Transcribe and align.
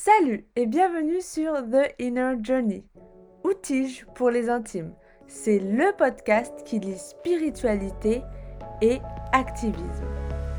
Salut 0.00 0.44
et 0.54 0.66
bienvenue 0.66 1.20
sur 1.20 1.54
The 1.54 1.92
Inner 1.98 2.34
Journey, 2.40 2.84
Outige 3.42 4.06
pour 4.14 4.30
les 4.30 4.48
intimes. 4.48 4.92
C'est 5.26 5.58
le 5.58 5.90
podcast 5.98 6.52
qui 6.64 6.78
lit 6.78 6.96
spiritualité 6.96 8.22
et 8.80 9.00
activisme. 9.32 10.06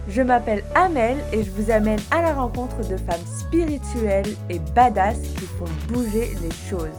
Je 0.09 0.21
m'appelle 0.21 0.61
Amel 0.75 1.15
et 1.31 1.41
je 1.43 1.51
vous 1.51 1.71
amène 1.71 2.01
à 2.11 2.21
la 2.21 2.33
rencontre 2.33 2.79
de 2.79 2.97
femmes 2.97 3.25
spirituelles 3.25 4.35
et 4.49 4.59
badass 4.75 5.21
qui 5.21 5.45
font 5.45 5.93
bouger 5.93 6.35
les 6.41 6.69
choses. 6.69 6.89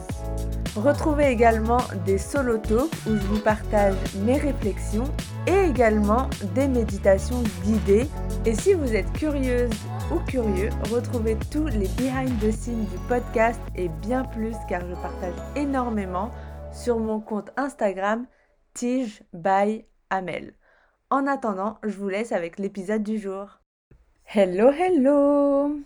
Retrouvez 0.75 1.27
également 1.27 1.81
des 2.07 2.17
solo 2.17 2.55
où 2.55 3.17
je 3.17 3.27
vous 3.27 3.41
partage 3.41 3.93
mes 4.25 4.37
réflexions 4.37 5.11
et 5.45 5.69
également 5.69 6.27
des 6.55 6.67
méditations 6.67 7.43
guidées. 7.63 8.07
Et 8.47 8.55
si 8.55 8.73
vous 8.73 8.95
êtes 8.95 9.13
curieuse 9.13 9.69
ou 10.11 10.19
curieux, 10.19 10.69
retrouvez 10.91 11.37
tous 11.51 11.67
les 11.67 11.87
behind 11.97 12.37
the 12.39 12.51
scenes 12.51 12.85
du 12.85 12.97
podcast 13.07 13.61
et 13.75 13.87
bien 13.87 14.25
plus 14.25 14.55
car 14.67 14.81
je 14.81 14.93
partage 14.95 15.35
énormément 15.55 16.31
sur 16.73 16.99
mon 16.99 17.21
compte 17.21 17.51
Instagram 17.55 18.25
Tige 18.73 19.23
by 19.31 19.85
Amel. 20.09 20.53
En 21.09 21.27
attendant, 21.27 21.77
je 21.83 21.97
vous 21.97 22.09
laisse 22.09 22.33
avec 22.33 22.59
l'épisode 22.59 23.03
du 23.03 23.19
jour. 23.19 23.61
Hello, 24.25 24.71
hello 24.71 25.77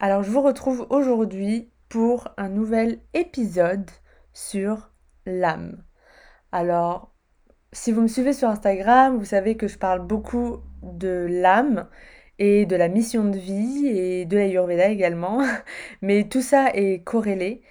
Alors 0.00 0.22
je 0.22 0.30
vous 0.30 0.42
retrouve 0.42 0.86
aujourd'hui 0.88 1.70
pour 1.90 2.28
un 2.38 2.48
nouvel 2.48 3.00
épisode 3.12 3.90
sur 4.32 4.90
l'âme. 5.26 5.84
Alors, 6.50 7.12
si 7.72 7.92
vous 7.92 8.02
me 8.02 8.08
suivez 8.08 8.32
sur 8.32 8.48
Instagram, 8.48 9.18
vous 9.18 9.24
savez 9.24 9.56
que 9.56 9.68
je 9.68 9.76
parle 9.76 10.00
beaucoup 10.00 10.60
de 10.82 11.26
l'âme 11.28 11.88
et 12.38 12.66
de 12.66 12.76
la 12.76 12.88
mission 12.88 13.24
de 13.24 13.38
vie 13.38 13.86
et 13.86 14.24
de 14.26 14.36
l'Ayurveda 14.36 14.88
également. 14.88 15.42
Mais 16.02 16.24
tout 16.28 16.42
ça 16.42 16.70
est 16.74 17.02
corrélé. 17.04 17.62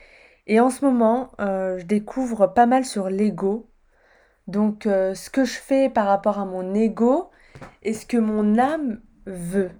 Et 0.47 0.59
en 0.59 0.69
ce 0.69 0.83
moment, 0.85 1.31
euh, 1.39 1.79
je 1.79 1.85
découvre 1.85 2.47
pas 2.47 2.65
mal 2.65 2.85
sur 2.85 3.09
l'ego. 3.09 3.69
Donc, 4.47 4.85
euh, 4.87 5.15
ce 5.15 5.29
que 5.29 5.45
je 5.45 5.53
fais 5.53 5.89
par 5.89 6.07
rapport 6.07 6.39
à 6.39 6.45
mon 6.45 6.73
ego 6.73 7.31
et 7.81 7.93
ce 7.93 8.05
que 8.05 8.17
mon 8.17 8.57
âme 8.57 9.01
veut. 9.25 9.71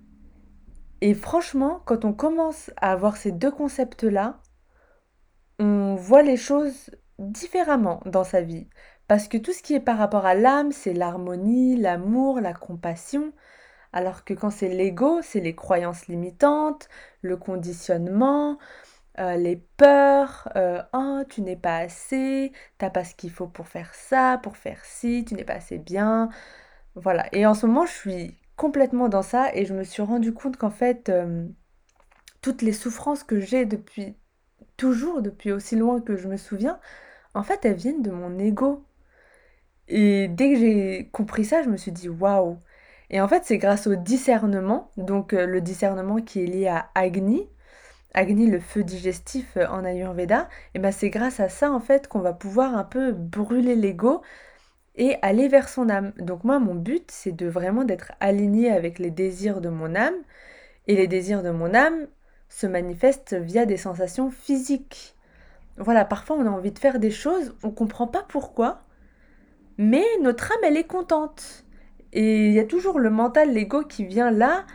Et 1.01 1.13
franchement, 1.13 1.81
quand 1.85 2.05
on 2.05 2.13
commence 2.13 2.71
à 2.77 2.91
avoir 2.91 3.17
ces 3.17 3.31
deux 3.33 3.51
concepts-là, 3.51 4.39
on 5.59 5.95
voit 5.95 6.23
les 6.23 6.37
choses 6.37 6.91
différemment 7.19 8.01
dans 8.05 8.23
sa 8.23 8.41
vie. 8.41 8.67
Parce 9.07 9.27
que 9.27 9.37
tout 9.37 9.51
ce 9.51 9.61
qui 9.61 9.73
est 9.73 9.79
par 9.81 9.97
rapport 9.97 10.25
à 10.25 10.33
l'âme, 10.33 10.71
c'est 10.71 10.93
l'harmonie, 10.93 11.75
l'amour, 11.75 12.39
la 12.39 12.53
compassion. 12.53 13.33
Alors 13.93 14.25
que 14.25 14.33
quand 14.33 14.49
c'est 14.49 14.69
l'ego, 14.69 15.21
c'est 15.21 15.39
les 15.39 15.55
croyances 15.55 16.07
limitantes, 16.07 16.89
le 17.21 17.37
conditionnement, 17.37 18.57
euh, 19.19 19.35
les 19.35 19.57
peurs, 19.77 20.49
euh, 20.55 20.81
oh 20.93 21.21
tu 21.29 21.41
n'es 21.41 21.55
pas 21.55 21.77
assez, 21.77 22.51
t'as 22.79 22.89
pas 22.89 23.03
ce 23.03 23.15
qu'il 23.15 23.31
faut 23.31 23.47
pour 23.47 23.67
faire 23.67 23.93
ça, 23.93 24.39
pour 24.43 24.57
faire 24.57 24.83
ci, 24.85 25.23
tu 25.27 25.35
n'es 25.35 25.43
pas 25.45 25.53
assez 25.55 25.77
bien. 25.77 26.29
Voilà. 26.95 27.27
Et 27.33 27.45
en 27.45 27.53
ce 27.53 27.67
moment, 27.67 27.85
je 27.85 27.93
suis 27.93 28.37
complètement 28.57 29.09
dans 29.09 29.21
ça 29.23 29.53
et 29.55 29.65
je 29.65 29.73
me 29.73 29.83
suis 29.83 30.01
rendu 30.03 30.33
compte 30.33 30.57
qu'en 30.57 30.71
fait, 30.71 31.09
euh, 31.09 31.47
toutes 32.41 32.61
les 32.63 32.73
souffrances 32.73 33.23
que 33.23 33.39
j'ai 33.39 33.65
depuis 33.65 34.15
toujours, 34.77 35.21
depuis 35.21 35.51
aussi 35.51 35.75
loin 35.75 36.01
que 36.01 36.17
je 36.17 36.27
me 36.27 36.37
souviens, 36.37 36.79
en 37.35 37.43
fait, 37.43 37.65
elles 37.65 37.75
viennent 37.75 38.01
de 38.03 38.11
mon 38.11 38.39
ego. 38.39 38.85
Et 39.87 40.27
dès 40.29 40.53
que 40.53 40.59
j'ai 40.59 41.09
compris 41.11 41.45
ça, 41.45 41.61
je 41.63 41.69
me 41.69 41.77
suis 41.77 41.91
dit 41.91 42.09
waouh. 42.09 42.57
Et 43.13 43.21
en 43.21 43.29
fait, 43.29 43.43
c'est 43.45 43.59
grâce 43.59 43.87
au 43.87 43.95
discernement, 43.95 44.91
donc 44.97 45.31
le 45.31 45.61
discernement 45.61 46.17
qui 46.17 46.43
est 46.43 46.47
lié 46.47 46.67
à 46.67 46.89
Agni, 46.95 47.47
Agni, 48.13 48.47
le 48.47 48.59
feu 48.59 48.83
digestif 48.83 49.57
euh, 49.57 49.67
en 49.67 49.83
Ayurveda, 49.83 50.47
et 50.75 50.79
ben 50.79 50.91
c'est 50.91 51.09
grâce 51.09 51.39
à 51.39 51.49
ça 51.49 51.71
en 51.71 51.79
fait 51.79 52.07
qu'on 52.07 52.19
va 52.19 52.33
pouvoir 52.33 52.75
un 52.77 52.83
peu 52.83 53.11
brûler 53.11 53.75
l'ego 53.75 54.21
et 54.95 55.15
aller 55.23 55.47
vers 55.47 55.67
son 55.69 55.89
âme. 55.89 56.13
Donc 56.19 56.43
moi 56.43 56.59
mon 56.59 56.75
but 56.75 57.09
c'est 57.09 57.31
de 57.31 57.47
vraiment 57.47 57.83
d'être 57.83 58.11
aligné 58.19 58.71
avec 58.71 58.99
les 58.99 59.09
désirs 59.09 59.61
de 59.61 59.69
mon 59.69 59.95
âme 59.95 60.15
et 60.87 60.95
les 60.95 61.07
désirs 61.07 61.41
de 61.43 61.49
mon 61.49 61.73
âme 61.73 62.07
se 62.49 62.67
manifestent 62.67 63.35
via 63.35 63.65
des 63.65 63.77
sensations 63.77 64.29
physiques. 64.29 65.15
Voilà, 65.77 66.05
parfois 66.05 66.37
on 66.37 66.45
a 66.45 66.51
envie 66.51 66.71
de 66.71 66.79
faire 66.79 66.99
des 66.99 67.11
choses, 67.11 67.55
on 67.63 67.71
comprend 67.71 68.07
pas 68.07 68.23
pourquoi, 68.29 68.83
mais 69.77 70.05
notre 70.21 70.51
âme 70.51 70.63
elle 70.63 70.77
est 70.77 70.87
contente. 70.87 71.65
Et 72.13 72.47
il 72.47 72.53
y 72.53 72.59
a 72.59 72.63
toujours 72.63 72.99
le 72.99 73.09
mental, 73.09 73.51
l'ego 73.51 73.83
qui 73.83 74.05
vient 74.05 74.31
là 74.31 74.65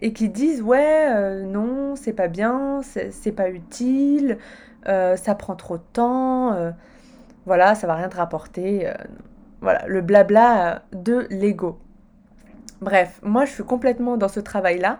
et 0.00 0.12
qui 0.12 0.28
disent 0.28 0.62
ouais 0.62 1.06
euh, 1.10 1.44
non 1.44 1.96
c'est 1.96 2.12
pas 2.12 2.28
bien 2.28 2.80
c'est 2.82 3.32
pas 3.32 3.50
utile 3.50 4.38
euh, 4.86 5.16
ça 5.16 5.34
prend 5.34 5.56
trop 5.56 5.76
de 5.76 5.82
temps 5.92 6.52
euh, 6.52 6.70
voilà 7.46 7.74
ça 7.74 7.86
va 7.86 7.94
rien 7.94 8.08
te 8.08 8.16
rapporter 8.16 8.90
voilà 9.60 9.84
le 9.86 10.00
blabla 10.00 10.82
de 10.92 11.26
l'ego. 11.30 11.78
Bref 12.80 13.20
moi 13.22 13.44
je 13.44 13.52
suis 13.52 13.64
complètement 13.64 14.16
dans 14.16 14.28
ce 14.28 14.40
travail 14.40 14.78
là 14.78 14.98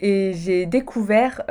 et 0.00 0.32
j'ai 0.34 0.66
découvert 0.66 1.42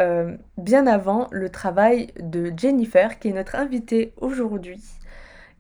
bien 0.58 0.86
avant 0.88 1.28
le 1.32 1.50
travail 1.50 2.08
de 2.20 2.52
Jennifer 2.56 3.18
qui 3.20 3.30
est 3.30 3.34
notre 3.34 3.56
invitée 3.56 4.14
aujourd'hui 4.18 4.82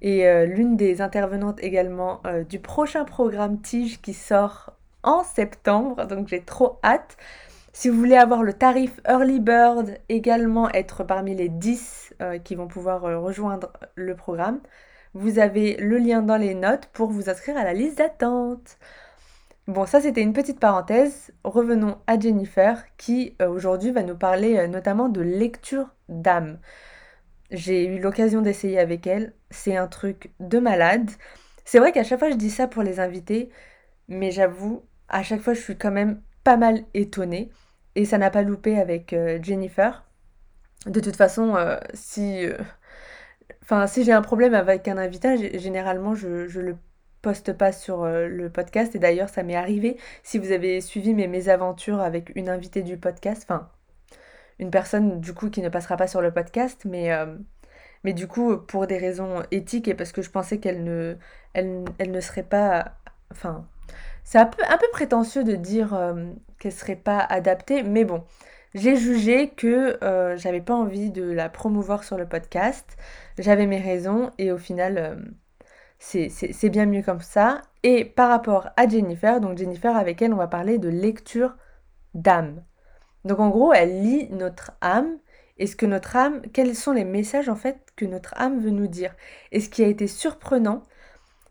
et 0.03 0.45
l'une 0.45 0.75
des 0.75 1.01
intervenantes 1.01 1.63
également 1.63 2.21
du 2.49 2.59
prochain 2.59 3.05
programme 3.05 3.61
Tige 3.61 4.01
qui 4.01 4.13
sort 4.13 4.73
en 5.03 5.23
septembre, 5.23 6.05
donc 6.07 6.27
j'ai 6.27 6.41
trop 6.41 6.79
hâte. 6.83 7.17
Si 7.75 7.89
vous 7.89 7.97
voulez 7.97 8.15
avoir 8.15 8.43
le 8.43 8.53
tarif 8.53 9.01
Early 9.07 9.39
Bird, 9.39 9.97
également 10.07 10.69
être 10.69 11.03
parmi 11.03 11.35
les 11.35 11.49
10 11.49 12.13
euh, 12.21 12.37
qui 12.37 12.53
vont 12.53 12.67
pouvoir 12.67 13.05
euh, 13.05 13.19
rejoindre 13.19 13.73
le 13.95 14.15
programme, 14.15 14.61
vous 15.15 15.39
avez 15.39 15.75
le 15.77 15.97
lien 15.97 16.21
dans 16.21 16.37
les 16.37 16.53
notes 16.53 16.85
pour 16.93 17.09
vous 17.09 17.31
inscrire 17.31 17.57
à 17.57 17.63
la 17.63 17.73
liste 17.73 17.97
d'attente. 17.97 18.77
Bon, 19.67 19.87
ça 19.87 20.01
c'était 20.01 20.21
une 20.21 20.33
petite 20.33 20.59
parenthèse. 20.59 21.31
Revenons 21.43 21.97
à 22.05 22.19
Jennifer 22.19 22.83
qui 22.97 23.35
euh, 23.41 23.49
aujourd'hui 23.49 23.91
va 23.91 24.03
nous 24.03 24.17
parler 24.17 24.67
notamment 24.67 25.09
de 25.09 25.21
lecture 25.21 25.87
d'âme. 26.09 26.59
J'ai 27.49 27.85
eu 27.85 27.99
l'occasion 27.99 28.41
d'essayer 28.41 28.79
avec 28.79 29.07
elle. 29.07 29.33
C'est 29.53 29.77
un 29.77 29.87
truc 29.87 30.31
de 30.39 30.59
malade. 30.59 31.09
C'est 31.65 31.79
vrai 31.79 31.91
qu'à 31.91 32.03
chaque 32.03 32.19
fois 32.19 32.29
je 32.31 32.35
dis 32.35 32.49
ça 32.49 32.67
pour 32.67 32.83
les 32.83 32.99
invités, 32.99 33.49
mais 34.07 34.31
j'avoue, 34.31 34.83
à 35.09 35.23
chaque 35.23 35.41
fois, 35.41 35.53
je 35.53 35.61
suis 35.61 35.77
quand 35.77 35.91
même 35.91 36.21
pas 36.43 36.57
mal 36.57 36.83
étonnée. 36.93 37.51
Et 37.95 38.05
ça 38.05 38.17
n'a 38.17 38.31
pas 38.31 38.43
loupé 38.43 38.79
avec 38.79 39.13
euh, 39.13 39.39
Jennifer. 39.41 40.03
De 40.87 40.99
toute 40.99 41.15
façon, 41.15 41.55
euh, 41.55 41.77
si, 41.93 42.45
euh, 42.45 43.87
si 43.87 44.03
j'ai 44.03 44.11
un 44.11 44.21
problème 44.21 44.53
avec 44.55 44.87
un 44.87 44.97
invité, 44.97 45.59
généralement, 45.59 46.15
je, 46.15 46.27
ne 46.27 46.61
le 46.63 46.77
poste 47.21 47.53
pas 47.53 47.71
sur 47.71 48.05
le 48.05 48.49
podcast. 48.49 48.95
Et 48.95 48.99
d'ailleurs, 48.99 49.29
ça 49.29 49.43
m'est 49.43 49.55
arrivé. 49.55 49.97
Si 50.23 50.39
vous 50.39 50.51
avez 50.51 50.81
suivi 50.81 51.13
mes 51.13 51.27
mésaventures 51.27 52.01
avec 52.01 52.31
une 52.35 52.49
invitée 52.49 52.81
du 52.81 52.97
podcast, 52.97 53.43
enfin, 53.47 53.69
une 54.59 54.71
personne 54.71 55.21
du 55.21 55.33
coup 55.33 55.49
qui 55.49 55.61
ne 55.61 55.69
passera 55.69 55.95
pas 55.97 56.07
sur 56.07 56.21
le 56.21 56.33
podcast, 56.33 56.83
mais, 56.85 57.11
mais 58.03 58.13
du 58.13 58.27
coup, 58.27 58.57
pour 58.57 58.87
des 58.87 58.97
raisons 58.97 59.43
éthiques 59.51 59.87
et 59.87 59.93
parce 59.93 60.11
que 60.11 60.21
je 60.21 60.29
pensais 60.29 60.59
qu'elle 60.59 60.83
ne, 60.83 61.15
elle, 61.53 61.85
elle 61.97 62.11
ne 62.11 62.19
serait 62.21 62.43
pas, 62.43 62.93
enfin, 63.31 63.67
c'est 64.23 64.39
un 64.39 64.45
peu, 64.45 64.63
un 64.67 64.77
peu 64.77 64.87
prétentieux 64.91 65.43
de 65.43 65.55
dire 65.55 65.93
euh, 65.93 66.31
qu'elle 66.59 66.71
serait 66.71 66.95
pas 66.95 67.19
adaptée, 67.19 67.83
mais 67.83 68.05
bon, 68.05 68.23
j'ai 68.73 68.95
jugé 68.95 69.49
que 69.49 70.03
euh, 70.03 70.35
j'avais 70.37 70.61
pas 70.61 70.73
envie 70.73 71.11
de 71.11 71.23
la 71.23 71.49
promouvoir 71.49 72.03
sur 72.03 72.17
le 72.17 72.27
podcast. 72.27 72.97
J'avais 73.37 73.67
mes 73.67 73.79
raisons 73.79 74.31
et 74.39 74.51
au 74.51 74.57
final, 74.57 74.97
euh, 74.97 75.15
c'est 75.99 76.69
bien 76.69 76.85
mieux 76.85 77.03
comme 77.03 77.21
ça. 77.21 77.61
Et 77.83 78.05
par 78.05 78.29
rapport 78.29 78.69
à 78.77 78.87
Jennifer, 78.87 79.39
donc 79.39 79.57
Jennifer 79.57 79.95
avec 79.95 80.21
elle, 80.21 80.33
on 80.33 80.37
va 80.37 80.47
parler 80.47 80.79
de 80.79 80.89
lecture 80.89 81.55
d'âme. 82.15 82.63
Donc 83.25 83.39
en 83.39 83.49
gros, 83.49 83.73
elle 83.73 84.01
lit 84.01 84.27
notre 84.31 84.71
âme 84.81 85.17
et 85.57 85.67
ce 85.67 85.75
que 85.75 85.85
notre 85.85 86.15
âme, 86.15 86.41
quels 86.53 86.75
sont 86.75 86.93
les 86.93 87.05
messages 87.05 87.49
en 87.49 87.55
fait 87.55 87.82
que 87.95 88.05
notre 88.05 88.33
âme 88.37 88.59
veut 88.59 88.71
nous 88.71 88.87
dire. 88.87 89.15
Et 89.51 89.59
ce 89.59 89.69
qui 89.69 89.83
a 89.83 89.87
été 89.87 90.07
surprenant, 90.07 90.83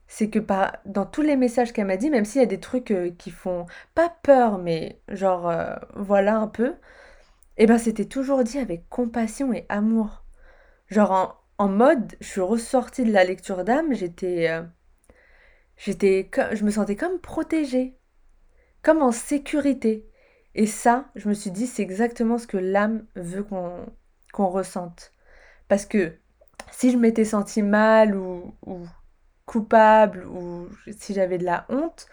c'est 0.09 0.29
que 0.31 0.41
dans 0.87 1.07
tous 1.07 1.23
les 1.23 1.37
messages 1.37 1.73
qu'elle 1.73 1.87
m'a 1.87 1.97
dit, 1.97 2.11
même 2.11 2.25
s'il 2.25 2.41
y 2.41 2.45
a 2.45 2.47
des 2.47 2.61
trucs 2.61 2.91
euh, 2.91 3.11
qui 3.19 3.31
font 3.31 3.67
pas 3.95 4.11
peur, 4.23 4.59
mais 4.59 5.01
genre 5.09 5.49
euh, 5.49 5.75
voilà 5.95 6.37
un 6.37 6.49
peu, 6.49 6.71
et 7.57 7.65
eh 7.65 7.67
ben 7.67 7.79
c'était 7.79 8.07
toujours 8.07 8.45
dit 8.45 8.59
avec 8.59 8.89
compassion 8.89 9.53
et 9.53 9.67
amour. 9.69 10.25
Genre 10.89 11.43
en, 11.59 11.69
mode, 11.69 12.15
je 12.21 12.27
suis 12.29 12.41
ressortie 12.41 13.05
de 13.05 13.13
la 13.13 13.25
lecture 13.25 13.65
d'âme, 13.65 13.95
j'étais, 13.95 14.51
euh, 14.51 14.63
j'étais, 15.77 16.29
je 16.53 16.65
me 16.65 16.71
sentais 16.71 16.97
comme 16.97 17.21
protégée, 17.21 17.97
comme 18.83 19.03
en 19.03 19.13
sécurité. 19.13 20.09
Et 20.55 20.67
ça, 20.67 21.07
je 21.15 21.29
me 21.29 21.35
suis 21.35 21.51
dit, 21.51 21.67
c'est 21.67 21.83
exactement 21.83 22.39
ce 22.39 22.47
que 22.47 22.59
l'âme 22.59 23.07
veut 23.17 23.45
qu'on 23.45 23.87
qu'on 24.33 24.49
ressente. 24.49 25.13
Parce 25.69 25.87
que 25.87 26.19
si 26.73 26.91
je 26.91 26.97
m'étais 26.99 27.25
sentie 27.25 27.63
mal 27.63 28.17
ou, 28.17 28.55
ou 28.67 28.81
coupable 29.47 30.27
ou 30.27 30.69
si 30.99 31.15
j'avais 31.15 31.39
de 31.39 31.45
la 31.45 31.67
honte, 31.69 32.07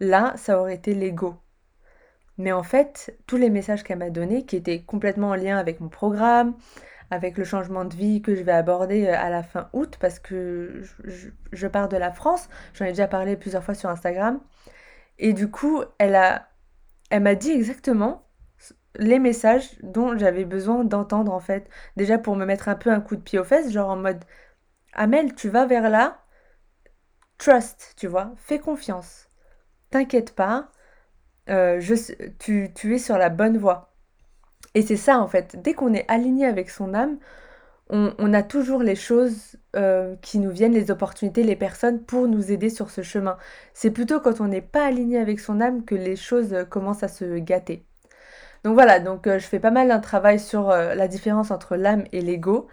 là, 0.00 0.34
ça 0.36 0.58
aurait 0.60 0.74
été 0.76 0.94
l'ego. 0.94 1.36
Mais 2.38 2.52
en 2.52 2.62
fait, 2.62 3.16
tous 3.26 3.36
les 3.36 3.50
messages 3.50 3.84
qu'elle 3.84 3.98
m'a 3.98 4.10
donnés, 4.10 4.44
qui 4.44 4.56
étaient 4.56 4.82
complètement 4.82 5.30
en 5.30 5.34
lien 5.34 5.58
avec 5.58 5.80
mon 5.80 5.88
programme, 5.88 6.56
avec 7.10 7.38
le 7.38 7.44
changement 7.44 7.84
de 7.84 7.94
vie 7.94 8.22
que 8.22 8.34
je 8.34 8.42
vais 8.42 8.52
aborder 8.52 9.06
euh, 9.06 9.16
à 9.16 9.30
la 9.30 9.42
fin 9.42 9.68
août, 9.72 9.96
parce 10.00 10.18
que 10.18 10.82
je, 11.52 11.66
pars 11.68 11.88
de 11.88 11.96
la 11.96 12.10
France, 12.12 12.48
j'en 12.74 12.86
ai 12.86 12.90
déjà 12.90 13.06
parlé 13.08 13.36
plusieurs 13.36 13.62
fois 13.62 13.74
sur 13.74 13.88
Instagram, 13.90 14.40
et 15.18 15.32
du 15.32 15.50
coup, 15.50 15.82
elle 15.98 16.16
a, 16.16 16.48
elle 17.10 17.22
m'a 17.22 17.34
dit 17.34 17.50
exactement 17.50 18.23
les 18.96 19.18
messages 19.18 19.78
dont 19.82 20.16
j'avais 20.16 20.44
besoin 20.44 20.84
d'entendre 20.84 21.32
en 21.32 21.40
fait. 21.40 21.68
Déjà 21.96 22.18
pour 22.18 22.36
me 22.36 22.44
mettre 22.44 22.68
un 22.68 22.74
peu 22.76 22.90
un 22.90 23.00
coup 23.00 23.16
de 23.16 23.22
pied 23.22 23.38
aux 23.38 23.44
fesses, 23.44 23.72
genre 23.72 23.90
en 23.90 23.96
mode 23.96 24.24
Amel, 24.94 25.34
tu 25.34 25.48
vas 25.48 25.66
vers 25.66 25.90
là, 25.90 26.18
trust, 27.38 27.94
tu 27.96 28.06
vois, 28.06 28.32
fais 28.36 28.58
confiance. 28.58 29.28
T'inquiète 29.90 30.34
pas, 30.34 30.70
euh, 31.50 31.80
je, 31.80 31.94
tu, 32.38 32.72
tu 32.74 32.94
es 32.94 32.98
sur 32.98 33.18
la 33.18 33.28
bonne 33.30 33.58
voie. 33.58 33.94
Et 34.74 34.82
c'est 34.82 34.96
ça 34.96 35.18
en 35.20 35.28
fait, 35.28 35.56
dès 35.62 35.74
qu'on 35.74 35.94
est 35.94 36.06
aligné 36.10 36.46
avec 36.46 36.70
son 36.70 36.94
âme, 36.94 37.18
on, 37.90 38.32
a 38.32 38.42
toujours 38.42 38.82
les 38.82 38.96
choses 38.96 39.56
euh, 39.76 40.16
qui 40.22 40.38
nous 40.38 40.50
viennent, 40.50 40.72
les 40.72 40.90
opportunités, 40.90 41.42
les 41.42 41.56
personnes 41.56 42.02
pour 42.02 42.26
nous 42.28 42.50
aider 42.50 42.70
sur 42.70 42.90
ce 42.90 43.02
chemin. 43.02 43.36
C'est 43.74 43.90
plutôt 43.90 44.20
quand 44.20 44.40
on 44.40 44.48
n'est 44.48 44.62
pas 44.62 44.86
aligné 44.86 45.18
avec 45.18 45.38
son 45.38 45.60
âme 45.60 45.84
que 45.84 45.94
les 45.94 46.16
choses 46.16 46.54
euh, 46.54 46.64
commencent 46.64 47.02
à 47.02 47.08
se 47.08 47.38
gâter. 47.38 47.84
Donc 48.64 48.74
voilà, 48.74 48.98
donc 48.98 49.26
je 49.26 49.38
fais 49.46 49.60
pas 49.60 49.70
mal 49.70 49.90
un 49.90 50.00
travail 50.00 50.40
sur 50.40 50.70
la 50.70 51.08
différence 51.08 51.50
entre 51.50 51.76
l'âme 51.76 52.04
et 52.12 52.20
l'ego. 52.20 52.68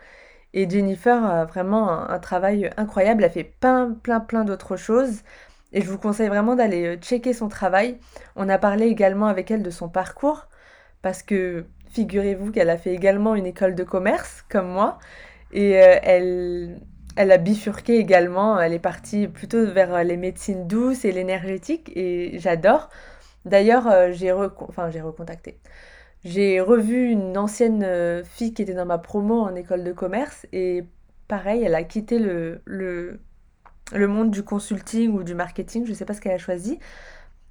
Et 0.54 0.70
Jennifer 0.70 1.24
a 1.24 1.46
vraiment 1.46 1.90
un, 2.10 2.20
travail 2.20 2.70
incroyable, 2.78 3.24
elle 3.24 3.32
fait 3.32 3.44
plein, 3.44 3.92
plein, 4.04 4.20
plein 4.20 4.44
d'autres 4.44 4.76
choses. 4.76 5.22
Et 5.74 5.82
je 5.82 5.90
vous 5.90 5.98
conseille 5.98 6.28
vraiment 6.28 6.56
d'aller 6.56 6.86
euh, 6.86 6.98
checker 6.98 7.34
son 7.34 7.48
travail. 7.48 7.98
On 8.36 8.50
a 8.50 8.58
parlé 8.58 8.88
également 8.88 9.28
avec 9.28 9.52
elle 9.52 9.64
de 9.64 9.70
son 9.70 9.88
parcours, 9.90 10.48
parce 11.02 11.24
que 11.24 11.66
figurez-vous 11.92 12.52
qu'elle 12.52 12.70
a 12.70 12.78
fait 12.78 12.94
également 12.94 13.36
une 13.36 13.46
école 13.46 13.76
de 13.76 13.84
commerce, 13.84 14.44
comme 14.50 14.68
moi. 14.68 15.00
Et 15.54 15.82
euh, 15.82 15.98
elle, 16.04 16.82
elle 17.16 17.32
a 17.32 17.38
bifurqué 17.38 17.98
également, 17.98 18.60
elle 18.60 18.74
est 18.74 18.80
partie 18.80 19.28
plutôt 19.28 19.66
vers 19.72 20.04
les 20.04 20.18
médecines 20.18 20.68
douces 20.68 21.06
et 21.06 21.12
l'énergétique, 21.14 21.92
et 21.96 22.38
j'adore. 22.40 22.90
D'ailleurs, 23.46 23.88
euh, 23.88 24.12
j'ai 24.12 24.32
recontacté. 24.32 25.60
J'ai 26.24 26.62
revu 26.62 27.10
une 27.10 27.38
ancienne 27.38 27.84
euh, 27.84 28.24
fille 28.24 28.54
qui 28.54 28.62
était 28.62 28.76
dans 28.76 28.86
ma 28.86 29.00
promo 29.00 29.40
en 29.42 29.56
école 29.56 29.84
de 29.84 29.92
commerce 29.92 30.46
et 30.54 30.86
pareil, 31.28 31.64
elle 31.64 31.76
a 31.76 31.84
quitté 31.84 32.20
le, 32.20 32.62
le, 32.66 34.08
monde 34.08 34.30
du 34.32 34.44
consulting 34.44 35.14
ou 35.14 35.24
du 35.24 35.34
marketing, 35.34 35.86
je 35.86 35.92
ne 35.92 35.96
sais 35.96 36.06
pas 36.06 36.14
ce 36.14 36.22
qu'elle 36.22 36.34
a 36.34 36.38
choisi, 36.38 36.80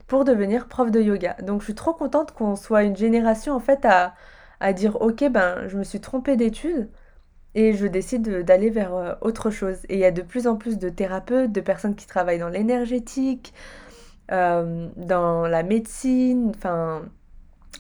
pour 0.07 0.25
devenir 0.25 0.69
prof 0.69 0.91
de 0.91 1.01
yoga. 1.01 1.37
Donc 1.43 1.63
je 1.63 1.67
suis 1.67 1.75
trop 1.75 1.95
contente 1.95 2.33
qu'on 2.33 2.57
soit 2.57 2.85
une 2.85 2.97
génération 2.97 3.55
en 3.55 3.61
fait 3.61 3.85
à, 3.85 4.15
dire 4.75 5.01
ok 5.01 5.29
ben 5.31 5.67
je 5.69 5.79
me 5.79 5.85
suis 5.85 6.01
trompée 6.01 6.37
d'études 6.37 6.91
et 7.55 7.73
je 7.73 7.87
décide 7.87 8.45
d'aller 8.45 8.71
vers 8.71 8.95
euh, 8.95 9.15
autre 9.23 9.51
chose. 9.51 9.79
Et 9.89 9.95
il 9.95 10.01
y 10.01 10.05
a 10.05 10.11
de 10.13 10.23
plus 10.23 10.47
en 10.47 10.57
plus 10.57 10.79
de 10.79 10.89
thérapeutes, 10.89 11.53
de 11.53 11.61
personnes 11.61 11.97
qui 11.97 12.07
travaillent 12.07 12.39
dans 12.39 12.49
l'énergétique, 12.49 13.53
euh, 14.33 14.89
dans 14.97 15.47
la 15.47 15.63
médecine, 15.63 16.53
enfin 16.57 17.03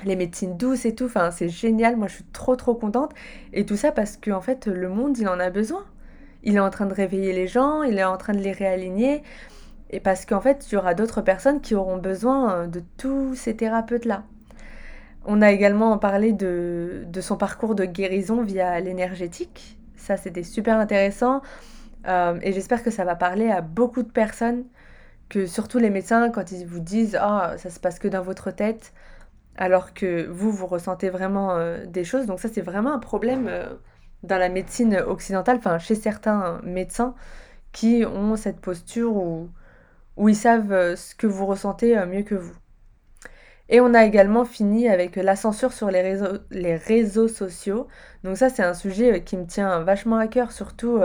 les 0.04 0.16
médecines 0.16 0.56
douces 0.56 0.84
et 0.86 0.94
tout. 0.94 1.06
Enfin, 1.06 1.30
c'est 1.30 1.48
génial. 1.48 1.96
Moi, 1.96 2.08
je 2.08 2.14
suis 2.16 2.24
trop, 2.24 2.56
trop 2.56 2.74
contente. 2.74 3.12
Et 3.52 3.66
tout 3.66 3.76
ça 3.76 3.92
parce 3.92 4.16
qu'en 4.16 4.36
en 4.38 4.40
fait, 4.40 4.66
le 4.66 4.88
monde, 4.88 5.18
il 5.18 5.28
en 5.28 5.40
a 5.40 5.50
besoin. 5.50 5.84
Il 6.42 6.56
est 6.56 6.60
en 6.60 6.70
train 6.70 6.86
de 6.86 6.94
réveiller 6.94 7.32
les 7.32 7.46
gens, 7.46 7.82
il 7.82 7.98
est 7.98 8.04
en 8.04 8.16
train 8.16 8.32
de 8.32 8.38
les 8.40 8.52
réaligner. 8.52 9.22
Et 9.90 10.00
parce 10.00 10.24
qu'en 10.24 10.40
fait, 10.40 10.66
il 10.70 10.74
y 10.74 10.78
aura 10.78 10.94
d'autres 10.94 11.20
personnes 11.20 11.60
qui 11.60 11.74
auront 11.74 11.98
besoin 11.98 12.52
euh, 12.52 12.66
de 12.66 12.82
tous 12.96 13.34
ces 13.34 13.56
thérapeutes-là. 13.56 14.24
On 15.26 15.42
a 15.42 15.50
également 15.52 15.98
parlé 15.98 16.32
de, 16.32 17.04
de 17.06 17.20
son 17.20 17.36
parcours 17.36 17.74
de 17.74 17.84
guérison 17.84 18.42
via 18.42 18.80
l'énergétique. 18.80 19.78
Ça, 19.96 20.16
c'était 20.16 20.44
super 20.44 20.78
intéressant. 20.78 21.42
Euh, 22.08 22.38
et 22.42 22.52
j'espère 22.52 22.82
que 22.82 22.90
ça 22.90 23.04
va 23.04 23.16
parler 23.16 23.50
à 23.50 23.60
beaucoup 23.60 24.02
de 24.02 24.10
personnes. 24.10 24.64
Que 25.30 25.46
surtout 25.46 25.78
les 25.78 25.90
médecins, 25.90 26.28
quand 26.30 26.52
ils 26.52 26.66
vous 26.66 26.80
disent 26.80 27.16
Ah, 27.18 27.54
ça 27.56 27.70
se 27.70 27.80
passe 27.80 27.98
que 27.98 28.08
dans 28.08 28.22
votre 28.22 28.50
tête 28.50 28.92
alors 29.60 29.94
que 29.94 30.26
vous, 30.26 30.50
vous 30.50 30.66
ressentez 30.66 31.10
vraiment 31.10 31.52
euh, 31.56 31.84
des 31.86 32.04
choses. 32.04 32.26
Donc 32.26 32.40
ça, 32.40 32.48
c'est 32.52 32.62
vraiment 32.62 32.94
un 32.94 32.98
problème 32.98 33.46
euh, 33.48 33.66
dans 34.22 34.38
la 34.38 34.48
médecine 34.48 34.96
occidentale, 34.96 35.58
enfin 35.58 35.78
chez 35.78 35.94
certains 35.94 36.60
médecins 36.64 37.14
qui 37.72 38.04
ont 38.06 38.36
cette 38.36 38.60
posture 38.60 39.16
où, 39.16 39.50
où 40.16 40.28
ils 40.28 40.36
savent 40.36 40.72
euh, 40.72 40.96
ce 40.96 41.14
que 41.14 41.26
vous 41.26 41.46
ressentez 41.46 41.94
mieux 42.06 42.22
que 42.22 42.34
vous. 42.34 42.54
Et 43.68 43.80
on 43.80 43.94
a 43.94 44.04
également 44.04 44.44
fini 44.44 44.88
avec 44.88 45.14
la 45.16 45.36
censure 45.36 45.72
sur 45.72 45.90
les 45.90 46.02
réseaux, 46.02 46.38
les 46.50 46.76
réseaux 46.76 47.28
sociaux. 47.28 47.86
Donc 48.24 48.36
ça, 48.36 48.48
c'est 48.48 48.64
un 48.64 48.74
sujet 48.74 49.22
qui 49.22 49.36
me 49.36 49.46
tient 49.46 49.80
vachement 49.80 50.16
à 50.16 50.26
cœur, 50.26 50.50
surtout 50.50 51.00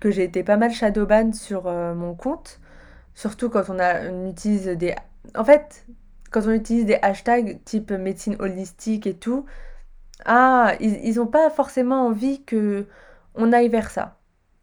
que 0.00 0.10
j'ai 0.10 0.24
été 0.24 0.42
pas 0.42 0.56
mal 0.56 0.72
shadowban 0.72 1.32
sur 1.32 1.70
mon 1.70 2.14
compte. 2.16 2.58
Surtout 3.14 3.50
quand 3.50 3.64
on, 3.68 4.30
utilise 4.30 4.66
des... 4.66 4.94
En 5.34 5.44
fait, 5.44 5.86
quand 6.30 6.42
on 6.46 6.52
utilise 6.52 6.86
des 6.86 6.98
hashtags 7.02 7.62
type 7.64 7.90
médecine 7.92 8.36
holistique 8.38 9.06
et 9.06 9.14
tout, 9.14 9.46
ah, 10.24 10.74
ils 10.80 11.16
n'ont 11.16 11.26
pas 11.26 11.50
forcément 11.50 12.06
envie 12.06 12.42
que 12.44 12.86
on 13.34 13.52
aille 13.52 13.68
vers 13.68 13.90
ça. 13.90 14.18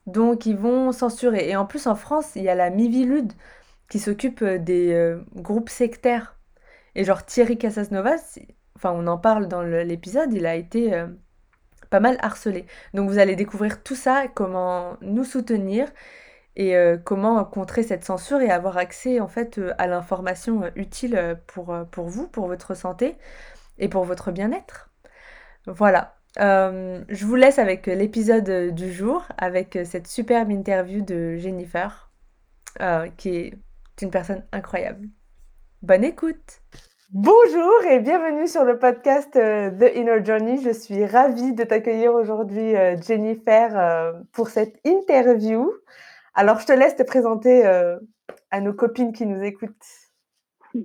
Donc 0.08 0.46
ils 0.46 0.58
vont 0.58 0.92
censurer. 0.92 1.50
Et 1.50 1.56
en 1.56 1.66
plus 1.66 1.88
en 1.88 1.96
France, 1.96 2.32
il 2.36 2.44
y 2.44 2.50
a 2.50 2.56
la 2.56 2.70
Mivilude 2.70 3.34
qui 3.90 4.00
s'occupe 4.00 4.42
euh, 4.42 4.58
des 4.58 4.94
euh, 4.94 5.22
groupes 5.36 5.70
sectaires. 5.70 6.38
Et 6.96 7.04
genre 7.04 7.26
Thierry 7.26 7.58
Casasnovas, 7.58 8.40
enfin 8.76 8.92
on 8.96 9.08
en 9.08 9.18
parle 9.18 9.48
dans 9.48 9.62
l'épisode, 9.62 10.34
il 10.34 10.46
a 10.46 10.56
été 10.56 10.94
euh, 10.94 11.08
pas 11.90 12.00
mal 12.00 12.18
harcelé. 12.22 12.66
Donc 12.94 13.10
vous 13.10 13.20
allez 13.20 13.36
découvrir 13.36 13.84
tout 13.84 13.96
ça, 13.96 14.28
comment 14.34 14.98
nous 15.02 15.24
soutenir 15.24 15.88
et 16.56 16.76
euh, 16.76 16.98
comment 16.98 17.44
contrer 17.46 17.84
cette 17.84 18.04
censure 18.04 18.42
et 18.42 18.50
avoir 18.50 18.78
accès 18.78 19.20
en 19.20 19.28
fait 19.28 19.58
euh, 19.58 19.74
à 19.78 19.88
l'information 19.88 20.64
euh, 20.64 20.70
utile 20.76 21.40
pour, 21.48 21.76
pour 21.92 22.08
vous, 22.08 22.28
pour 22.28 22.48
votre 22.48 22.76
santé 22.76 23.18
et 23.78 23.88
pour 23.88 24.04
votre 24.04 24.32
bien-être. 24.32 24.90
Voilà. 25.68 26.16
je 26.38 27.26
vous 27.26 27.36
laisse 27.36 27.60
avec 27.60 27.86
l'épisode 27.86 28.74
du 28.74 28.92
jour, 28.92 29.26
avec 29.38 29.78
cette 29.86 30.08
superbe 30.08 30.52
interview 30.52 31.02
de 31.02 31.36
Jennifer, 31.38 32.12
qui 33.18 33.30
est 33.30 33.54
une 34.02 34.10
personne 34.10 34.44
incroyable. 34.52 35.08
Bonne 35.84 36.04
écoute 36.04 36.62
Bonjour 37.12 37.84
et 37.90 38.00
bienvenue 38.00 38.48
sur 38.48 38.64
le 38.64 38.80
podcast 38.80 39.34
The 39.34 39.96
Inner 39.96 40.24
Journey. 40.24 40.62
Je 40.64 40.72
suis 40.72 41.06
ravie 41.06 41.54
de 41.54 41.64
t'accueillir 41.64 42.14
aujourd'hui, 42.14 42.74
Jennifer, 43.06 44.14
pour 44.32 44.48
cette 44.48 44.80
interview. 44.86 45.72
Alors, 46.34 46.60
je 46.60 46.66
te 46.66 46.72
laisse 46.72 46.96
te 46.96 47.04
présenter 47.04 47.66
euh, 47.66 48.00
à 48.52 48.62
nos 48.62 48.74
copines 48.74 49.12
qui 49.12 49.26
nous 49.26 49.42
écoutent. 49.44 49.76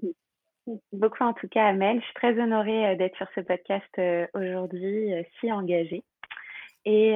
Beaucoup 0.93 1.23
en 1.23 1.33
tout 1.35 1.47
cas, 1.47 1.67
Amel. 1.67 2.01
Je 2.01 2.05
suis 2.05 2.15
très 2.15 2.37
honorée 2.41 2.89
euh, 2.89 2.97
d'être 2.97 3.17
sur 3.17 3.29
ce 3.37 3.41
podcast 3.41 3.87
euh, 3.99 4.27
aujourd'hui, 4.35 5.13
si 5.39 5.53
engagée. 5.53 6.03
Et 6.85 7.15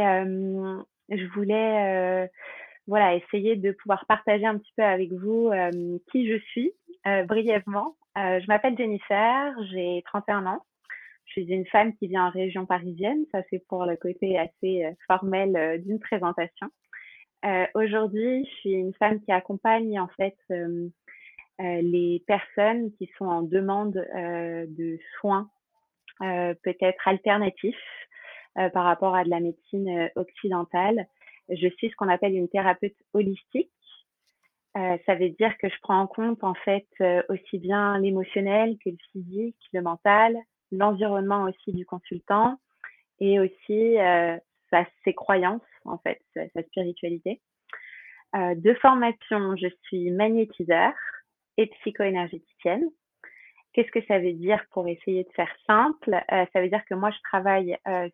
je 1.10 1.26
voulais 1.34 2.28
voilà, 2.88 3.14
essayer 3.14 3.54
de 3.54 3.70
pouvoir 3.70 4.04
partager 4.06 4.44
un 4.44 4.58
petit 4.58 4.72
peu 4.76 4.82
avec 4.82 5.12
vous 5.12 5.52
qui 6.10 6.28
je 6.28 6.38
suis 6.50 6.72
brièvement. 7.28 7.94
je 8.16 8.44
m'appelle 8.48 8.76
Jennifer, 8.76 9.54
j'ai 9.70 10.02
31 10.06 10.46
ans. 10.46 10.66
Je 11.26 11.32
suis 11.34 11.52
une 11.52 11.66
femme 11.66 11.94
qui 11.94 12.08
vient 12.08 12.26
en 12.26 12.30
région 12.30 12.66
parisienne. 12.66 13.24
Ça, 13.30 13.42
c'est 13.48 13.64
pour 13.68 13.86
le 13.86 13.94
côté 13.94 14.40
assez 14.40 14.92
formel 15.06 15.80
d'une 15.84 16.00
présentation. 16.00 16.68
Euh, 17.44 17.66
aujourd'hui, 17.74 18.44
je 18.44 18.50
suis 18.60 18.72
une 18.72 18.92
femme 18.94 19.20
qui 19.22 19.32
accompagne 19.32 19.98
en 19.98 20.08
fait 20.08 20.36
euh, 20.50 20.88
euh, 21.60 21.80
les 21.82 22.22
personnes 22.26 22.92
qui 22.98 23.10
sont 23.16 23.24
en 23.24 23.42
demande 23.42 23.94
de 23.94 24.98
soins 25.18 25.48
peut-être 26.18 27.08
alternatifs 27.08 27.74
par 28.54 28.84
rapport 28.84 29.14
à 29.14 29.24
de 29.24 29.30
la 29.30 29.40
médecine 29.40 30.10
occidentale. 30.16 31.06
Je 31.48 31.66
suis 31.68 31.88
ce 31.88 31.96
qu'on 31.96 32.10
appelle 32.10 32.34
une 32.34 32.48
thérapeute 32.48 32.96
holistique. 33.14 33.70
ça 34.74 35.14
veut 35.14 35.30
dire 35.30 35.56
que 35.56 35.70
je 35.70 35.80
prends 35.80 36.00
en 36.00 36.06
compte 36.06 36.44
en 36.44 36.52
fait 36.52 36.86
aussi 37.30 37.58
bien 37.58 37.98
l'émotionnel 37.98 38.76
que 38.84 38.90
le 38.90 38.98
physique, 39.12 39.56
le 39.72 39.80
mental, 39.80 40.36
l'environnement 40.72 41.44
aussi 41.44 41.72
du 41.72 41.86
consultant 41.86 42.58
et 43.18 43.40
aussi 43.40 43.96
ses 45.04 45.14
croyances, 45.14 45.62
en 45.84 45.98
fait, 45.98 46.20
sa, 46.34 46.62
spiritualité. 46.62 47.40
Euh, 48.36 48.54
de 48.54 48.74
formation, 48.74 49.56
je 49.56 49.68
suis 49.84 50.10
magnétiseur 50.10 50.92
et 51.56 51.66
psycho-énergéticienne. 51.66 52.88
Qu'est-ce 53.72 53.90
que 53.90 54.04
ça 54.06 54.18
veut 54.18 54.32
dire 54.32 54.64
pour 54.72 54.88
essayer 54.88 55.24
de 55.24 55.32
faire 55.34 55.52
simple? 55.66 56.14
Euh, 56.32 56.44
Ça 56.52 56.60
veut 56.60 56.68
dire 56.68 56.84
que 56.86 56.94
moi, 56.94 57.10
je 57.10 57.18
travaille 57.24 57.76
euh, 57.88 58.08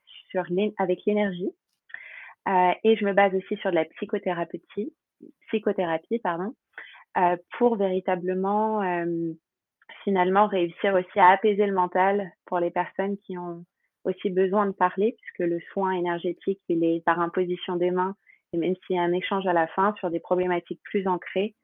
avec 0.78 1.00
l'énergie 1.06 1.50
et 2.85 2.96
je 2.96 3.04
me 3.04 3.12
base 3.12 3.35
aussi 3.35 3.56
sur 3.56 3.70
de 3.70 3.75
la 3.75 3.85
psychothérapie, 3.87 4.92
psychothérapie 5.49 6.20
pardon, 6.20 6.54
pour 7.58 7.76
véritablement 7.76 8.82
finalement 10.04 10.46
réussir 10.46 10.94
aussi 10.94 11.18
à 11.18 11.30
apaiser 11.30 11.66
le 11.66 11.73
mental 11.73 12.30
pour 12.44 12.61
les 12.61 12.70
personnes 12.70 13.16
qui 13.18 13.37
ont 13.37 13.64
aussi 14.06 14.30
besoin 14.30 14.66
de 14.66 14.72
parler, 14.72 15.16
puisque 15.20 15.50
le 15.50 15.60
soin 15.72 15.92
énergétique, 15.92 16.60
il 16.68 16.84
est 16.84 17.04
par 17.04 17.20
imposition 17.20 17.76
des 17.76 17.90
mains, 17.90 18.14
et 18.52 18.56
même 18.56 18.75
s'il 18.86 18.96
y 18.96 18.98
a 18.98 19.02
un 19.02 19.12
échange 19.12 19.46
à 19.46 19.52
la 19.52 19.66
fin 19.66 19.94
sur 19.98 20.10
des 20.10 20.20
problématiques 20.20 20.80
plus 20.84 21.06
ancrées, 21.06 21.54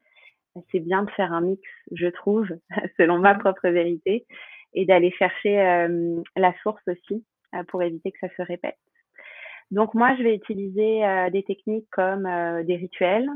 c'est 0.71 0.81
bien 0.81 1.05
de 1.05 1.11
faire 1.13 1.33
un 1.33 1.41
mix, 1.41 1.63
je 1.93 2.09
trouve, 2.09 2.49
selon 2.99 3.19
ma 3.19 3.35
propre 3.35 3.69
vérité, 3.69 4.27
et 4.75 4.85
d'aller 4.85 5.11
chercher 5.13 5.61
euh, 5.61 6.21
la 6.37 6.53
source 6.63 6.83
aussi 6.87 7.25
euh, 7.55 7.63
pour 7.65 7.83
éviter 7.83 8.11
que 8.11 8.19
ça 8.21 8.35
se 8.37 8.43
répète. 8.43 8.79
Donc 9.71 9.95
moi, 9.95 10.15
je 10.19 10.23
vais 10.23 10.35
utiliser 10.35 11.05
euh, 11.05 11.31
des 11.31 11.43
techniques 11.45 11.89
comme 11.91 12.29
des 12.65 12.77
rituels. 12.77 13.29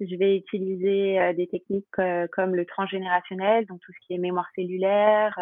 Je 0.00 0.16
vais 0.16 0.36
utiliser 0.36 1.34
des 1.34 1.48
techniques 1.48 1.86
comme 2.30 2.54
le 2.54 2.64
transgénérationnel, 2.66 3.66
donc 3.66 3.80
tout 3.80 3.92
ce 3.92 4.06
qui 4.06 4.14
est 4.14 4.18
mémoire 4.18 4.48
cellulaire, 4.54 5.36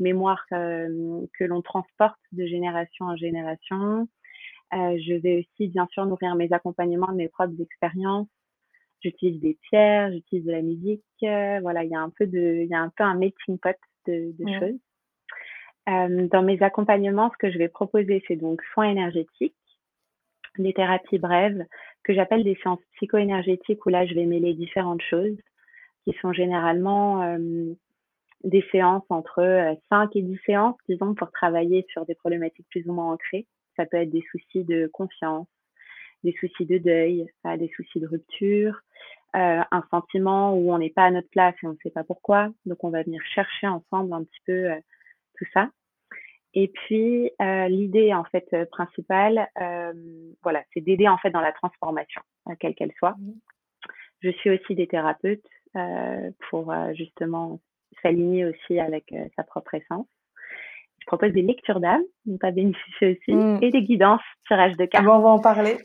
mémoire 0.00 0.44
que 0.50 1.44
l'on 1.44 1.62
transporte 1.62 2.20
de 2.32 2.46
génération 2.46 3.06
en 3.06 3.16
génération. 3.16 4.08
je 4.72 5.20
vais 5.20 5.38
aussi 5.38 5.68
bien 5.68 5.86
sûr 5.90 6.06
nourrir 6.06 6.34
mes 6.34 6.52
accompagnements 6.52 7.12
de 7.12 7.16
mes 7.16 7.28
propres 7.28 7.60
expériences 7.60 8.28
j'utilise 9.04 9.40
des 9.40 9.58
pierres, 9.68 10.10
j'utilise 10.12 10.44
de 10.44 10.52
la 10.52 10.62
musique. 10.62 11.04
Euh, 11.22 11.60
voilà, 11.60 11.84
il 11.84 11.90
y 11.90 11.94
a 11.94 12.00
un 12.00 12.10
peu 12.10 12.26
de, 12.26 12.62
il 12.62 12.68
y 12.68 12.74
a 12.74 12.80
un 12.80 12.88
peu 12.88 13.04
un 13.04 13.14
melting 13.14 13.58
pot 13.58 13.76
de, 14.06 14.34
de 14.38 14.58
choses. 14.58 14.78
Euh, 15.88 16.28
dans 16.28 16.42
mes 16.42 16.62
accompagnements, 16.62 17.30
ce 17.30 17.36
que 17.38 17.52
je 17.52 17.58
vais 17.58 17.68
proposer, 17.68 18.24
c'est 18.26 18.36
donc 18.36 18.62
soins 18.72 18.88
énergétiques, 18.88 19.54
des 20.58 20.72
thérapies 20.72 21.18
brèves 21.18 21.64
que 22.04 22.14
j'appelle 22.14 22.44
des 22.44 22.56
séances 22.62 22.80
psycho-énergétiques 22.96 23.84
où 23.84 23.90
là, 23.90 24.06
je 24.06 24.14
vais 24.14 24.24
mêler 24.24 24.54
différentes 24.54 25.02
choses 25.02 25.36
qui 26.04 26.14
sont 26.20 26.32
généralement 26.32 27.22
euh, 27.22 27.74
des 28.44 28.64
séances 28.70 29.04
entre 29.08 29.76
5 29.88 30.14
et 30.16 30.22
10 30.22 30.38
séances, 30.46 30.76
disons, 30.88 31.14
pour 31.14 31.30
travailler 31.32 31.84
sur 31.90 32.06
des 32.06 32.14
problématiques 32.14 32.66
plus 32.70 32.86
ou 32.88 32.92
moins 32.92 33.12
ancrées. 33.12 33.46
Ça 33.76 33.86
peut 33.86 33.96
être 33.96 34.10
des 34.10 34.24
soucis 34.30 34.64
de 34.64 34.88
confiance, 34.92 35.48
des 36.22 36.34
soucis 36.38 36.66
de 36.66 36.78
deuil, 36.78 37.26
des 37.58 37.70
soucis 37.76 38.00
de 38.00 38.06
rupture, 38.06 38.80
euh, 39.36 39.62
un 39.70 39.84
sentiment 39.90 40.54
où 40.54 40.72
on 40.72 40.78
n'est 40.78 40.90
pas 40.90 41.04
à 41.04 41.10
notre 41.10 41.28
place 41.30 41.54
et 41.62 41.66
on 41.66 41.72
ne 41.72 41.78
sait 41.82 41.90
pas 41.90 42.04
pourquoi. 42.04 42.50
Donc 42.66 42.84
on 42.84 42.90
va 42.90 43.02
venir 43.02 43.20
chercher 43.34 43.66
ensemble 43.66 44.12
un 44.12 44.22
petit 44.22 44.40
peu 44.46 44.70
euh, 44.70 44.78
tout 45.36 45.46
ça. 45.52 45.70
Et 46.54 46.68
puis 46.68 47.32
euh, 47.42 47.66
l'idée 47.66 48.14
en 48.14 48.22
fait 48.24 48.48
principale, 48.70 49.48
voilà, 50.42 50.62
c'est 50.72 50.80
d'aider 50.80 51.08
en 51.08 51.18
fait 51.18 51.30
dans 51.30 51.40
la 51.40 51.52
transformation, 51.52 52.22
quelle 52.60 52.76
qu'elle 52.76 52.92
soit. 52.92 53.16
Mmh. 53.18 53.32
Je 54.20 54.30
suis 54.30 54.50
aussi 54.50 54.76
des 54.76 54.86
thérapeutes 54.86 55.44
pour 56.48 56.72
justement 56.94 57.58
s'aligner 58.02 58.46
aussi 58.46 58.78
avec 58.78 59.14
sa 59.36 59.42
propre 59.42 59.74
essence. 59.74 60.06
Je 61.04 61.06
propose 61.06 61.32
des 61.32 61.42
lectures 61.42 61.80
d'âme, 61.80 62.02
donc 62.24 62.40
pas 62.40 62.50
bénéficier 62.50 63.18
aussi, 63.18 63.34
mmh. 63.34 63.58
et 63.60 63.70
des 63.70 63.82
guidances, 63.82 64.22
tirage 64.48 64.74
de 64.78 64.86
cartes. 64.86 65.04
on 65.06 65.18
va 65.18 65.28
en 65.28 65.38
parler. 65.38 65.76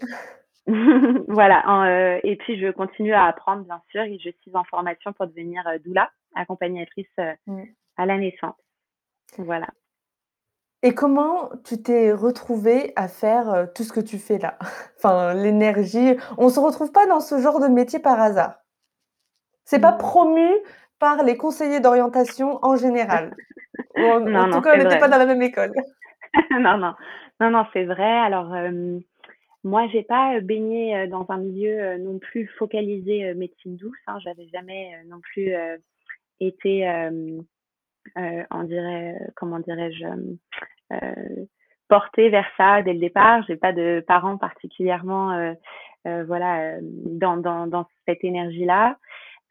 voilà. 1.28 1.64
Euh, 1.88 2.20
et 2.24 2.38
puis, 2.38 2.58
je 2.58 2.72
continue 2.72 3.14
à 3.14 3.26
apprendre, 3.26 3.66
bien 3.66 3.82
sûr, 3.92 4.02
et 4.04 4.18
je 4.18 4.30
suis 4.42 4.52
en 4.54 4.64
formation 4.64 5.12
pour 5.12 5.28
devenir 5.28 5.68
euh, 5.68 5.78
doula, 5.80 6.10
accompagnatrice 6.36 7.08
euh, 7.20 7.34
mmh. 7.48 7.64
à 7.98 8.06
la 8.06 8.18
naissance. 8.18 8.56
Voilà. 9.38 9.68
Et 10.84 10.94
comment 10.94 11.50
tu 11.66 11.84
t'es 11.84 12.14
retrouvée 12.14 12.94
à 12.96 13.10
faire 13.10 13.68
tout 13.76 13.84
ce 13.84 13.92
que 13.92 14.00
tu 14.00 14.18
fais 14.20 14.38
là? 14.38 14.58
Enfin, 14.98 15.34
l'énergie. 15.34 16.16
On 16.38 16.46
ne 16.46 16.50
se 16.50 16.62
retrouve 16.62 16.94
pas 16.94 17.08
dans 17.08 17.20
ce 17.20 17.40
genre 17.40 17.60
de 17.60 17.68
métier 17.68 18.00
par 18.00 18.22
hasard. 18.22 18.56
C'est 19.66 19.82
pas 19.82 19.92
mmh. 19.92 19.98
promu 19.98 20.50
par 21.00 21.24
les 21.24 21.38
conseillers 21.38 21.80
d'orientation 21.80 22.60
en 22.62 22.76
général. 22.76 23.36
en, 23.98 24.20
non, 24.20 24.52
tout 24.52 24.62
cas, 24.62 24.76
on 24.76 24.78
n'était 24.78 25.00
pas 25.00 25.08
dans 25.08 25.18
la 25.18 25.26
même 25.26 25.42
école. 25.42 25.72
non, 26.52 26.78
non, 26.78 26.94
non, 27.40 27.50
non, 27.50 27.66
c'est 27.74 27.86
vrai. 27.86 28.04
Alors, 28.04 28.54
moi, 29.64 29.88
j'ai 29.92 30.04
pas 30.04 30.40
baigné 30.42 31.08
dans 31.08 31.26
un 31.30 31.38
milieu 31.38 31.98
non 31.98 32.20
plus 32.20 32.48
focalisé 32.60 33.34
médecine 33.34 33.78
douce. 33.78 33.98
Hein. 34.06 34.20
J'avais 34.24 34.48
jamais 34.54 34.92
non 35.08 35.20
plus 35.20 35.52
été, 36.40 36.88
on 38.16 38.64
dirait, 38.64 39.18
comment 39.36 39.60
dirais-je, 39.60 40.06
portée 41.88 42.30
vers 42.30 42.48
ça 42.58 42.84
dès 42.84 42.94
le 42.94 43.00
départ. 43.00 43.44
J'ai 43.48 43.58
pas 43.58 43.74
de 43.74 44.04
parents 44.08 44.38
particulièrement, 44.38 45.56
voilà, 46.06 46.76
dans, 46.82 47.38
dans, 47.38 47.66
dans 47.66 47.88
cette 48.06 48.24
énergie-là 48.24 48.98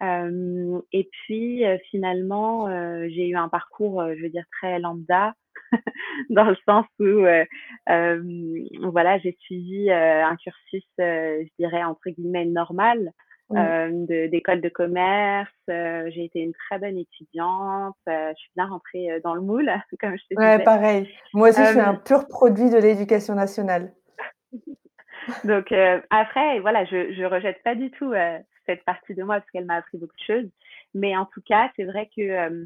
et 0.00 1.08
puis 1.10 1.64
finalement, 1.90 2.68
j'ai 3.08 3.28
eu 3.28 3.36
un 3.36 3.48
parcours, 3.48 4.02
je 4.14 4.22
veux 4.22 4.28
dire 4.28 4.44
très 4.58 4.78
lambda, 4.78 5.34
dans 6.30 6.44
le 6.44 6.56
sens 6.66 6.86
où 7.00 7.24
voilà, 8.90 9.18
j'ai 9.18 9.36
suivi 9.40 9.90
un 9.90 10.36
cursus, 10.36 10.84
je 10.98 11.48
dirais 11.58 11.84
entre 11.84 12.10
guillemets 12.10 12.44
normal. 12.44 13.12
d'école 13.50 14.60
de, 14.60 14.68
commerce, 14.68 15.50
j'ai 15.66 16.24
été 16.24 16.40
une 16.40 16.52
très 16.52 16.78
bonne 16.78 16.98
étudiante, 16.98 17.96
je 18.06 18.34
suis 18.36 18.50
bien 18.56 18.66
rentrée 18.66 19.20
dans 19.24 19.34
le 19.34 19.40
moule, 19.40 19.70
comme 20.00 20.16
je 20.16 20.34
te 20.34 20.40
ouais, 20.40 20.62
pareil. 20.62 21.08
Moi 21.34 21.50
aussi, 21.50 21.64
je 21.64 21.70
suis 21.70 21.80
un 21.80 21.94
pur 21.94 22.28
produit 22.28 22.70
de 22.70 22.78
l'éducation 22.78 23.34
nationale. 23.34 23.92
Donc 25.44 25.74
après, 26.10 26.60
voilà, 26.60 26.84
je, 26.84 27.12
je 27.12 27.24
rejette 27.24 27.62
pas 27.64 27.74
du 27.74 27.90
tout 27.90 28.14
cette 28.68 28.84
partie 28.84 29.14
de 29.14 29.22
moi 29.22 29.36
parce 29.36 29.50
qu'elle 29.50 29.64
m'a 29.64 29.76
appris 29.76 29.98
beaucoup 29.98 30.16
de 30.16 30.34
choses. 30.34 30.50
Mais 30.94 31.16
en 31.16 31.26
tout 31.26 31.40
cas, 31.42 31.70
c'est 31.76 31.84
vrai 31.84 32.08
que 32.14 32.20
euh, 32.22 32.64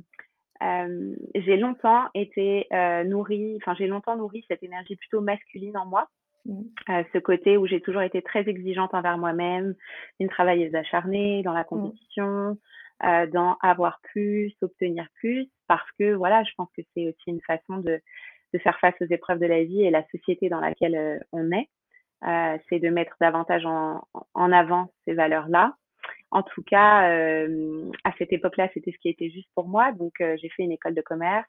euh, 0.63 1.15
j'ai 1.35 1.57
longtemps 1.57 2.09
été 2.15 2.67
euh, 2.73 3.05
nourrie, 3.05 3.57
enfin 3.57 3.75
j'ai 3.79 3.87
longtemps 3.87 4.17
nourri 4.17 4.45
cette 4.49 4.63
énergie 4.63 4.97
plutôt 4.97 5.21
masculine 5.21 5.77
en 5.77 5.87
moi. 5.87 6.09
Mmh. 6.45 6.63
ce 7.13 7.19
côté 7.19 7.57
où 7.57 7.69
j'ai 7.69 7.81
toujours 7.81 8.03
été 8.03 8.21
très 8.21 8.49
exigeante 8.49 8.95
envers 8.95 9.17
moi-même, 9.17 9.77
une 10.19 10.29
travailleuse 10.29 10.75
acharnée 10.75 11.45
dans 11.45 11.53
la 11.53 11.61
mmh. 11.61 11.67
compétition, 11.67 12.59
dans 13.01 13.57
avoir 13.63 14.01
plus, 14.01 14.53
obtenir 14.61 15.07
plus, 15.21 15.49
parce 15.69 15.89
que 16.01 16.15
voilà, 16.15 16.43
je 16.43 16.51
pense 16.57 16.69
que 16.77 16.83
c'est 16.93 17.07
aussi 17.07 17.23
une 17.29 17.41
façon 17.43 17.77
de, 17.77 18.01
de, 18.53 18.59
faire 18.59 18.77
face 18.81 18.97
aux 19.01 19.07
épreuves 19.09 19.39
de 19.39 19.47
la 19.47 19.63
vie 19.63 19.85
et 19.85 19.91
la 19.91 20.05
société 20.09 20.49
dans 20.49 20.59
laquelle 20.59 21.25
on 21.31 21.53
est. 21.53 21.69
c'est 22.69 22.81
de 22.81 22.89
mettre 22.89 23.15
davantage 23.21 23.65
en, 23.65 24.03
en 24.35 24.51
avant 24.51 24.93
ces 25.05 25.15
valeurs-là 25.15 25.77
en 26.33 26.43
tout 26.43 26.63
cas, 26.63 27.11
euh, 27.11 27.91
à 28.05 28.13
cette 28.17 28.33
époque-là, 28.33 28.69
c'était 28.73 28.91
ce 28.91 28.99
qui 28.99 29.11
était 29.11 29.29
juste 29.31 29.51
pour 29.55 29.69
moi. 29.69 29.93
Donc, 29.93 30.15
euh, 30.23 30.35
j'ai 30.41 30.49
fait 30.49 30.63
une 30.63 30.73
école 30.73 30.95
de 30.95 31.03
commerce. 31.03 31.49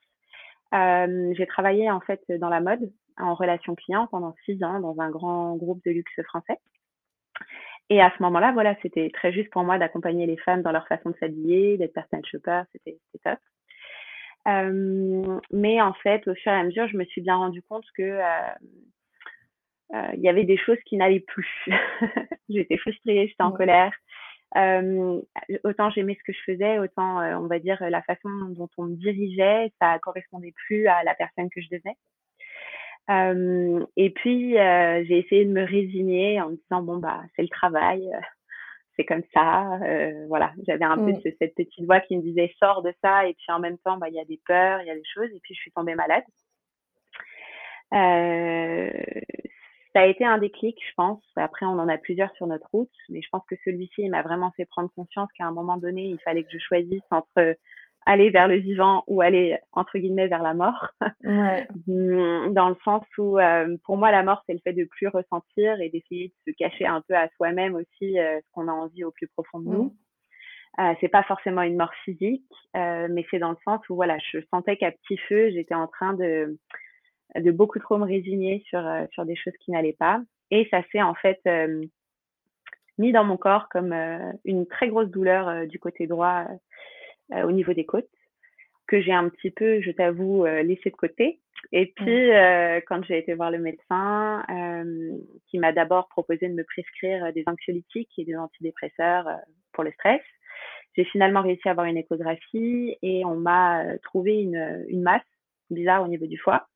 Euh, 0.74 1.34
j'ai 1.38 1.48
travaillé 1.48 1.90
en 1.90 2.02
fait 2.02 2.22
dans 2.30 2.50
la 2.50 2.60
mode, 2.60 2.92
en 3.18 3.34
relation 3.34 3.76
client 3.76 4.08
pendant 4.08 4.36
six 4.44 4.62
ans 4.64 4.82
dans 4.82 5.00
un 5.00 5.10
grand 5.10 5.56
groupe 5.56 5.82
de 5.86 5.92
luxe 5.92 6.22
français. 6.26 6.58
Et 7.90 8.02
à 8.02 8.12
ce 8.18 8.24
moment-là, 8.24 8.52
voilà, 8.52 8.76
c'était 8.82 9.10
très 9.14 9.32
juste 9.32 9.52
pour 9.52 9.64
moi 9.64 9.78
d'accompagner 9.78 10.26
les 10.26 10.38
femmes 10.38 10.64
dans 10.64 10.72
leur 10.72 10.88
façon 10.88 11.12
de 11.12 11.16
s'habiller, 11.18 11.78
d'être 11.78 11.94
personal 11.94 12.26
shopper, 12.26 12.64
c'était 12.74 12.98
top. 13.24 13.40
mais 15.52 15.82
en 15.82 15.94
fait, 15.94 16.28
au 16.28 16.36
fur 16.36 16.52
et 16.52 16.56
à 16.56 16.64
mesure, 16.64 16.88
je 16.88 16.98
me 16.98 17.06
suis 17.06 17.22
bien 17.22 17.36
rendu 17.36 17.62
compte 17.62 17.86
que 17.96 18.20
il 19.94 20.22
y 20.22 20.30
avait 20.30 20.44
des 20.44 20.58
choses 20.58 20.80
qui 20.86 20.98
n'allaient 20.98 21.20
plus. 21.20 21.68
j'étais 22.50 22.78
frustrée, 22.78 23.28
j'étais 23.28 23.44
en 23.44 23.52
colère. 23.52 23.94
Euh, 24.56 25.22
autant 25.64 25.90
j'aimais 25.90 26.16
ce 26.20 26.24
que 26.24 26.34
je 26.34 26.52
faisais, 26.52 26.80
autant 26.80 27.20
euh, 27.22 27.36
on 27.36 27.48
va 27.48 27.60
dire 27.60 27.78
la 27.90 28.02
façon 28.04 28.30
dont 28.50 28.70
on 28.78 28.84
me 28.84 28.96
dirigeait, 28.96 29.72
ça 29.82 29.98
correspondait 30.00 30.54
plus 30.66 30.88
à 30.88 31.04
la 31.04 31.16
personne 31.16 31.50
que 31.50 31.62
je 31.62 31.70
devenais. 31.72 31.98
Euh, 33.10 33.86
et 33.98 34.12
puis 34.12 34.54
j'ai 34.54 35.18
essayé 35.20 35.46
de 35.46 35.52
me 35.52 35.64
résigner 35.64 36.40
en 36.40 36.52
me 36.52 36.56
disant 36.56 36.84
bon 36.84 36.98
bah 36.98 37.22
c'est 37.36 37.42
le 37.42 37.50
travail, 37.50 38.08
c'est 38.96 39.06
comme 39.06 39.24
ça, 39.34 39.80
voilà. 40.28 40.54
J'avais 40.68 40.86
un 40.86 40.98
peu 40.98 41.12
mmh. 41.12 41.34
cette 41.40 41.56
petite 41.56 41.86
voix 41.86 42.00
qui 42.02 42.16
me 42.16 42.22
disait 42.22 42.54
sors 42.60 42.84
de 42.84 42.94
ça 43.04 43.28
et 43.28 43.34
puis 43.34 43.52
en 43.52 43.60
même 43.60 43.78
temps 43.80 43.98
bah 43.98 44.10
il 44.10 44.16
y 44.16 44.20
a 44.20 44.26
des 44.26 44.40
peurs, 44.46 44.82
il 44.82 44.88
y 44.88 44.92
a 44.92 44.96
des 44.96 45.04
choses 45.14 45.30
et 45.34 45.40
puis 45.42 45.56
je 45.56 45.62
suis 45.62 45.72
tombée 45.72 45.96
malade. 45.96 46.24
Euh, 47.94 48.90
ça 49.94 50.02
a 50.02 50.06
été 50.06 50.26
un 50.26 50.40
déclic, 50.40 50.78
je 50.88 50.94
pense. 50.96 51.24
Après, 51.36 51.66
on 51.66 51.80
en 51.80 51.88
a 51.88 51.98
plusieurs 51.98 52.34
sur 52.36 52.48
notre 52.48 52.68
route, 52.72 52.92
mais 53.10 53.22
je 53.22 53.30
pense 53.32 53.44
que 53.48 53.56
celui-ci 53.64 54.10
m'a 54.10 54.24
vraiment 54.24 54.52
fait 54.58 54.66
prendre 54.66 54.90
conscience 54.96 55.30
qu'à 55.38 55.46
un 55.46 55.52
moment 55.52 55.78
donné, 55.78 56.06
il 56.06 56.20
fallait 56.20 56.44
que 56.44 56.52
je 56.52 56.58
choisisse 56.58 57.04
entre 57.12 57.56
aller 58.06 58.30
vers 58.30 58.48
le 58.48 58.56
vivant 58.56 59.04
ou 59.08 59.22
aller 59.22 59.58
entre 59.72 59.98
guillemets 59.98 60.28
vers 60.28 60.44
la 60.44 60.54
mort. 60.54 60.90
Ouais. 61.24 61.68
Mmh, 61.88 62.54
dans 62.54 62.70
le 62.70 62.76
sens 62.84 63.06
où 63.18 63.40
euh, 63.40 63.78
pour 63.86 63.98
moi 63.98 64.12
la 64.12 64.24
mort 64.24 64.44
c'est 64.46 64.54
le 64.54 64.60
fait 64.60 64.74
de 64.74 64.84
plus 64.84 65.08
ressentir 65.08 65.80
et 65.80 65.90
d'essayer 65.90 66.28
de 66.28 66.52
se 66.52 66.58
cacher 66.58 66.86
un 66.86 67.02
peu 67.08 67.16
à 67.16 67.30
soi-même 67.38 67.76
aussi 67.76 68.20
euh, 68.20 68.40
ce 68.40 68.52
qu'on 68.52 68.68
a 68.68 68.72
envie 68.72 69.04
au 69.04 69.12
plus 69.12 69.28
profond 69.28 69.60
de 69.60 69.70
nous. 69.70 69.84
Mmh. 69.84 70.82
Euh, 70.82 70.94
c'est 71.00 71.08
pas 71.08 71.24
forcément 71.24 71.62
une 71.62 71.78
mort 71.78 71.94
physique, 72.04 72.52
mais 72.74 73.26
c'est 73.30 73.38
dans 73.38 73.52
le 73.52 73.58
sens 73.64 73.80
où 73.90 73.96
voilà, 73.96 74.18
je 74.32 74.40
sentais 74.52 74.76
qu'à 74.76 74.92
petit 74.92 75.18
feu 75.30 75.52
j'étais 75.52 75.76
en 75.76 75.88
train 75.88 76.14
de 76.14 76.58
de 77.36 77.52
beaucoup 77.52 77.80
trop 77.80 77.98
me 77.98 78.06
résigner 78.06 78.64
sur, 78.68 78.86
euh, 78.86 79.06
sur 79.12 79.26
des 79.26 79.36
choses 79.36 79.54
qui 79.60 79.72
n'allaient 79.72 79.96
pas. 79.98 80.22
Et 80.52 80.68
ça 80.72 80.82
s'est 80.92 81.02
en 81.02 81.16
fait 81.16 81.40
euh, 81.48 81.84
mis 82.98 83.12
dans 83.12 83.24
mon 83.24 83.38
corps 83.38 83.70
comme 83.70 83.94
euh, 83.94 84.32
une 84.46 84.68
très 84.68 84.88
grosse 84.88 85.10
douleur 85.10 85.68
du 85.68 85.80
côté 85.80 86.08
droit 86.08 86.46
au 87.32 87.52
niveau 87.52 87.74
des 87.74 87.86
côtes. 87.86 88.10
que 88.88 89.02
j'ai 89.02 89.14
un 89.14 89.30
petit 89.30 89.50
peu, 89.50 89.82
je 89.82 89.92
t'avoue, 89.92 90.46
laissé 90.46 90.90
de 90.92 90.96
côté. 90.96 91.40
Et 91.72 91.88
puis, 91.96 92.32
euh, 92.32 92.82
quand 92.88 93.04
j'ai 93.06 93.18
été 93.18 93.34
voir 93.34 93.52
le 93.52 93.60
médecin, 93.60 94.44
euh, 94.50 95.18
qui 95.48 95.60
m'a 95.60 95.72
d'abord 95.72 96.08
proposé 96.10 96.50
de 96.50 96.54
me 96.54 96.64
prescrire 96.64 97.32
des 97.34 97.44
anxiolytiques 97.48 98.12
et 98.18 98.26
des 98.26 98.36
antidépresseurs 98.36 99.28
euh, 99.28 99.36
pour 99.72 99.84
le 99.84 99.92
stress, 99.92 100.22
j'ai 100.96 101.06
finalement 101.06 101.42
réussi 101.42 101.68
à 101.68 101.72
avoir 101.72 101.88
une 101.88 101.98
échographie 101.98 102.96
et 103.02 103.26
on 103.26 103.36
m'a 103.36 103.98
trouvé 104.04 104.42
une, 104.42 104.86
une 104.90 105.02
masse 105.02 105.24
bizarre 105.72 106.04
au 106.04 106.08
niveau 106.08 106.28
du 106.28 106.38
foie. 106.38 106.68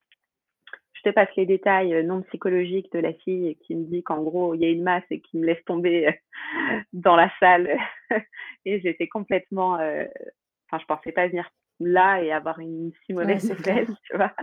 Je 0.98 1.10
te 1.10 1.14
passe 1.14 1.30
les 1.38 1.46
détails 1.46 2.06
non 2.06 2.22
psychologiques 2.24 2.92
de 2.92 3.00
la 3.00 3.14
fille 3.14 3.56
qui 3.62 3.76
me 3.76 3.86
dit 3.86 4.04
qu'en 4.04 4.22
gros, 4.24 4.56
il 4.56 4.62
y 4.62 4.66
a 4.66 4.70
une 4.70 4.84
masse 4.84 5.04
et 5.12 5.22
qui 5.22 5.38
me 5.38 5.46
laisse 5.46 5.64
tomber 5.66 6.20
dans 6.94 7.16
la 7.16 7.32
salle. 7.40 7.78
et 8.66 8.80
j'étais 8.82 9.08
complètement... 9.08 9.74
Enfin, 9.74 10.82
je 10.82 10.86
pensais 10.86 11.12
pas 11.12 11.28
venir 11.28 11.50
là 11.80 12.22
et 12.22 12.32
avoir 12.32 12.60
une 12.60 12.92
si 13.06 13.14
mauvaise 13.14 13.50
nouvelle, 13.50 13.88
tu 14.04 14.16
vois. 14.16 14.34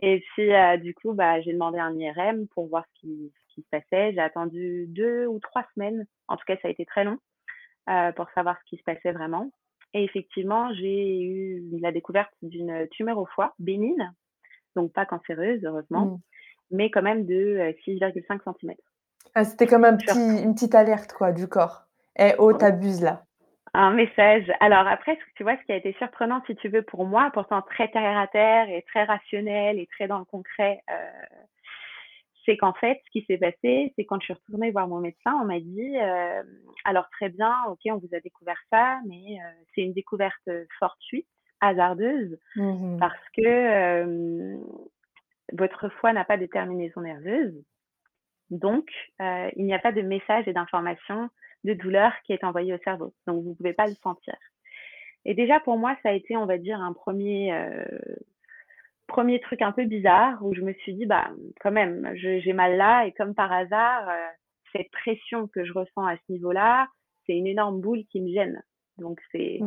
Et 0.00 0.22
puis, 0.32 0.52
euh, 0.52 0.76
du 0.76 0.94
coup, 0.94 1.12
bah, 1.12 1.40
j'ai 1.40 1.52
demandé 1.52 1.78
un 1.78 1.96
IRM 1.98 2.48
pour 2.48 2.68
voir 2.68 2.84
ce 2.86 3.00
qui, 3.00 3.32
ce 3.34 3.54
qui 3.54 3.62
se 3.62 3.68
passait. 3.70 4.12
J'ai 4.12 4.20
attendu 4.20 4.86
deux 4.88 5.26
ou 5.26 5.38
trois 5.38 5.64
semaines. 5.74 6.06
En 6.28 6.36
tout 6.36 6.44
cas, 6.46 6.56
ça 6.60 6.68
a 6.68 6.70
été 6.70 6.84
très 6.84 7.04
long 7.04 7.18
euh, 7.88 8.12
pour 8.12 8.28
savoir 8.30 8.58
ce 8.60 8.70
qui 8.70 8.76
se 8.76 8.82
passait 8.82 9.12
vraiment. 9.12 9.50
Et 9.94 10.04
effectivement, 10.04 10.72
j'ai 10.74 11.20
eu 11.20 11.62
la 11.80 11.92
découverte 11.92 12.32
d'une 12.40 12.88
tumeur 12.92 13.18
au 13.18 13.26
foie 13.26 13.54
bénigne, 13.58 14.10
donc 14.76 14.92
pas 14.92 15.06
cancéreuse, 15.06 15.60
heureusement, 15.64 16.06
mmh. 16.06 16.18
mais 16.72 16.90
quand 16.90 17.02
même 17.02 17.24
de 17.24 17.74
6,5 17.86 18.40
euh, 18.48 18.52
cm. 18.60 18.74
Ah, 19.34 19.44
c'était 19.44 19.66
comme 19.66 19.84
un 19.84 19.96
petit, 19.96 20.42
une 20.42 20.54
petite 20.54 20.74
alerte 20.74 21.12
quoi, 21.12 21.32
du 21.32 21.48
corps. 21.48 21.84
Eh 22.18 22.32
oh, 22.38 22.52
t'abuses 22.52 23.02
là 23.02 23.24
un 23.74 23.92
message. 23.92 24.50
Alors 24.60 24.86
après, 24.86 25.18
tu 25.36 25.42
vois, 25.44 25.56
ce 25.56 25.64
qui 25.64 25.72
a 25.72 25.76
été 25.76 25.94
surprenant, 25.94 26.42
si 26.46 26.54
tu 26.56 26.68
veux, 26.68 26.82
pour 26.82 27.06
moi, 27.06 27.30
pourtant 27.32 27.62
très 27.62 27.88
terre 27.88 28.18
à 28.18 28.26
terre 28.26 28.68
et 28.68 28.82
très 28.82 29.04
rationnel 29.04 29.78
et 29.78 29.86
très 29.86 30.08
dans 30.08 30.18
le 30.18 30.24
concret, 30.24 30.82
euh, 30.90 31.10
c'est 32.44 32.56
qu'en 32.56 32.74
fait, 32.74 33.00
ce 33.06 33.10
qui 33.10 33.24
s'est 33.26 33.38
passé, 33.38 33.92
c'est 33.96 34.04
quand 34.04 34.20
je 34.20 34.26
suis 34.26 34.34
retournée 34.34 34.72
voir 34.72 34.88
mon 34.88 34.98
médecin, 34.98 35.32
on 35.40 35.44
m'a 35.44 35.60
dit, 35.60 35.96
euh, 35.98 36.42
alors 36.84 37.08
très 37.10 37.30
bien, 37.30 37.54
ok, 37.68 37.78
on 37.86 37.96
vous 37.96 38.14
a 38.14 38.20
découvert 38.20 38.60
ça, 38.70 39.00
mais 39.06 39.38
euh, 39.40 39.50
c'est 39.74 39.82
une 39.82 39.94
découverte 39.94 40.50
fortuite, 40.78 41.28
hasardeuse, 41.62 42.38
mmh 42.56 42.98
parce 42.98 43.28
que 43.34 44.58
votre 45.52 45.88
foie 45.88 46.12
n'a 46.12 46.24
pas 46.24 46.36
de 46.36 46.46
terminaison 46.46 47.00
nerveuse. 47.00 47.54
Donc, 48.50 48.90
il 49.20 49.64
n'y 49.64 49.74
a 49.74 49.78
pas 49.78 49.92
de 49.92 50.02
message 50.02 50.46
et 50.46 50.52
d'information 50.52 51.30
de 51.64 51.74
douleur 51.74 52.12
qui 52.24 52.32
est 52.32 52.44
envoyé 52.44 52.74
au 52.74 52.78
cerveau. 52.78 53.14
Donc, 53.26 53.42
vous 53.42 53.50
ne 53.50 53.54
pouvez 53.54 53.72
pas 53.72 53.86
le 53.86 53.94
sentir. 54.02 54.36
Et 55.24 55.34
déjà, 55.34 55.60
pour 55.60 55.78
moi, 55.78 55.96
ça 56.02 56.10
a 56.10 56.12
été, 56.12 56.36
on 56.36 56.46
va 56.46 56.58
dire, 56.58 56.80
un 56.80 56.92
premier, 56.92 57.52
euh, 57.52 57.84
premier 59.06 59.40
truc 59.40 59.62
un 59.62 59.72
peu 59.72 59.84
bizarre 59.84 60.44
où 60.44 60.54
je 60.54 60.62
me 60.62 60.72
suis 60.74 60.94
dit, 60.94 61.06
bah, 61.06 61.30
quand 61.60 61.70
même, 61.70 62.10
j'ai 62.14 62.52
mal 62.52 62.76
là 62.76 63.06
et 63.06 63.12
comme 63.12 63.34
par 63.34 63.52
hasard, 63.52 64.08
euh, 64.08 64.26
cette 64.72 64.90
pression 64.90 65.46
que 65.46 65.64
je 65.64 65.72
ressens 65.72 66.06
à 66.06 66.16
ce 66.16 66.32
niveau-là, 66.32 66.88
c'est 67.26 67.36
une 67.36 67.46
énorme 67.46 67.80
boule 67.80 68.04
qui 68.10 68.20
me 68.20 68.32
gêne. 68.32 68.62
Donc, 68.98 69.20
c'est, 69.30 69.60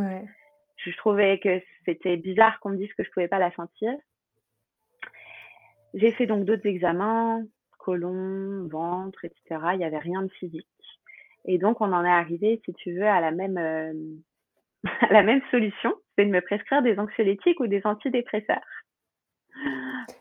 je 0.91 0.97
trouvais 0.97 1.39
que 1.39 1.61
c'était 1.85 2.17
bizarre 2.17 2.59
qu'on 2.59 2.69
me 2.69 2.77
dise 2.77 2.93
que 2.93 3.03
je 3.03 3.11
pouvais 3.11 3.27
pas 3.27 3.39
la 3.39 3.51
sentir. 3.53 3.93
J'ai 5.93 6.11
fait 6.11 6.25
donc 6.25 6.45
d'autres 6.45 6.65
examens, 6.65 7.41
colon, 7.77 8.67
ventre, 8.67 9.23
etc. 9.23 9.61
Il 9.73 9.77
n'y 9.77 9.85
avait 9.85 9.99
rien 9.99 10.23
de 10.23 10.31
physique. 10.31 10.67
Et 11.45 11.57
donc, 11.57 11.79
on 11.79 11.93
en 11.93 12.03
est 12.03 12.09
arrivé, 12.09 12.61
si 12.65 12.73
tu 12.73 12.93
veux, 12.93 13.07
à 13.07 13.21
la 13.21 13.31
même, 13.31 13.57
euh, 13.57 13.93
à 15.01 15.13
la 15.13 15.23
même 15.23 15.41
solution, 15.51 15.93
c'est 16.17 16.25
de 16.25 16.31
me 16.31 16.41
prescrire 16.41 16.81
des 16.81 16.97
anxiolytiques 16.99 17.59
ou 17.59 17.67
des 17.67 17.81
antidépresseurs 17.85 18.61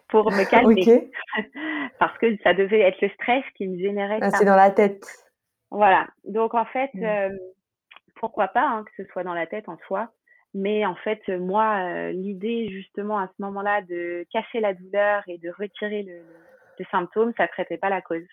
pour 0.09 0.31
me 0.31 0.49
calmer. 0.49 1.11
Parce 1.99 2.17
que 2.19 2.37
ça 2.43 2.55
devait 2.55 2.81
être 2.81 3.01
le 3.01 3.09
stress 3.11 3.45
qui 3.57 3.67
me 3.67 3.79
générait 3.79 4.19
ah, 4.21 4.31
C'est 4.31 4.45
dans 4.45 4.57
la 4.57 4.71
tête. 4.71 5.05
Voilà. 5.71 6.07
Donc, 6.25 6.55
en 6.55 6.67
fait, 6.67 6.91
mmh. 6.95 7.05
euh, 7.05 7.31
pourquoi 8.17 8.49
pas 8.49 8.69
hein, 8.69 8.85
que 8.85 9.03
ce 9.03 9.11
soit 9.11 9.25
dans 9.25 9.35
la 9.35 9.47
tête 9.47 9.69
en 9.69 9.79
soi. 9.87 10.13
Mais 10.55 10.87
en 10.87 10.95
fait, 10.95 11.27
moi, 11.29 11.85
euh, 11.85 12.13
l'idée 12.13 12.69
justement 12.71 13.19
à 13.19 13.27
ce 13.27 13.43
moment-là 13.43 13.83
de 13.83 14.25
cacher 14.33 14.61
la 14.61 14.73
douleur 14.73 15.23
et 15.27 15.39
de 15.39 15.51
retirer 15.51 16.05
le, 16.05 16.23
le 16.79 16.85
symptôme, 16.91 17.33
ça 17.37 17.45
ne 17.45 17.49
traitait 17.49 17.79
pas 17.79 17.89
la 17.89 18.01
cause. 18.01 18.27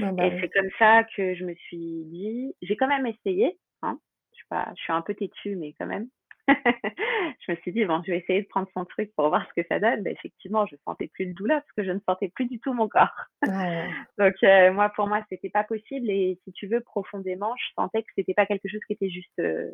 Ah 0.00 0.12
bah 0.12 0.26
et 0.26 0.40
c'est 0.40 0.48
comme 0.48 0.70
ça 0.78 1.04
que 1.16 1.34
je 1.34 1.44
me 1.44 1.54
suis 1.54 2.04
dit, 2.06 2.54
j'ai 2.62 2.76
quand 2.76 2.86
même 2.86 3.06
essayé, 3.06 3.58
hein. 3.82 3.98
je, 4.32 4.36
suis 4.36 4.46
pas, 4.48 4.72
je 4.76 4.82
suis 4.82 4.92
un 4.92 5.02
peu 5.02 5.14
têtue, 5.14 5.56
mais 5.56 5.74
quand 5.78 5.86
même. 5.86 6.08
je 6.48 7.52
me 7.52 7.56
suis 7.56 7.72
dit, 7.72 7.84
bon, 7.84 8.00
je 8.06 8.12
vais 8.12 8.18
essayer 8.18 8.42
de 8.42 8.48
prendre 8.48 8.68
son 8.72 8.84
truc 8.86 9.12
pour 9.14 9.28
voir 9.28 9.46
ce 9.48 9.60
que 9.60 9.66
ça 9.68 9.78
donne. 9.80 10.06
Effectivement, 10.06 10.64
je 10.66 10.76
sentais 10.84 11.08
plus 11.08 11.26
de 11.26 11.32
douleur 11.32 11.60
parce 11.60 11.72
que 11.72 11.84
je 11.84 11.90
ne 11.90 12.00
sentais 12.08 12.28
plus 12.28 12.46
du 12.46 12.58
tout 12.58 12.72
mon 12.72 12.88
corps. 12.88 13.26
Donc, 14.18 14.34
euh, 14.42 14.72
moi, 14.72 14.88
pour 14.90 15.08
moi, 15.08 15.22
c'était 15.28 15.50
pas 15.50 15.64
possible. 15.64 16.08
Et 16.08 16.38
si 16.44 16.52
tu 16.52 16.66
veux, 16.66 16.80
profondément, 16.80 17.54
je 17.58 17.74
sentais 17.74 18.02
que 18.02 18.08
c'était 18.16 18.32
pas 18.32 18.46
quelque 18.46 18.68
chose 18.68 18.80
qui 18.86 18.94
était 18.94 19.10
juste 19.10 19.38
euh, 19.40 19.70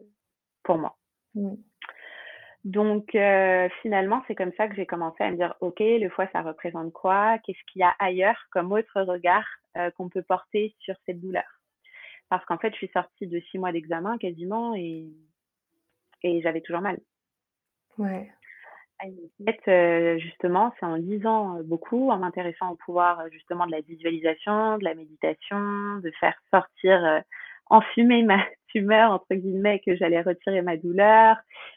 pour 0.65 0.79
moi. 0.79 0.97
Mmh. 1.35 1.55
Donc 2.65 3.15
euh, 3.15 3.69
finalement, 3.83 4.23
c'est 4.27 4.35
comme 4.35 4.53
ça 4.57 4.69
que 4.69 4.75
j'ai 4.75 4.87
commencé 4.87 5.23
à 5.23 5.31
me 5.31 5.37
dire, 5.37 5.55
OK, 5.61 5.81
le 5.81 6.09
foie, 6.09 6.27
ça 6.33 6.41
représente 6.41 6.93
quoi? 6.93 7.39
Qu'est-ce 7.39 7.63
qu'il 7.71 7.81
y 7.81 7.85
a 7.85 7.95
ailleurs 7.99 8.43
comme 8.51 8.73
autre 8.73 9.03
regard 9.03 9.47
euh, 9.77 9.91
qu'on 9.91 10.09
peut 10.09 10.23
porter 10.23 10.75
sur 10.79 10.95
cette 11.05 11.21
douleur? 11.21 11.45
Parce 12.31 12.45
qu'en 12.47 12.57
fait, 12.57 12.71
je 12.71 12.77
suis 12.77 12.91
sortie 12.95 13.27
de 13.27 13.39
six 13.51 13.59
mois 13.59 13.71
d'examen 13.71 14.17
quasiment 14.17 14.75
et, 14.75 15.05
et 16.23 16.41
j'avais 16.41 16.63
toujours 16.63 16.81
mal. 16.81 16.99
Ouais. 17.99 18.31
En 19.03 19.45
fait, 19.45 19.61
euh, 19.69 20.19
justement, 20.19 20.73
c'est 20.81 20.87
en 20.87 20.95
lisant 20.95 21.61
beaucoup, 21.65 22.09
en 22.11 22.17
m'intéressant 22.17 22.71
au 22.71 22.77
pouvoir 22.77 23.29
justement 23.31 23.67
de 23.67 23.73
la 23.73 23.83
visualisation, 23.83 24.79
de 24.79 24.85
la 24.85 24.95
méditation, 24.95 25.99
de 25.99 26.11
faire 26.19 26.41
sortir 26.51 27.23
enfumer 27.67 28.23
ma 28.23 28.43
tumeur, 28.75 29.13
entre 29.13 29.35
guillemets, 29.35 29.81
que 29.85 29.97
j'allais 29.97 30.21
retirer 30.21 30.63
ma 30.63 30.77
douleur, 30.77 31.37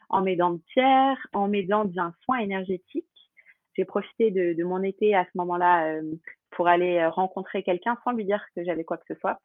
en 0.10 0.22
m'aidant 0.22 0.52
de 0.52 0.62
pierre, 0.74 1.18
en 1.34 1.48
m'aidant 1.48 1.86
d'un 1.86 2.14
soin 2.24 2.38
énergétique. 2.40 3.06
J'ai 3.76 3.86
profité 3.86 4.32
de, 4.32 4.54
de, 4.54 4.64
mon 4.64 4.82
été 4.82 5.16
à 5.16 5.26
ce 5.26 5.30
moment-là 5.36 5.86
euh, 5.86 6.02
pour 6.52 6.68
aller 6.68 6.98
euh, 6.98 7.10
rencontrer 7.10 7.62
quelqu'un 7.62 7.98
sans 8.04 8.12
lui 8.12 8.26
dire 8.26 8.44
que 8.56 8.64
j'avais 8.64 8.84
quoi 8.84 8.98
que 8.98 9.14
ce 9.14 9.20
soit. 9.20 9.40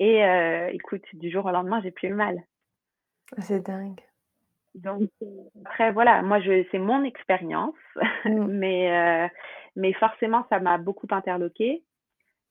Et 0.00 0.24
euh, 0.24 0.68
écoute, 0.72 1.04
du 1.12 1.30
jour 1.30 1.46
au 1.46 1.50
lendemain, 1.50 1.80
j'ai 1.82 1.92
plus 1.92 2.08
eu 2.08 2.14
mal. 2.14 2.42
Ah, 3.36 3.42
c'est 3.42 3.64
dingue. 3.64 4.00
Donc 4.74 5.08
après 5.64 5.92
voilà, 5.92 6.22
moi 6.22 6.40
je 6.40 6.64
c'est 6.70 6.78
mon 6.78 7.02
expérience, 7.02 7.74
mmh. 8.24 8.46
mais 8.48 9.30
mais 9.74 9.92
forcément 9.94 10.46
ça 10.50 10.60
m'a 10.60 10.78
beaucoup 10.78 11.08
interloqué 11.10 11.82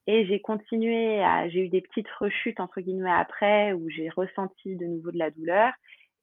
et 0.07 0.25
j'ai 0.25 0.39
continué 0.39 1.21
à, 1.21 1.49
j'ai 1.49 1.65
eu 1.65 1.69
des 1.69 1.81
petites 1.81 2.09
rechutes 2.19 2.59
entre 2.59 2.81
guillemets 2.81 3.11
après 3.11 3.73
où 3.73 3.89
j'ai 3.89 4.09
ressenti 4.09 4.75
de 4.75 4.85
nouveau 4.85 5.11
de 5.11 5.17
la 5.17 5.29
douleur 5.29 5.73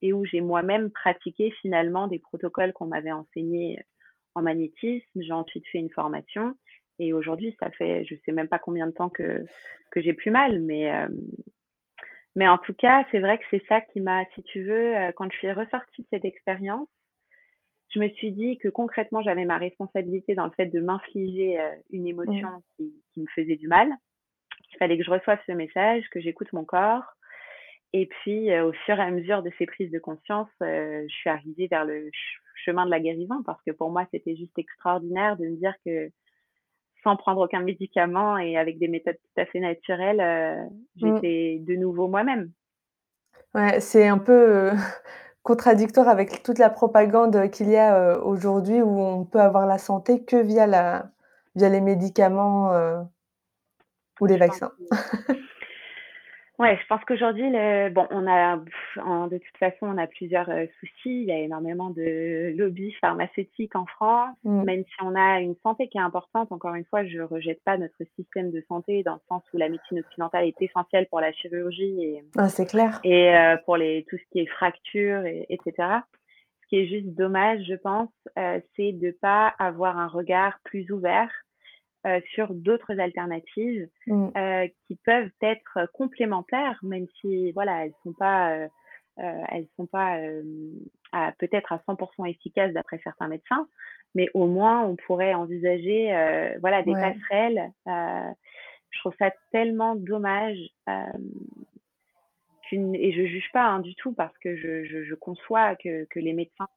et 0.01 0.11
où 0.11 0.25
j'ai 0.25 0.41
moi-même 0.41 0.89
pratiqué 0.89 1.51
finalement 1.61 2.07
des 2.07 2.19
protocoles 2.19 2.73
qu'on 2.73 2.87
m'avait 2.87 3.11
enseignés 3.11 3.79
en 4.33 4.41
magnétisme. 4.41 5.21
J'ai 5.21 5.31
ensuite 5.31 5.65
fait 5.67 5.77
une 5.77 5.91
formation 5.91 6.55
et 6.97 7.13
aujourd'hui 7.13 7.55
ça 7.59 7.69
fait, 7.71 8.03
je 8.05 8.15
sais 8.25 8.31
même 8.31 8.47
pas 8.47 8.59
combien 8.59 8.87
de 8.87 8.91
temps 8.91 9.09
que 9.09 9.45
que 9.91 10.01
j'ai 10.01 10.13
plus 10.13 10.31
mal, 10.31 10.61
mais 10.61 10.91
euh, 10.91 11.07
mais 12.35 12.47
en 12.47 12.57
tout 12.57 12.73
cas 12.73 13.05
c'est 13.11 13.19
vrai 13.19 13.37
que 13.37 13.45
c'est 13.51 13.65
ça 13.67 13.81
qui 13.81 14.01
m'a, 14.01 14.25
si 14.33 14.41
tu 14.43 14.63
veux, 14.63 14.97
euh, 14.97 15.11
quand 15.15 15.31
je 15.31 15.37
suis 15.37 15.51
ressortie 15.51 16.01
de 16.01 16.07
cette 16.09 16.25
expérience, 16.25 16.89
je 17.89 17.99
me 17.99 18.09
suis 18.09 18.31
dit 18.31 18.57
que 18.57 18.67
concrètement, 18.67 19.21
j'avais 19.21 19.45
ma 19.45 19.57
responsabilité 19.57 20.35
dans 20.35 20.45
le 20.45 20.51
fait 20.51 20.67
de 20.67 20.79
m'infliger 20.79 21.59
euh, 21.59 21.71
une 21.91 22.07
émotion 22.07 22.49
qui, 22.77 22.93
me 23.17 23.27
faisait 23.33 23.55
du 23.55 23.67
mal. 23.67 23.89
Il 24.73 24.77
fallait 24.77 24.97
que 24.97 25.03
je 25.03 25.11
reçoive 25.11 25.39
ce 25.47 25.53
message, 25.53 26.03
que 26.11 26.19
j'écoute 26.19 26.51
mon 26.51 26.65
corps. 26.65 27.03
Et 27.93 28.07
puis, 28.07 28.51
euh, 28.51 28.65
au 28.65 28.73
fur 28.85 28.99
et 28.99 29.01
à 29.01 29.11
mesure 29.11 29.41
de 29.41 29.51
ces 29.57 29.65
prises 29.65 29.91
de 29.91 29.99
conscience, 29.99 30.49
euh, 30.61 31.05
je 31.07 31.15
suis 31.15 31.29
arrivée 31.29 31.67
vers 31.67 31.85
le 31.85 32.09
chemin 32.55 32.85
de 32.85 32.91
la 32.91 32.99
guérison 32.99 33.41
parce 33.43 33.61
que 33.63 33.71
pour 33.71 33.89
moi, 33.89 34.05
c'était 34.11 34.35
juste 34.35 34.57
extraordinaire 34.57 35.37
de 35.37 35.45
me 35.45 35.55
dire 35.55 35.73
que 35.85 36.09
sans 37.03 37.15
prendre 37.15 37.41
aucun 37.41 37.61
médicament 37.61 38.37
et 38.37 38.57
avec 38.57 38.79
des 38.79 38.87
méthodes 38.87 39.17
tout 39.17 39.41
à 39.41 39.45
fait 39.45 39.59
naturelles, 39.59 40.69
mmh. 40.97 41.15
j'étais 41.15 41.59
de 41.61 41.75
nouveau 41.75 42.07
moi-même. 42.07 42.51
Ouais, 43.53 43.79
c'est 43.79 44.07
un 44.07 44.17
peu 44.17 44.71
contradictoire 45.45 46.09
avec 46.09 46.41
toute 46.41 46.57
la 46.57 46.71
propagande 46.71 47.51
qu'il 47.51 47.69
y 47.69 47.77
a 47.77 47.95
euh, 47.95 48.19
aujourd'hui 48.19 48.81
où 48.81 48.99
on 48.99 49.25
peut 49.25 49.39
avoir 49.39 49.67
la 49.67 49.77
santé 49.77 50.23
que 50.23 50.37
via, 50.37 50.65
la, 50.65 51.11
via 51.55 51.69
les 51.69 51.81
médicaments 51.81 52.73
euh, 52.73 52.99
ou 54.19 54.25
les 54.25 54.37
vaccins. 54.37 54.71
Ouais, 56.57 56.77
je 56.81 56.87
pense 56.87 57.03
qu'aujourd'hui, 57.05 57.49
bon, 57.91 58.07
on 58.11 58.27
a, 58.27 58.57
de 58.57 59.37
toute 59.37 59.57
façon, 59.57 59.87
on 59.87 59.97
a 59.97 60.07
plusieurs 60.07 60.49
euh, 60.49 60.65
soucis. 60.79 61.21
Il 61.21 61.25
y 61.25 61.31
a 61.31 61.39
énormément 61.39 61.89
de 61.89 62.53
lobbies 62.55 62.93
pharmaceutiques 63.01 63.75
en 63.75 63.85
France. 63.85 64.35
Mm. 64.43 64.63
Même 64.63 64.83
si 64.85 64.95
on 65.03 65.15
a 65.15 65.41
une 65.41 65.55
santé 65.63 65.89
qui 65.89 65.97
est 65.97 66.01
importante, 66.01 66.51
encore 66.51 66.75
une 66.75 66.85
fois, 66.85 67.05
je 67.05 67.19
rejette 67.19 67.61
pas 67.65 67.77
notre 67.77 68.01
système 68.15 68.51
de 68.51 68.63
santé 68.69 69.03
dans 69.03 69.15
le 69.15 69.21
sens 69.27 69.43
où 69.53 69.57
la 69.57 69.67
médecine 69.67 69.99
occidentale 69.99 70.45
est 70.45 70.61
essentielle 70.61 71.07
pour 71.07 71.19
la 71.19 71.33
chirurgie 71.33 72.01
et, 72.01 72.23
ah, 72.37 72.47
c'est 72.47 72.65
clair. 72.65 72.99
Et 73.03 73.35
euh, 73.35 73.57
pour 73.65 73.75
les, 73.75 74.05
tout 74.09 74.17
ce 74.17 74.23
qui 74.31 74.39
est 74.39 74.47
fractures, 74.47 75.25
et, 75.25 75.45
etc. 75.49 75.73
ce 76.61 76.67
qui 76.69 76.77
est 76.77 76.87
juste 76.87 77.15
dommage, 77.15 77.63
je 77.67 77.75
pense, 77.75 78.09
c'est 78.75 78.93
de 78.93 79.11
pas 79.21 79.53
avoir 79.59 79.97
un 79.97 80.07
regard 80.07 80.57
plus 80.63 80.89
ouvert 80.91 81.29
sur 82.33 82.53
d'autres 82.53 82.99
alternatives 82.99 83.87
mmh. 84.07 84.29
qui 84.87 84.95
peuvent 85.05 85.31
être 85.41 85.89
complémentaires, 85.93 86.79
même 86.83 87.07
si 87.19 87.51
voilà, 87.53 87.85
elles 87.85 87.93
sont 88.03 88.13
pas 88.13 88.67
elles 89.17 89.67
sont 89.75 89.87
pas 89.87 90.19
peut-être 91.39 91.71
à 91.71 91.77
100% 91.87 92.29
efficaces 92.29 92.73
d'après 92.73 92.99
certains 93.03 93.27
médecins, 93.27 93.67
mais 94.13 94.27
au 94.33 94.45
moins 94.47 94.83
on 94.83 94.95
pourrait 94.95 95.33
envisager 95.33 96.07
voilà 96.59 96.83
des 96.83 96.93
passerelles. 96.93 97.71
je 97.87 98.99
trouve 98.99 99.15
ça 99.17 99.31
tellement 99.51 99.95
dommage 99.95 100.59
et 102.71 103.11
je 103.11 103.25
juge 103.25 103.49
pas 103.53 103.65
hein, 103.65 103.79
du 103.79 103.95
tout 103.95 104.13
parce 104.13 104.37
que 104.39 104.55
je, 104.55 104.85
je, 104.85 105.15
conçois 105.15 105.75
que, 105.75 106.05
que, 106.05 106.19
les 106.19 106.33
médecins. 106.33 106.67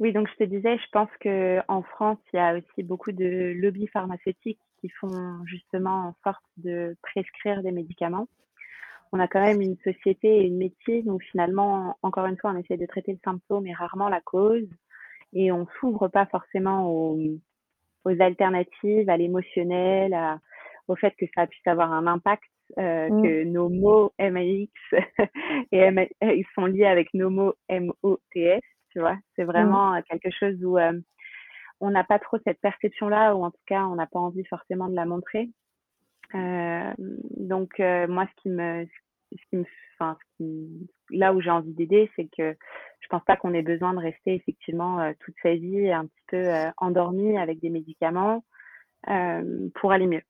Oui, 0.00 0.12
donc 0.12 0.28
je 0.28 0.44
te 0.44 0.44
disais, 0.44 0.76
je 0.76 0.88
pense 0.90 1.10
qu'en 1.22 1.82
France, 1.82 2.18
il 2.32 2.36
y 2.36 2.40
a 2.40 2.56
aussi 2.56 2.82
beaucoup 2.82 3.12
de 3.12 3.52
lobbies 3.56 3.86
pharmaceutiques 3.86 4.60
qui 4.80 4.88
font 4.88 5.44
justement 5.46 6.08
en 6.08 6.14
sorte 6.24 6.44
de 6.56 6.96
prescrire 7.02 7.62
des 7.62 7.70
médicaments. 7.70 8.28
On 9.12 9.20
a 9.20 9.28
quand 9.28 9.40
même 9.40 9.60
une 9.60 9.76
société 9.84 10.38
et 10.38 10.46
une 10.46 10.58
médecine 10.58 11.08
où 11.10 11.20
finalement, 11.20 11.96
encore 12.02 12.26
une 12.26 12.36
fois, 12.36 12.50
on 12.50 12.58
essaie 12.58 12.76
de 12.76 12.86
traiter 12.86 13.12
le 13.12 13.20
symptôme 13.24 13.66
et 13.66 13.72
rarement 13.72 14.08
la 14.08 14.20
cause. 14.20 14.68
Et 15.32 15.52
on 15.52 15.66
s'ouvre 15.78 16.08
pas 16.08 16.26
forcément 16.26 16.90
aux, 16.90 17.16
aux 18.04 18.20
alternatives, 18.20 19.08
à 19.08 19.16
l'émotionnel, 19.16 20.16
au 20.88 20.96
fait 20.96 21.14
que 21.16 21.26
ça 21.34 21.46
puisse 21.46 21.66
avoir 21.66 21.92
un 21.92 22.08
impact 22.08 22.42
euh, 22.78 23.08
mmh. 23.08 23.22
que 23.22 23.44
nos 23.44 23.68
mots 23.68 24.12
MAX 24.18 24.72
et 25.72 25.88
ils 26.22 26.46
sont 26.54 26.66
liés 26.66 26.86
avec 26.86 27.12
nos 27.14 27.30
mots 27.30 27.54
MOTS, 27.70 28.64
tu 28.94 29.00
vois? 29.00 29.18
C'est 29.36 29.44
mmh. 29.44 29.48
vraiment 29.48 30.00
quelque 30.02 30.30
chose 30.30 30.56
où 30.64 30.78
euh, 30.78 30.98
on 31.80 31.90
n'a 31.90 32.04
pas 32.04 32.18
trop 32.18 32.38
cette 32.46 32.60
perception-là, 32.60 33.34
ou 33.34 33.44
en 33.44 33.50
tout 33.50 33.62
cas, 33.66 33.84
on 33.84 33.96
n'a 33.96 34.06
pas 34.06 34.18
envie 34.18 34.44
forcément 34.46 34.88
de 34.88 34.94
la 34.94 35.04
montrer. 35.04 35.50
Euh, 36.34 36.92
donc, 36.98 37.78
moi, 37.78 38.26
ce 38.26 38.42
qui 38.42 38.48
me, 38.48 38.86
ce 39.32 39.48
qui 39.50 39.56
me, 39.56 39.64
enfin, 39.98 40.16
là 41.10 41.34
où 41.34 41.40
j'ai 41.42 41.50
envie 41.50 41.74
d'aider, 41.74 42.10
c'est 42.16 42.28
que 42.36 42.56
je 43.00 43.08
pense 43.08 43.24
pas 43.24 43.36
qu'on 43.36 43.52
ait 43.52 43.62
besoin 43.62 43.92
de 43.92 43.98
rester 43.98 44.34
effectivement 44.34 45.12
toute 45.20 45.34
sa 45.42 45.54
vie 45.54 45.90
un 45.90 46.06
petit 46.06 46.22
peu 46.28 46.48
endormi 46.78 47.36
avec 47.36 47.60
des 47.60 47.70
médicaments 47.70 48.42
pour 49.74 49.92
aller 49.92 50.06
mieux. 50.06 50.22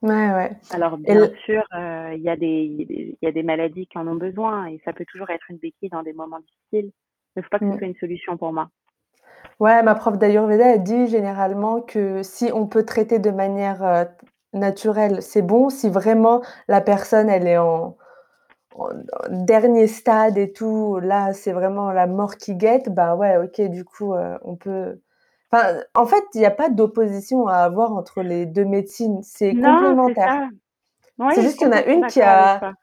Ouais, 0.00 0.30
ouais. 0.30 0.50
Alors 0.70 0.96
bien 0.96 1.28
sûr, 1.44 1.64
euh, 1.74 2.12
il 2.14 2.22
y 2.22 2.28
a 2.28 2.36
des 2.36 2.86
il 2.88 3.16
y 3.20 3.26
a 3.26 3.32
des 3.32 3.42
maladies 3.42 3.88
qui 3.88 3.98
en 3.98 4.06
ont 4.06 4.14
besoin 4.14 4.66
et 4.66 4.80
ça 4.84 4.92
peut 4.92 5.04
toujours 5.04 5.28
être 5.30 5.50
une 5.50 5.56
béquille 5.56 5.88
dans 5.88 6.04
des 6.04 6.12
moments 6.12 6.38
difficiles. 6.38 6.92
Ne 7.38 7.42
faut 7.42 7.48
pas 7.50 7.58
que 7.58 7.66
ce 7.66 7.70
mmh. 7.70 7.78
soit 7.78 7.86
une 7.86 7.96
solution 7.96 8.36
pour 8.36 8.52
moi. 8.52 8.68
Ouais, 9.60 9.82
ma 9.82 9.94
prof 9.94 10.18
d'ayurveda, 10.18 10.74
elle 10.74 10.82
dit 10.82 11.06
généralement 11.08 11.80
que 11.80 12.22
si 12.22 12.50
on 12.52 12.66
peut 12.66 12.84
traiter 12.84 13.18
de 13.18 13.30
manière, 13.30 13.82
euh, 13.84 14.04
naturelle, 14.52 15.22
c'est 15.22 15.42
bon. 15.42 15.68
Si 15.68 15.88
vraiment 15.88 16.42
la 16.68 16.80
personne, 16.80 17.28
elle 17.28 17.46
est 17.46 17.58
en 17.58 17.96
dernier 19.30 19.88
stade 19.88 20.38
et 20.38 20.52
tout, 20.52 21.00
là, 21.00 21.32
c'est 21.32 21.52
vraiment 21.52 21.90
la 21.90 22.06
mort 22.06 22.36
qui 22.36 22.54
guette, 22.54 22.88
bah, 22.94 23.16
ouais, 23.16 23.36
OK, 23.36 23.60
du 23.68 23.84
coup, 23.84 24.14
euh, 24.14 24.38
on 24.42 24.54
peut 24.54 25.00
en 25.94 26.06
fait, 26.06 26.24
il 26.34 26.40
n'y 26.40 26.46
a 26.46 26.50
pas 26.50 26.68
d'opposition 26.68 27.46
à 27.46 27.56
avoir 27.56 27.92
entre 27.92 28.22
les 28.22 28.46
deux 28.46 28.64
médecines, 28.64 29.20
c'est 29.22 29.54
complémentaire. 29.54 30.48
C'est 31.34 31.42
juste 31.42 31.58
qu'il 31.58 31.68
y 31.68 31.70
en 31.70 31.72
a 31.72 31.84
une 31.84 32.06
qui 32.06 32.20
a 32.20 32.74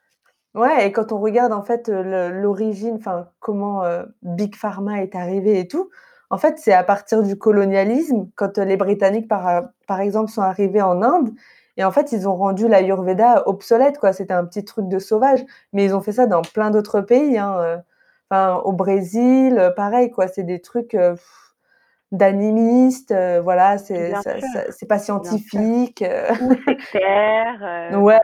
ouais 0.56 0.86
et 0.86 0.92
quand 0.92 1.12
on 1.12 1.20
regarde 1.20 1.52
en 1.52 1.62
fait, 1.62 1.88
l'origine, 1.88 2.96
enfin 2.96 3.28
comment, 3.40 3.82
Big 4.22 4.56
Pharma 4.56 5.02
est 5.02 5.14
arrivé 5.14 5.60
et 5.60 5.68
tout, 5.68 5.90
en 6.30 6.38
fait, 6.38 6.58
c'est 6.58 6.72
à 6.72 6.82
partir 6.82 7.22
du 7.22 7.38
colonialisme, 7.38 8.28
quand, 8.34 8.58
les 8.58 8.76
Britanniques 8.76 9.28
par 9.28 9.64
par 9.86 10.00
exemple 10.00 10.30
sont 10.30 10.42
arrivés 10.42 10.82
en 10.82 11.02
Inde 11.02 11.30
et 11.76 11.84
en 11.84 11.92
fait, 11.92 12.12
ils 12.12 12.28
ont 12.28 12.34
rendu 12.34 12.68
l'ayurveda 12.68 13.46
obsolète 13.46 13.98
quoi. 13.98 14.12
C'était 14.12 14.34
un 14.34 14.44
petit 14.44 14.64
truc 14.64 14.88
de 14.88 14.98
sauvage, 14.98 15.44
mais 15.72 15.84
ils 15.84 15.94
ont 15.94 16.00
fait 16.00 16.12
ça 16.12 16.26
dans 16.26 16.42
plein 16.42 16.70
d'autres 16.70 17.00
pays, 17.00 17.38
hein, 17.38 17.82
enfin 18.30 18.56
au 18.64 18.72
Brésil, 18.72 19.72
pareil 19.76 20.10
quoi, 20.10 20.28
c'est 20.28 20.44
des 20.44 20.60
trucs, 20.60 20.96
euh, 23.10 23.40
voilà, 23.42 23.78
c'est 23.78 24.12
c'est 24.70 24.86
pas 24.86 24.98
scientifique. 24.98 26.02
Euh. 26.02 26.30
Ou 26.42 26.54
sectaire. 26.54 27.92
Euh, 27.92 27.96
ouais, 27.98 28.18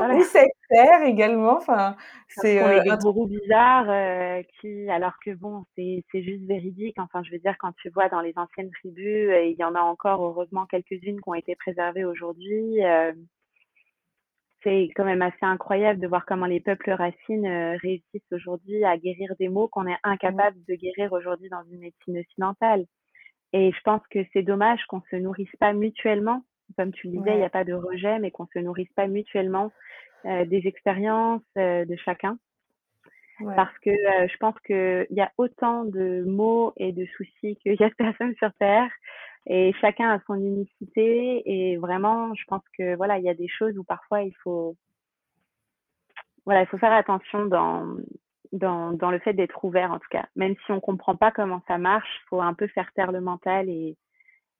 Ou 0.00 0.22
sectaire 0.22 1.02
également. 1.04 1.56
Enfin, 1.56 1.96
c'est 2.28 2.62
euh, 2.62 2.82
des 2.82 2.96
gourous 3.02 3.26
bizarres 3.26 4.42
qui, 4.60 4.88
alors 4.90 5.14
que 5.24 5.34
bon, 5.34 5.64
c'est 5.76 6.04
juste 6.14 6.44
véridique. 6.46 6.98
Enfin, 6.98 7.22
je 7.22 7.32
veux 7.32 7.38
dire, 7.38 7.56
quand 7.58 7.72
tu 7.82 7.90
vois 7.90 8.08
dans 8.08 8.20
les 8.20 8.34
anciennes 8.36 8.70
tribus, 8.70 9.30
il 9.44 9.56
y 9.58 9.64
en 9.64 9.74
a 9.74 9.80
encore 9.80 10.22
heureusement 10.22 10.66
quelques-unes 10.66 11.20
qui 11.20 11.28
ont 11.28 11.34
été 11.34 11.56
préservées 11.56 12.04
aujourd'hui 12.04 12.80
c'est 14.62 14.90
quand 14.94 15.04
même 15.04 15.22
assez 15.22 15.42
incroyable 15.42 16.00
de 16.00 16.06
voir 16.06 16.26
comment 16.26 16.46
les 16.46 16.60
peuples 16.60 16.90
racines 16.90 17.46
euh, 17.46 17.76
réussissent 17.80 18.32
aujourd'hui 18.32 18.84
à 18.84 18.96
guérir 18.96 19.34
des 19.38 19.48
maux 19.48 19.68
qu'on 19.68 19.86
est 19.86 19.96
incapable 20.02 20.56
de 20.68 20.74
guérir 20.74 21.12
aujourd'hui 21.12 21.48
dans 21.48 21.62
une 21.70 21.80
médecine 21.80 22.18
occidentale. 22.18 22.84
Et 23.52 23.72
je 23.72 23.80
pense 23.82 24.02
que 24.10 24.20
c'est 24.32 24.42
dommage 24.42 24.84
qu'on 24.88 25.02
se 25.10 25.16
nourrisse 25.16 25.54
pas 25.58 25.72
mutuellement. 25.72 26.44
Comme 26.76 26.92
tu 26.92 27.08
le 27.08 27.18
disais, 27.18 27.32
il 27.32 27.38
n'y 27.38 27.44
a 27.44 27.50
pas 27.50 27.64
de 27.64 27.72
rejet, 27.72 28.18
mais 28.18 28.30
qu'on 28.30 28.46
se 28.46 28.58
nourrisse 28.58 28.92
pas 28.94 29.06
mutuellement 29.06 29.72
euh, 30.24 30.44
des 30.44 30.66
expériences 30.66 31.42
euh, 31.58 31.84
de 31.84 31.96
chacun. 31.96 32.38
Parce 33.56 33.76
que 33.78 33.90
je 33.90 34.36
pense 34.36 34.54
qu'il 34.66 35.06
y 35.08 35.22
a 35.22 35.32
autant 35.38 35.86
de 35.86 36.24
maux 36.26 36.74
et 36.76 36.92
de 36.92 37.06
soucis 37.16 37.56
qu'il 37.56 37.74
y 37.74 37.82
a 37.82 37.88
de 37.88 37.94
personnes 37.98 38.34
sur 38.36 38.52
Terre 38.58 38.90
et 39.46 39.72
chacun 39.80 40.10
a 40.10 40.20
son 40.26 40.34
unicité 40.34 41.42
et 41.46 41.76
vraiment 41.78 42.34
je 42.34 42.44
pense 42.46 42.62
que 42.76 42.94
voilà 42.96 43.18
il 43.18 43.24
y 43.24 43.30
a 43.30 43.34
des 43.34 43.48
choses 43.48 43.76
où 43.78 43.84
parfois 43.84 44.22
il 44.22 44.34
faut 44.42 44.76
voilà 46.44 46.62
il 46.62 46.66
faut 46.66 46.78
faire 46.78 46.92
attention 46.92 47.46
dans 47.46 47.96
dans, 48.52 48.92
dans 48.92 49.12
le 49.12 49.20
fait 49.20 49.32
d'être 49.32 49.64
ouvert 49.64 49.92
en 49.92 50.00
tout 50.00 50.08
cas. 50.10 50.26
Même 50.34 50.56
si 50.66 50.72
on 50.72 50.80
comprend 50.80 51.14
pas 51.14 51.30
comment 51.30 51.62
ça 51.68 51.78
marche 51.78 52.08
il 52.22 52.28
faut 52.28 52.40
un 52.40 52.54
peu 52.54 52.66
faire 52.68 52.92
taire 52.92 53.12
le 53.12 53.20
mental 53.20 53.68
et 53.68 53.96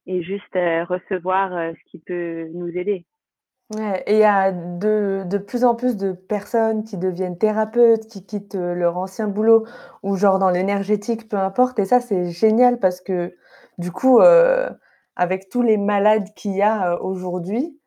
et 0.07 0.23
juste 0.23 0.57
euh, 0.57 0.85
recevoir 0.85 1.55
euh, 1.55 1.73
ce 1.73 1.91
qui 1.91 1.99
peut 1.99 2.49
nous 2.55 2.69
aider 2.69 3.07
Ouais, 3.77 4.03
et 4.09 4.15
il 4.15 4.19
y 4.19 4.25
a 4.25 4.51
de, 4.51 5.23
de 5.27 5.39
plus 5.39 5.63
en 5.63 5.77
plus 5.77 5.97
de 5.97 6.11
personnes 6.11 6.83
qui 6.83 6.97
deviennent 6.97 7.39
thérapeutes, 7.39 8.09
qui 8.09 8.27
quittent 8.27 8.57
euh, 8.57 8.75
leur 8.75 8.99
ancien 8.99 9.29
boulot 9.29 9.65
ou 10.03 10.17
genre 10.17 10.41
dans 10.41 10.51
l'énergétique, 10.51 11.29
peu 11.29 11.37
importe. 11.37 11.79
Et 11.79 11.85
ça, 11.85 12.01
c'est 12.01 12.33
génial 12.33 12.81
parce 12.81 13.01
que 13.01 13.33
du 13.79 13.93
coup, 13.93 14.21
avec 15.17 15.49
tous 15.49 15.63
les 15.63 15.79
malades 15.79 16.35
qu'il 16.35 16.53
y 16.53 16.61
a 16.61 17.01
aujourd'hui, 17.01 17.79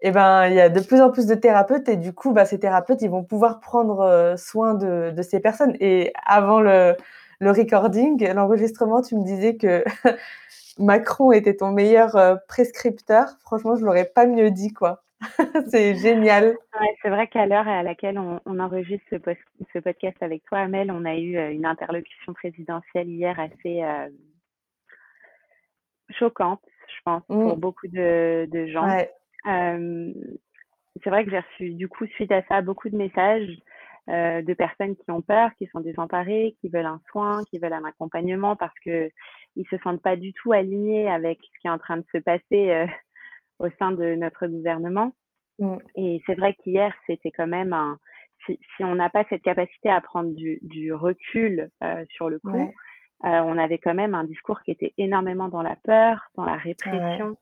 eh 0.00 0.10
ben, 0.10 0.46
il 0.48 0.54
y 0.54 0.60
a 0.60 0.68
de 0.68 0.80
plus 0.80 1.00
en 1.00 1.10
plus 1.10 1.26
de 1.26 1.34
thérapeutes 1.34 1.88
et 1.88 1.96
du 1.96 2.12
coup, 2.12 2.32
bah, 2.32 2.44
ces 2.44 2.58
thérapeutes, 2.58 3.02
ils 3.02 3.10
vont 3.10 3.22
pouvoir 3.22 3.60
prendre 3.60 4.34
soin 4.36 4.74
de, 4.74 5.14
ces 5.22 5.38
personnes. 5.38 5.76
Et 5.78 6.12
avant 6.26 6.60
le, 6.60 6.96
recording, 7.40 8.32
l'enregistrement, 8.32 9.02
tu 9.02 9.16
me 9.16 9.24
disais 9.24 9.56
que 9.56 9.84
Macron 10.78 11.32
était 11.32 11.56
ton 11.56 11.72
meilleur 11.72 12.40
prescripteur. 12.48 13.28
Franchement, 13.40 13.76
je 13.76 13.84
l'aurais 13.84 14.06
pas 14.06 14.26
mieux 14.26 14.50
dit, 14.50 14.72
quoi. 14.72 15.02
c'est 15.68 15.96
génial. 15.96 16.56
c'est 17.02 17.08
vrai 17.08 17.26
qu'à 17.26 17.46
l'heure 17.46 17.66
à 17.66 17.82
laquelle 17.82 18.18
on, 18.18 18.60
enregistre 18.60 19.04
ce, 19.10 19.78
podcast 19.80 20.16
avec 20.20 20.44
toi, 20.44 20.58
Amel, 20.58 20.92
on 20.92 21.04
a 21.04 21.16
eu 21.16 21.36
une 21.52 21.66
interlocution 21.66 22.32
présidentielle 22.34 23.08
hier 23.08 23.38
assez, 23.40 23.82
choquante, 26.10 26.62
je 26.88 27.02
pense, 27.04 27.22
pour 27.26 27.56
mmh. 27.56 27.60
beaucoup 27.60 27.88
de, 27.88 28.48
de 28.50 28.66
gens. 28.66 28.86
c'est 29.44 31.10
vrai 31.10 31.24
que 31.24 31.30
j'ai 31.30 31.40
reçu, 31.40 31.70
du 31.70 31.88
coup, 31.88 32.06
suite 32.06 32.32
à 32.32 32.42
ça, 32.44 32.62
beaucoup 32.62 32.88
de 32.88 32.96
messages 32.96 33.48
euh, 34.08 34.40
de 34.40 34.54
personnes 34.54 34.96
qui 34.96 35.10
ont 35.10 35.20
peur, 35.20 35.50
qui 35.58 35.66
sont 35.66 35.80
désemparées, 35.80 36.56
qui 36.60 36.68
veulent 36.68 36.86
un 36.86 37.00
soin, 37.10 37.44
qui 37.50 37.58
veulent 37.58 37.74
un 37.74 37.84
accompagnement 37.84 38.56
parce 38.56 38.74
que 38.84 39.10
ils 39.56 39.66
se 39.68 39.76
sentent 39.78 40.00
pas 40.00 40.16
du 40.16 40.32
tout 40.32 40.52
alignés 40.52 41.10
avec 41.10 41.38
ce 41.42 41.60
qui 41.60 41.66
est 41.66 41.70
en 41.70 41.78
train 41.78 41.98
de 41.98 42.06
se 42.12 42.18
passer 42.18 42.70
euh, 42.70 42.86
au 43.58 43.68
sein 43.78 43.92
de 43.92 44.14
notre 44.14 44.46
gouvernement. 44.46 45.12
Mmh. 45.58 45.76
Et 45.96 46.22
c'est 46.26 46.36
vrai 46.36 46.54
qu'hier, 46.54 46.94
c'était 47.06 47.30
quand 47.30 47.46
même 47.46 47.74
un. 47.74 47.98
Si, 48.46 48.58
si 48.76 48.84
on 48.84 48.94
n'a 48.94 49.10
pas 49.10 49.24
cette 49.28 49.42
capacité 49.42 49.90
à 49.90 50.00
prendre 50.00 50.32
du, 50.34 50.58
du 50.62 50.94
recul 50.94 51.68
euh, 51.82 52.04
sur 52.08 52.30
le 52.30 52.38
coup, 52.38 52.72
on 53.20 53.58
avait 53.58 53.78
quand 53.78 53.94
même 53.94 54.14
un 54.14 54.22
discours 54.22 54.62
qui 54.62 54.70
était 54.70 54.94
énormément 54.96 55.48
dans 55.48 55.62
la 55.62 55.74
peur, 55.74 56.30
dans 56.36 56.44
la 56.44 56.54
répression, 56.54 57.36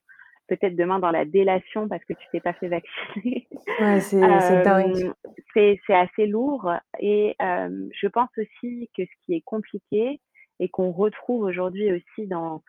peut-être 0.47 0.77
demain 0.77 0.99
dans 0.99 1.11
la 1.11 1.25
délation 1.25 1.89
parce 1.89 2.05
que 2.05 2.13
tu 2.13 2.27
t'es 2.33 2.41
pas 2.41 2.53
fait 2.55 2.69
vacciner. 2.69 3.47
Ouais, 3.81 4.01
c'est 4.01 4.23
euh, 4.23 4.63
dingue. 4.63 5.13
C'est 5.53 5.79
assez 5.91 6.27
lourd 6.27 6.73
et 6.99 7.35
euh, 7.43 7.89
je 7.93 8.09
pense 8.09 8.31
aussi 8.39 8.89
que 8.97 9.05
ce 9.05 9.25
qui 9.25 9.35
est 9.35 9.43
compliqué 9.43 10.21
et 10.61 10.69
qu'on 10.69 10.93
retrouve 10.93 11.43
aujourd'hui 11.43 11.93
aussi 11.93 12.27
dans 12.27 12.63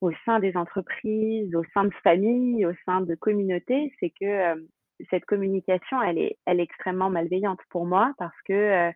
au 0.00 0.12
sein 0.24 0.38
des 0.40 0.56
entreprises, 0.56 1.54
au 1.54 1.64
sein 1.74 1.84
de 1.84 1.94
familles, 2.02 2.64
au 2.64 2.72
sein 2.86 3.00
de 3.00 3.14
communautés, 3.14 3.92
c'est 3.98 4.10
que 4.10 4.66
cette 5.10 5.24
communication, 5.24 6.02
elle 6.02 6.18
est, 6.18 6.38
elle 6.46 6.60
est 6.60 6.64
extrêmement 6.64 7.10
malveillante 7.10 7.60
pour 7.70 7.86
moi 7.86 8.12
parce 8.18 8.36
que 8.46 8.90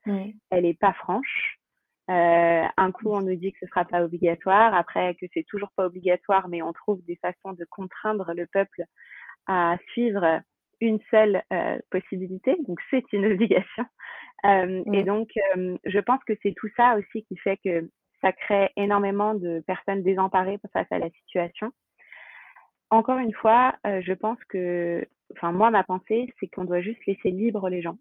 elle 0.51 0.65
est 0.67 0.79
pas 0.79 0.93
franche. 0.95 1.60
Un 2.11 2.93
coup, 2.93 3.11
on 3.13 3.21
nous 3.21 3.37
dit 3.37 3.53
que 3.53 3.59
ce 3.61 3.67
sera 3.67 3.85
pas 3.85 4.03
obligatoire, 4.03 4.75
après 4.75 5.15
que 5.15 5.27
c'est 5.33 5.45
toujours 5.45 5.71
pas 5.77 5.87
obligatoire, 5.87 6.49
mais 6.49 6.63
on 6.63 6.73
trouve 6.73 7.05
des 7.05 7.17
façons 7.17 7.53
de 7.53 7.65
contraindre 7.71 8.33
le 8.35 8.47
peuple 8.47 8.85
à 9.47 9.77
suivre 9.93 10.41
une 10.81 10.99
seule 11.11 11.43
possibilité. 11.91 12.57
Donc, 12.67 12.81
c'est 12.91 13.05
une 13.13 13.27
obligation. 13.33 13.85
Et 14.45 15.05
donc, 15.05 15.31
je 15.85 15.99
pense 16.01 16.23
que 16.25 16.33
c'est 16.43 16.55
tout 16.57 16.69
ça 16.77 16.97
aussi 16.97 17.25
qui 17.25 17.37
fait 17.37 17.59
que 17.65 17.89
ça 18.21 18.33
crée 18.33 18.71
énormément 18.77 19.35
de 19.35 19.63
personnes 19.67 20.03
désemparées 20.03 20.59
face 20.73 20.91
à 20.91 20.99
la 20.99 21.11
situation. 21.11 21.71
Encore 22.91 23.19
une 23.19 23.33
fois, 23.33 23.77
je 23.85 24.13
pense 24.13 24.39
que, 24.49 25.07
enfin, 25.33 25.53
moi, 25.53 25.71
ma 25.71 25.85
pensée, 25.85 26.33
c'est 26.41 26.49
qu'on 26.49 26.65
doit 26.65 26.81
juste 26.81 27.05
laisser 27.07 27.31
libre 27.31 27.69
les 27.69 27.83
gens. 27.83 27.99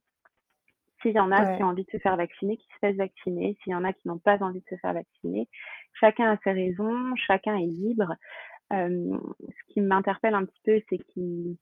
S'il 1.01 1.11
y 1.11 1.19
en 1.19 1.31
a 1.31 1.55
qui 1.55 1.63
ont 1.63 1.67
envie 1.67 1.85
de 1.85 1.91
se 1.91 1.97
faire 1.97 2.17
vacciner, 2.17 2.57
qui 2.57 2.67
se 2.67 2.79
fassent 2.79 2.95
vacciner. 2.95 3.57
S'il 3.63 3.71
y 3.71 3.75
en 3.75 3.83
a 3.83 3.93
qui 3.93 4.07
n'ont 4.07 4.17
pas 4.17 4.37
envie 4.43 4.59
de 4.59 4.65
se 4.69 4.75
faire 4.75 4.93
vacciner, 4.93 5.47
chacun 5.93 6.31
a 6.31 6.37
ses 6.43 6.51
raisons, 6.51 7.15
chacun 7.15 7.55
est 7.55 7.67
libre. 7.67 8.15
ce 8.71 9.73
qui 9.73 9.81
m'interpelle 9.81 10.35
un 10.35 10.45
petit 10.45 10.61
peu, 10.65 10.81
c'est 10.89 10.97
qu'il 10.97 11.55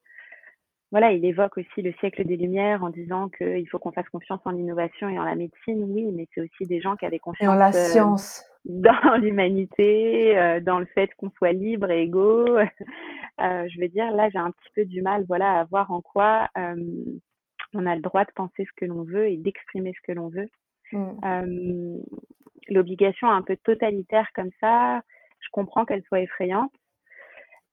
voilà, 0.92 1.12
il 1.12 1.26
évoque 1.26 1.58
aussi 1.58 1.82
le 1.82 1.92
siècle 2.00 2.24
des 2.24 2.38
Lumières 2.38 2.82
en 2.82 2.90
disant 2.90 3.28
qu'il 3.28 3.68
faut 3.70 3.78
qu'on 3.78 3.92
fasse 3.92 4.08
confiance 4.08 4.40
en 4.46 4.52
l'innovation 4.52 5.10
et 5.10 5.20
en 5.20 5.24
la 5.24 5.36
médecine. 5.36 5.84
Oui, 5.84 6.10
mais 6.14 6.28
c'est 6.34 6.42
aussi 6.42 6.66
des 6.66 6.80
gens 6.80 6.96
qui 6.96 7.06
avaient 7.06 7.20
confiance 7.20 7.50
en 7.50 7.56
la 7.56 7.70
euh, 7.70 7.72
science. 7.72 8.46
dans 8.66 9.18
l'humanité, 9.20 10.38
euh, 10.38 10.62
dans 10.62 10.80
le 10.80 10.86
fait 10.86 11.10
qu'on 11.18 11.30
soit 11.32 11.52
libre 11.52 11.92
et 11.92 12.04
égaux. 12.04 12.58
Euh, 13.40 13.68
je 13.70 13.80
veux 13.80 13.88
dire, 13.88 14.12
là, 14.14 14.32
j'ai 14.32 14.40
un 14.40 14.50
petit 14.50 14.72
peu 14.74 14.84
du 14.84 15.04
mal 15.04 15.24
voilà, 15.28 15.60
à 15.60 15.64
voir 15.66 15.92
en 15.92 16.02
quoi 16.02 16.50
on 17.74 17.86
a 17.86 17.96
le 17.96 18.02
droit 18.02 18.26
de 18.26 18.32
penser 18.36 18.66
ce 18.66 18.72
que 18.76 18.86
l'on 18.86 19.04
veut 19.04 19.28
et 19.28 19.38
d'exprimer 19.38 19.94
ce 19.94 20.12
que 20.12 20.16
l'on 20.16 20.30
veut. 20.30 20.50
Mmh. 20.92 21.98
L'obligation 22.70 23.30
un 23.30 23.42
peu 23.42 23.56
totalitaire 23.58 24.28
comme 24.34 24.52
ça, 24.60 25.02
je 25.40 25.48
comprends 25.52 25.86
qu'elle 25.86 26.04
soit 26.04 26.22
effrayante. 26.22 26.72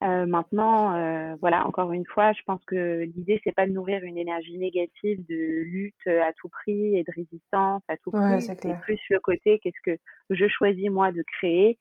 Euh, 0.03 0.27
maintenant, 0.27 0.95
euh, 0.95 1.35
voilà, 1.41 1.67
encore 1.67 1.93
une 1.93 2.05
fois, 2.05 2.33
je 2.33 2.43
pense 2.45 2.63
que 2.67 3.05
l'idée, 3.17 3.41
c'est 3.43 3.55
pas 3.55 3.67
de 3.67 3.73
nourrir 3.73 4.05
une 4.05 4.19
énergie 4.19 4.59
négative 4.59 5.25
de 5.29 5.63
lutte 5.63 6.07
à 6.07 6.33
tout 6.35 6.49
prix 6.49 6.97
et 6.97 7.05
de 7.05 7.13
résistance 7.15 7.83
à 7.89 7.97
tout 7.97 8.11
prix. 8.11 8.43
c'est 8.43 8.81
plus 8.81 9.01
le 9.11 9.21
côté 9.21 9.59
qu'est-ce 9.61 9.81
que 9.83 9.99
je 10.31 10.47
choisis 10.49 10.91
moi 10.91 11.11
de 11.13 11.23
créer 11.39 11.79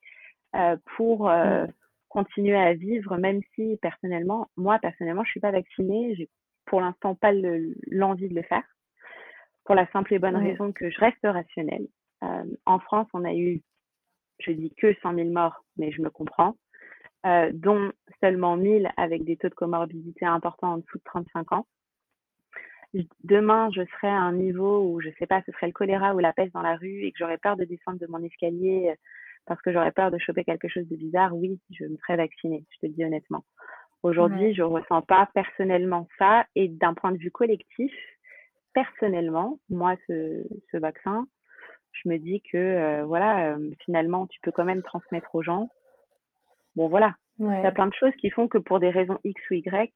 pour 0.95 1.27
mmh. 1.27 1.67
continuer 2.09 2.57
à 2.57 2.73
vivre, 2.73 3.17
même 3.17 3.41
si 3.55 3.77
personnellement, 3.81 4.47
moi 4.55 4.79
personnellement, 4.79 5.23
je 5.25 5.31
suis 5.31 5.39
pas 5.39 5.51
vaccinée, 5.51 6.15
j'ai 6.15 6.29
pour 6.65 6.81
l'instant 6.81 7.15
pas 7.15 7.31
l'envie 7.91 8.29
de 8.29 8.35
le 8.35 8.43
faire, 8.43 8.63
pour 9.65 9.75
la 9.75 9.87
simple 9.91 10.13
et 10.13 10.19
bonne 10.19 10.35
raison 10.35 10.71
que 10.71 10.89
je 10.89 10.99
reste 10.99 11.19
rationnelle. 11.23 11.87
en 12.65 12.79
France, 12.79 13.07
on 13.13 13.23
a 13.25 13.33
eu, 13.33 13.61
je 14.39 14.51
dis 14.51 14.73
que 14.75 14.93
100 15.01 15.15
000 15.15 15.29
morts, 15.29 15.63
mais 15.77 15.91
je 15.91 16.01
me 16.01 16.09
comprends. 16.09 16.55
Euh, 17.25 17.51
dont 17.53 17.93
seulement 18.19 18.57
1000 18.57 18.91
avec 18.97 19.23
des 19.23 19.37
taux 19.37 19.47
de 19.47 19.53
comorbidité 19.53 20.25
importants 20.25 20.73
en 20.73 20.77
dessous 20.79 20.97
de 20.97 21.03
35 21.05 21.53
ans. 21.53 21.65
Demain, 23.23 23.69
je 23.73 23.81
serai 23.85 24.09
à 24.09 24.19
un 24.19 24.33
niveau 24.33 24.83
où, 24.85 24.99
je 24.99 25.09
sais 25.17 25.25
pas, 25.25 25.41
ce 25.45 25.53
serait 25.53 25.67
le 25.67 25.71
choléra 25.71 26.13
ou 26.13 26.19
la 26.19 26.33
peste 26.33 26.53
dans 26.53 26.61
la 26.61 26.75
rue 26.75 27.03
et 27.03 27.13
que 27.13 27.17
j'aurais 27.17 27.37
peur 27.37 27.55
de 27.55 27.63
descendre 27.63 27.97
de 27.97 28.07
mon 28.07 28.21
escalier 28.21 28.89
euh, 28.89 28.95
parce 29.45 29.61
que 29.61 29.71
j'aurais 29.71 29.93
peur 29.93 30.11
de 30.11 30.17
choper 30.17 30.43
quelque 30.43 30.67
chose 30.67 30.85
de 30.89 30.97
bizarre. 30.97 31.33
Oui, 31.33 31.61
je 31.71 31.85
me 31.85 31.95
ferais 31.95 32.17
vacciner, 32.17 32.65
je 32.71 32.87
te 32.87 32.91
dis 32.91 33.05
honnêtement. 33.05 33.45
Aujourd'hui, 34.03 34.49
je 34.53 34.57
je 34.57 34.63
ressens 34.63 35.01
pas 35.01 35.29
personnellement 35.33 36.07
ça 36.19 36.45
et 36.55 36.67
d'un 36.67 36.93
point 36.93 37.11
de 37.11 37.17
vue 37.17 37.31
collectif, 37.31 37.93
personnellement, 38.73 39.59
moi, 39.69 39.95
ce, 40.07 40.43
ce 40.71 40.77
vaccin, 40.77 41.25
je 41.93 42.09
me 42.09 42.17
dis 42.17 42.41
que 42.41 42.57
euh, 42.57 43.05
voilà, 43.05 43.57
finalement, 43.85 44.27
tu 44.27 44.39
peux 44.41 44.51
quand 44.51 44.65
même 44.65 44.83
transmettre 44.83 45.33
aux 45.35 45.43
gens 45.43 45.69
Bon, 46.75 46.87
voilà. 46.87 47.15
Il 47.39 47.45
y 47.45 47.65
a 47.65 47.71
plein 47.71 47.87
de 47.87 47.93
choses 47.93 48.13
qui 48.19 48.29
font 48.29 48.47
que 48.47 48.57
pour 48.57 48.79
des 48.79 48.89
raisons 48.89 49.19
X 49.23 49.41
ou 49.49 49.55
Y. 49.55 49.91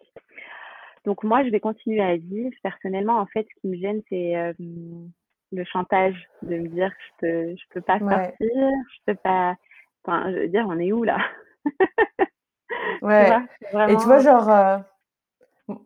Donc, 1.06 1.24
moi, 1.24 1.44
je 1.44 1.50
vais 1.50 1.60
continuer 1.60 2.02
à 2.02 2.18
vivre. 2.18 2.56
Personnellement, 2.64 3.20
en 3.20 3.26
fait, 3.28 3.48
ce 3.48 3.62
qui 3.62 3.68
me 3.68 3.78
gêne, 3.78 4.02
c'est 4.10 4.36
euh, 4.36 4.54
le 5.52 5.64
chantage 5.64 6.16
de 6.42 6.58
me 6.58 6.68
dire 6.68 6.90
que 6.90 7.04
je 7.04 7.12
peux, 7.20 7.56
je 7.56 7.64
peux 7.74 7.82
pas 7.82 8.00
sortir, 8.00 8.30
je 8.42 9.00
peux 9.06 9.16
pas. 9.16 9.56
Enfin, 10.04 10.32
je 10.32 10.40
veux 10.40 10.48
dire, 10.48 10.66
on 10.68 10.80
est 10.80 10.92
où 10.92 11.04
là? 11.04 11.20
Ouais. 13.02 13.32
Et 13.90 13.96
tu 13.96 14.06
vois, 14.06 14.20
genre, 14.20 14.50
euh, 14.50 14.78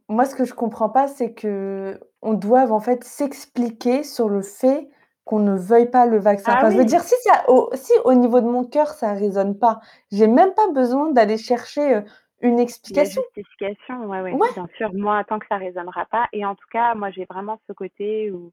moi, 0.08 0.26
ce 0.26 0.36
que 0.36 0.46
je 0.46 0.54
comprends 0.54 0.90
pas, 0.90 1.08
c'est 1.08 1.34
que 1.34 2.00
on 2.22 2.34
doit 2.34 2.72
en 2.72 2.80
fait 2.80 3.04
s'expliquer 3.04 4.04
sur 4.04 4.30
le 4.30 4.42
fait 4.42 4.90
qu'on 5.24 5.40
ne 5.40 5.56
veuille 5.56 5.90
pas 5.90 6.06
le 6.06 6.18
vaccin. 6.20 6.54
Ah 6.56 6.70
je 6.70 6.78
veux 6.78 6.86
dire, 6.86 7.02
si, 7.02 7.16
ça, 7.24 7.44
au, 7.48 7.70
si 7.74 7.94
au 8.06 8.14
niveau 8.14 8.42
de 8.42 8.48
mon 8.48 8.64
cœur, 8.64 8.88
ça 8.88 9.14
ne 9.14 9.20
résonne 9.20 9.58
pas, 9.58 9.80
j'ai 10.12 10.28
même 10.28 10.54
pas 10.54 10.70
besoin 10.72 11.12
d'aller 11.12 11.38
chercher 11.38 11.96
euh, 11.96 12.02
une 12.42 12.60
explication. 12.60 13.22
Une 13.22 13.44
justification, 13.44 14.06
ouais, 14.06 14.22
ouais, 14.22 14.36
bien 14.54 14.68
sûr. 14.76 14.94
Moi, 14.94 15.24
tant 15.26 15.40
que 15.40 15.46
ça 15.48 15.58
ne 15.58 15.66
résonnera 15.66 16.06
pas. 16.06 16.28
Et 16.34 16.46
en 16.46 16.56
tout 16.56 16.68
cas, 16.72 16.96
moi, 16.96 17.12
j'ai 17.12 17.26
vraiment 17.26 17.60
ce 17.68 17.74
côté 17.74 18.32
où 18.32 18.52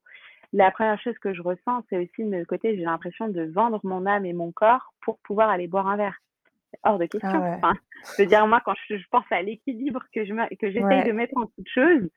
la 0.53 0.71
première 0.71 1.01
chose 1.01 1.19
que 1.19 1.35
je 1.35 1.43
ressens, 1.43 1.83
c'est 1.91 1.99
aussi 1.99 2.25
le 2.25 2.45
côté, 2.45 2.77
j'ai 2.77 2.85
l'impression 2.85 3.29
de 3.29 3.43
vendre 3.43 3.81
mon 3.85 4.07
âme 4.07 4.25
et 4.25 4.33
mon 4.33 4.53
corps 4.53 4.93
pour 5.03 5.19
pouvoir 5.19 5.51
aller 5.51 5.67
boire 5.67 5.88
un 5.88 5.97
verre. 5.97 6.17
Hors 6.83 6.98
de 6.98 7.04
ah 7.04 7.09
question. 7.09 7.42
enfin, 7.42 7.74
je 8.16 8.22
veux 8.22 8.28
dire, 8.28 8.46
moi, 8.46 8.61
quand 8.64 8.74
je, 8.88 8.96
pense 9.11 9.24
à 9.31 9.42
l'équilibre 9.42 10.04
que 10.14 10.24
je 10.24 10.33
que 10.57 10.70
j'essaye 10.70 11.04
de 11.04 11.12
mettre 11.12 11.37
en 11.37 11.46
toute 11.46 11.68
chose, 11.68 12.09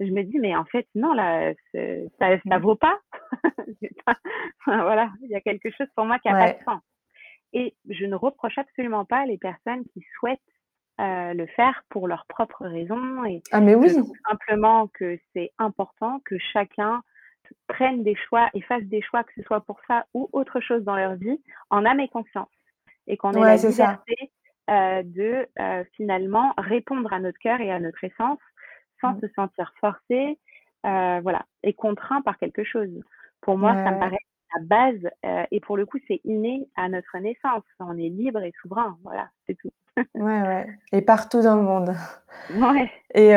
je 0.00 0.10
me 0.10 0.22
dis, 0.22 0.38
mais 0.38 0.56
en 0.56 0.64
fait, 0.64 0.86
non, 0.94 1.12
là, 1.12 1.52
ça 1.72 2.36
ne 2.44 2.58
vaut 2.58 2.76
pas. 2.76 2.98
voilà, 4.66 5.10
il 5.22 5.30
y 5.30 5.34
a 5.34 5.40
quelque 5.40 5.70
chose 5.70 5.86
pour 5.94 6.04
moi 6.04 6.18
qui 6.18 6.28
n'a 6.28 6.38
pas 6.38 6.52
de 6.52 6.64
sens. 6.64 6.80
Et 7.52 7.74
je 7.88 8.06
ne 8.06 8.14
reproche 8.14 8.56
absolument 8.56 9.04
pas 9.04 9.26
les 9.26 9.38
personnes 9.38 9.84
qui 9.92 10.04
souhaitent 10.18 10.40
euh, 11.00 11.34
le 11.34 11.46
faire 11.46 11.84
pour 11.90 12.08
leurs 12.08 12.26
propres 12.26 12.66
raisons. 12.66 13.24
Et 13.24 13.42
ah, 13.52 13.60
mais 13.60 13.74
oui. 13.74 13.90
simplement 14.28 14.88
que 14.88 15.18
c'est 15.32 15.52
important 15.58 16.20
que 16.24 16.38
chacun 16.38 17.02
prenne 17.66 18.02
des 18.02 18.14
choix 18.14 18.48
et 18.54 18.62
fasse 18.62 18.84
des 18.84 19.02
choix, 19.02 19.24
que 19.24 19.32
ce 19.36 19.42
soit 19.42 19.60
pour 19.60 19.80
ça 19.86 20.06
ou 20.14 20.28
autre 20.32 20.60
chose 20.60 20.82
dans 20.84 20.96
leur 20.96 21.14
vie, 21.16 21.40
en 21.70 21.84
âme 21.84 22.00
et 22.00 22.08
conscience. 22.08 22.48
Et 23.06 23.16
qu'on 23.16 23.32
ait 23.32 23.40
la 23.40 23.56
liberté 23.56 24.30
euh, 24.70 25.02
de 25.04 25.48
euh, 25.58 25.84
finalement 25.96 26.52
répondre 26.56 27.12
à 27.12 27.18
notre 27.18 27.38
cœur 27.38 27.60
et 27.60 27.72
à 27.72 27.80
notre 27.80 28.04
essence 28.04 28.38
sans 29.00 29.14
mmh. 29.14 29.20
se 29.22 29.26
sentir 29.34 29.74
forcé, 29.80 30.38
euh, 30.86 31.20
voilà, 31.20 31.44
et 31.64 31.74
contraint 31.74 32.22
par 32.22 32.38
quelque 32.38 32.62
chose. 32.62 32.88
Pour 33.40 33.58
moi, 33.58 33.74
ça 33.74 33.90
me 33.90 33.98
paraît 33.98 34.18
la 34.54 34.62
base, 34.64 35.10
et 35.50 35.58
pour 35.58 35.76
le 35.76 35.84
coup, 35.84 35.98
c'est 36.06 36.20
inné 36.24 36.68
à 36.76 36.88
notre 36.88 37.18
naissance. 37.18 37.64
On 37.80 37.98
est 37.98 38.08
libre 38.08 38.40
et 38.42 38.52
souverain, 38.62 38.96
voilà, 39.02 39.28
c'est 39.46 39.56
tout. 39.56 39.72
ouais, 39.96 40.42
ouais. 40.42 40.66
Et 40.92 41.02
partout 41.02 41.42
dans 41.42 41.56
le 41.56 41.62
monde. 41.62 41.90
Ouais. 42.50 42.90
Et, 43.14 43.32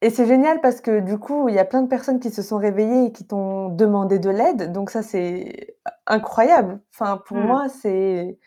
et 0.00 0.10
c'est 0.10 0.26
génial 0.26 0.60
parce 0.60 0.80
que 0.80 1.00
du 1.00 1.18
coup, 1.18 1.48
il 1.48 1.54
y 1.54 1.58
a 1.58 1.64
plein 1.64 1.82
de 1.82 1.88
personnes 1.88 2.20
qui 2.20 2.30
se 2.30 2.42
sont 2.42 2.58
réveillées 2.58 3.06
et 3.06 3.12
qui 3.12 3.26
t'ont 3.26 3.70
demandé 3.70 4.18
de 4.18 4.30
l'aide. 4.30 4.72
Donc 4.72 4.90
ça, 4.90 5.02
c'est 5.02 5.76
incroyable. 6.06 6.80
Enfin, 6.94 7.20
pour 7.26 7.38
mmh. 7.38 7.46
moi, 7.46 7.68
c'est 7.68 8.38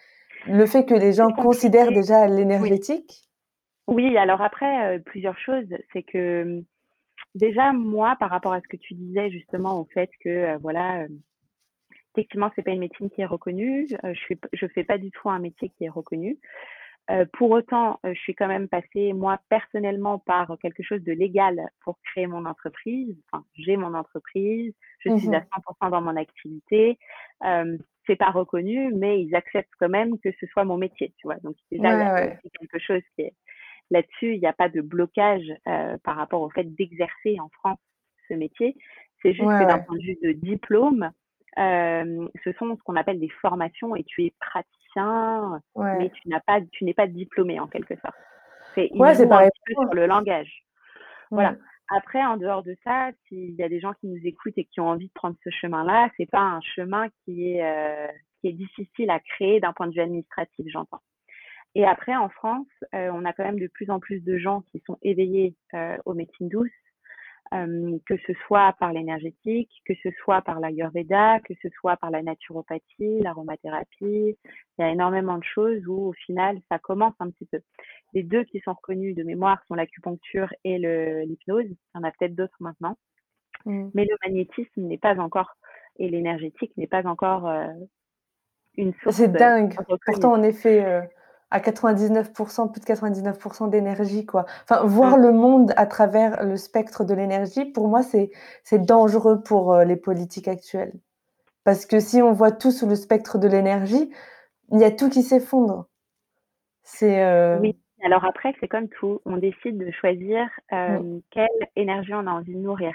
le 0.47 0.65
fait 0.65 0.85
que 0.85 0.93
les 0.93 1.13
gens 1.13 1.31
considèrent 1.31 1.91
déjà 1.91 2.27
l'énergétique? 2.27 3.23
Oui, 3.87 4.17
alors 4.17 4.41
après, 4.41 4.99
plusieurs 5.05 5.37
choses. 5.37 5.67
C'est 5.91 6.03
que 6.03 6.63
déjà, 7.35 7.73
moi, 7.73 8.15
par 8.19 8.29
rapport 8.29 8.53
à 8.53 8.61
ce 8.61 8.67
que 8.67 8.77
tu 8.77 8.93
disais 8.93 9.29
justement 9.31 9.79
au 9.79 9.85
fait 9.85 10.09
que, 10.23 10.57
voilà, 10.59 11.05
effectivement, 12.15 12.51
c'est 12.55 12.61
pas 12.61 12.71
une 12.71 12.79
médecine 12.79 13.09
qui 13.09 13.21
est 13.21 13.25
reconnue. 13.25 13.87
je 14.03 14.19
suis, 14.19 14.39
je 14.53 14.67
fais 14.67 14.83
pas 14.83 14.97
du 14.97 15.11
tout 15.11 15.29
un 15.29 15.39
métier 15.39 15.69
qui 15.69 15.85
est 15.85 15.89
reconnu. 15.89 16.39
pour 17.33 17.51
autant, 17.51 17.99
je 18.03 18.19
suis 18.19 18.35
quand 18.35 18.47
même 18.47 18.67
passée, 18.67 19.13
moi, 19.13 19.39
personnellement, 19.49 20.19
par 20.19 20.57
quelque 20.61 20.83
chose 20.83 21.01
de 21.03 21.11
légal 21.11 21.69
pour 21.83 21.99
créer 22.03 22.27
mon 22.27 22.45
entreprise. 22.45 23.15
Enfin, 23.31 23.43
j'ai 23.55 23.77
mon 23.77 23.93
entreprise, 23.93 24.73
je 24.99 25.17
suis 25.17 25.35
à 25.35 25.41
100% 25.41 25.87
mmh 25.87 25.89
dans 25.91 26.01
mon 26.01 26.15
activité. 26.15 26.97
C'est 28.07 28.15
pas 28.15 28.31
reconnu, 28.31 28.91
mais 28.93 29.21
ils 29.21 29.35
acceptent 29.35 29.73
quand 29.79 29.89
même 29.89 30.19
que 30.19 30.29
ce 30.39 30.45
soit 30.47 30.63
mon 30.63 30.77
métier, 30.77 31.13
tu 31.17 31.27
vois. 31.27 31.37
Donc, 31.43 31.55
déjà, 31.71 32.31
il 32.31 32.49
quelque 32.51 32.79
chose 32.79 33.01
qui 33.15 33.23
est, 33.23 33.33
Là-dessus, 33.91 34.35
il 34.35 34.39
n'y 34.39 34.47
a 34.47 34.53
pas 34.53 34.69
de 34.69 34.79
blocage 34.79 35.51
euh, 35.67 35.97
par 36.05 36.15
rapport 36.15 36.41
au 36.41 36.49
fait 36.49 36.63
d'exercer 36.63 37.37
en 37.41 37.49
France 37.49 37.77
ce 38.29 38.33
métier. 38.33 38.77
C'est 39.21 39.33
juste 39.33 39.45
que 39.45 39.67
d'un 39.67 39.79
point 39.79 39.97
de 39.97 40.01
vue 40.01 40.17
de 40.23 40.31
diplôme, 40.31 41.11
euh, 41.59 42.27
ce 42.45 42.53
sont 42.53 42.73
ce 42.77 42.81
qu'on 42.83 42.95
appelle 42.95 43.19
des 43.19 43.29
formations 43.41 43.93
et 43.97 44.05
tu 44.05 44.23
es 44.23 44.33
praticien, 44.39 45.61
mais 45.75 46.09
tu 46.09 46.29
n'as 46.29 46.39
pas, 46.39 46.61
tu 46.71 46.85
n'es 46.85 46.93
pas 46.93 47.07
diplômé 47.07 47.59
en 47.59 47.67
quelque 47.67 47.95
sorte. 47.97 48.15
C'est 48.75 48.89
ouais, 48.93 49.13
c'est 49.13 49.27
pareil. 49.27 49.49
sur 49.69 49.93
le 49.93 50.05
langage. 50.05 50.63
Voilà. 51.29 51.55
Après, 51.93 52.23
en 52.23 52.37
dehors 52.37 52.63
de 52.63 52.75
ça, 52.85 53.11
s'il 53.27 53.53
y 53.55 53.63
a 53.63 53.67
des 53.67 53.81
gens 53.81 53.91
qui 53.99 54.07
nous 54.07 54.25
écoutent 54.25 54.57
et 54.57 54.63
qui 54.63 54.79
ont 54.79 54.87
envie 54.87 55.07
de 55.07 55.13
prendre 55.13 55.35
ce 55.43 55.49
chemin-là, 55.49 56.09
c'est 56.15 56.29
pas 56.29 56.39
un 56.39 56.61
chemin 56.61 57.09
qui 57.25 57.51
est 57.51 57.63
euh, 57.65 58.07
difficile 58.43 59.09
à 59.09 59.19
créer 59.19 59.59
d'un 59.59 59.73
point 59.73 59.87
de 59.87 59.93
vue 59.93 59.99
administratif, 59.99 60.65
j'entends. 60.69 61.01
Et 61.75 61.85
après, 61.85 62.15
en 62.15 62.29
France, 62.29 62.67
euh, 62.95 63.11
on 63.13 63.25
a 63.25 63.33
quand 63.33 63.43
même 63.43 63.59
de 63.59 63.67
plus 63.67 63.89
en 63.89 63.99
plus 63.99 64.21
de 64.21 64.37
gens 64.37 64.63
qui 64.71 64.81
sont 64.87 64.97
éveillés 65.01 65.53
euh, 65.73 65.97
aux 66.05 66.13
médecines 66.13 66.47
douces, 66.47 66.69
que 68.05 68.15
ce 68.25 68.31
soit 68.47 68.73
par 68.79 68.93
l'énergétique, 68.93 69.69
que 69.85 69.93
ce 70.01 70.09
soit 70.23 70.41
par 70.41 70.61
l'ayurveda, 70.61 71.41
que 71.41 71.53
ce 71.61 71.67
soit 71.81 71.97
par 71.97 72.09
la 72.09 72.21
naturopathie, 72.21 73.19
l'aromathérapie. 73.19 74.37
Il 74.37 74.37
y 74.79 74.83
a 74.83 74.89
énormément 74.89 75.37
de 75.37 75.43
choses 75.43 75.85
où 75.85 76.07
au 76.07 76.13
final 76.13 76.61
ça 76.69 76.79
commence 76.79 77.13
un 77.19 77.29
petit 77.29 77.45
peu. 77.51 77.59
Les 78.13 78.23
deux 78.23 78.43
qui 78.43 78.59
sont 78.59 78.73
reconnus 78.73 79.15
de 79.15 79.23
mémoire 79.23 79.61
sont 79.67 79.75
l'acupuncture 79.75 80.53
et 80.63 80.77
l'hypnose. 80.77 81.65
Il 81.65 81.77
y 81.95 81.97
en 81.97 82.03
a 82.03 82.11
peut-être 82.11 82.35
d'autres 82.35 82.57
maintenant. 82.59 82.97
Mmh. 83.65 83.89
Mais 83.93 84.05
le 84.05 84.15
magnétisme 84.25 84.81
n'est 84.81 84.97
pas 84.97 85.15
encore, 85.19 85.55
et 85.97 86.09
l'énergétique 86.09 86.75
n'est 86.77 86.87
pas 86.87 87.05
encore 87.05 87.49
une 88.75 88.93
source. 88.95 89.15
C'est 89.15 89.31
dingue. 89.31 89.75
Pourtant, 90.05 90.33
en 90.33 90.43
effet, 90.43 91.03
à 91.51 91.59
99%, 91.59 92.71
plus 92.71 92.79
de 92.79 92.85
99% 92.85 93.69
d'énergie, 93.69 94.25
quoi. 94.25 94.45
Enfin, 94.63 94.85
voir 94.85 95.17
mmh. 95.17 95.21
le 95.21 95.31
monde 95.33 95.73
à 95.75 95.85
travers 95.85 96.45
le 96.45 96.55
spectre 96.55 97.03
de 97.03 97.13
l'énergie, 97.13 97.65
pour 97.65 97.89
moi, 97.89 98.01
c'est, 98.01 98.31
c'est 98.63 98.83
dangereux 98.83 99.43
pour 99.43 99.73
euh, 99.73 99.83
les 99.83 99.97
politiques 99.97 100.47
actuelles. 100.47 100.93
Parce 101.65 101.85
que 101.85 101.99
si 101.99 102.21
on 102.21 102.31
voit 102.31 102.51
tout 102.51 102.71
sous 102.71 102.87
le 102.87 102.95
spectre 102.95 103.37
de 103.37 103.49
l'énergie, 103.49 104.09
il 104.71 104.79
y 104.79 104.85
a 104.85 104.91
tout 104.91 105.09
qui 105.09 105.23
s'effondre. 105.23 105.87
C'est, 106.83 107.21
euh, 107.21 107.59
Oui, 107.59 107.77
alors 108.03 108.25
après, 108.25 108.53
c'est 108.59 108.67
comme 108.67 108.89
tout. 108.89 109.21
On 109.25 109.37
décide 109.37 109.77
de 109.77 109.91
choisir 109.91 110.47
euh, 110.73 110.99
mmh. 110.99 111.21
quelle 111.31 111.47
énergie 111.75 112.13
on 112.13 112.27
a 112.27 112.31
envie 112.31 112.53
de 112.53 112.59
nourrir. 112.59 112.93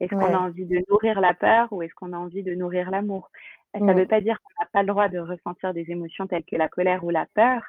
Est-ce 0.00 0.10
qu'on 0.10 0.34
a 0.34 0.38
envie 0.38 0.66
de 0.66 0.82
nourrir 0.90 1.20
la 1.20 1.32
peur 1.34 1.72
ou 1.72 1.82
est-ce 1.82 1.94
qu'on 1.94 2.12
a 2.12 2.18
envie 2.18 2.42
de 2.42 2.54
nourrir 2.54 2.90
l'amour? 2.90 3.30
Ça 3.72 3.80
ne 3.80 3.92
veut 3.92 4.06
pas 4.06 4.20
dire 4.20 4.38
qu'on 4.40 4.62
n'a 4.62 4.68
pas 4.72 4.82
le 4.82 4.88
droit 4.88 5.08
de 5.08 5.18
ressentir 5.18 5.74
des 5.74 5.90
émotions 5.90 6.26
telles 6.26 6.44
que 6.44 6.56
la 6.56 6.68
colère 6.68 7.04
ou 7.04 7.10
la 7.10 7.26
peur, 7.34 7.62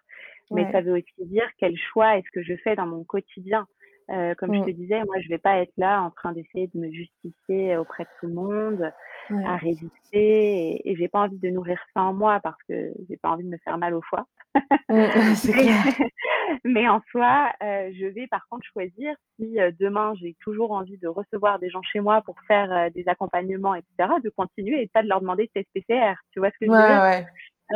mais 0.51 0.69
ça 0.71 0.81
veut 0.81 0.93
aussi 0.93 1.25
dire 1.25 1.47
quel 1.57 1.77
choix 1.77 2.17
est-ce 2.17 2.29
que 2.31 2.41
je 2.41 2.55
fais 2.63 2.75
dans 2.75 2.85
mon 2.85 3.03
quotidien? 3.03 3.67
Euh, 4.09 4.35
comme 4.35 4.53
je 4.53 4.61
te 4.61 4.69
mmh. 4.69 4.73
disais, 4.73 5.03
moi, 5.03 5.15
je 5.19 5.27
vais 5.27 5.37
pas 5.37 5.57
être 5.57 5.73
là 5.77 6.01
en 6.01 6.11
train 6.11 6.31
d'essayer 6.31 6.67
de 6.73 6.79
me 6.79 6.89
justifier 6.91 7.75
auprès 7.77 8.03
de 8.03 8.09
tout 8.19 8.27
le 8.27 8.33
monde, 8.33 8.91
à 9.29 9.57
résister, 9.57 9.91
et, 10.13 10.89
et 10.89 10.95
j'ai 10.95 11.09
pas 11.09 11.19
envie 11.19 11.39
de 11.39 11.49
nourrir 11.49 11.77
ça 11.93 12.03
en 12.03 12.13
moi 12.13 12.39
parce 12.41 12.61
que 12.69 12.93
j'ai 13.09 13.17
pas 13.17 13.29
envie 13.29 13.43
de 13.43 13.49
me 13.49 13.57
faire 13.57 13.77
mal 13.77 13.93
au 13.93 14.01
foie. 14.01 14.25
Mmh, 14.89 15.33
mais 16.63 16.87
en 16.87 17.01
soi, 17.11 17.51
euh, 17.61 17.91
je 17.93 18.05
vais 18.05 18.25
par 18.27 18.47
contre 18.49 18.65
choisir 18.71 19.13
si 19.35 19.59
euh, 19.59 19.71
demain 19.77 20.13
j'ai 20.15 20.35
toujours 20.39 20.71
envie 20.71 20.97
de 20.97 21.09
recevoir 21.09 21.59
des 21.59 21.69
gens 21.69 21.81
chez 21.81 21.99
moi 21.99 22.21
pour 22.21 22.35
faire 22.47 22.71
euh, 22.71 22.89
des 22.91 23.03
accompagnements, 23.07 23.75
etc., 23.75 24.13
de 24.23 24.29
continuer 24.29 24.81
et 24.81 24.87
pas 24.87 25.03
de 25.03 25.09
leur 25.09 25.19
demander 25.19 25.51
de 25.53 25.63
PCR. 25.73 26.15
Tu 26.31 26.39
vois 26.39 26.49
ce 26.51 26.57
que 26.59 26.65
je 26.65 26.71
veux 26.71 26.77
dire? 26.77 27.27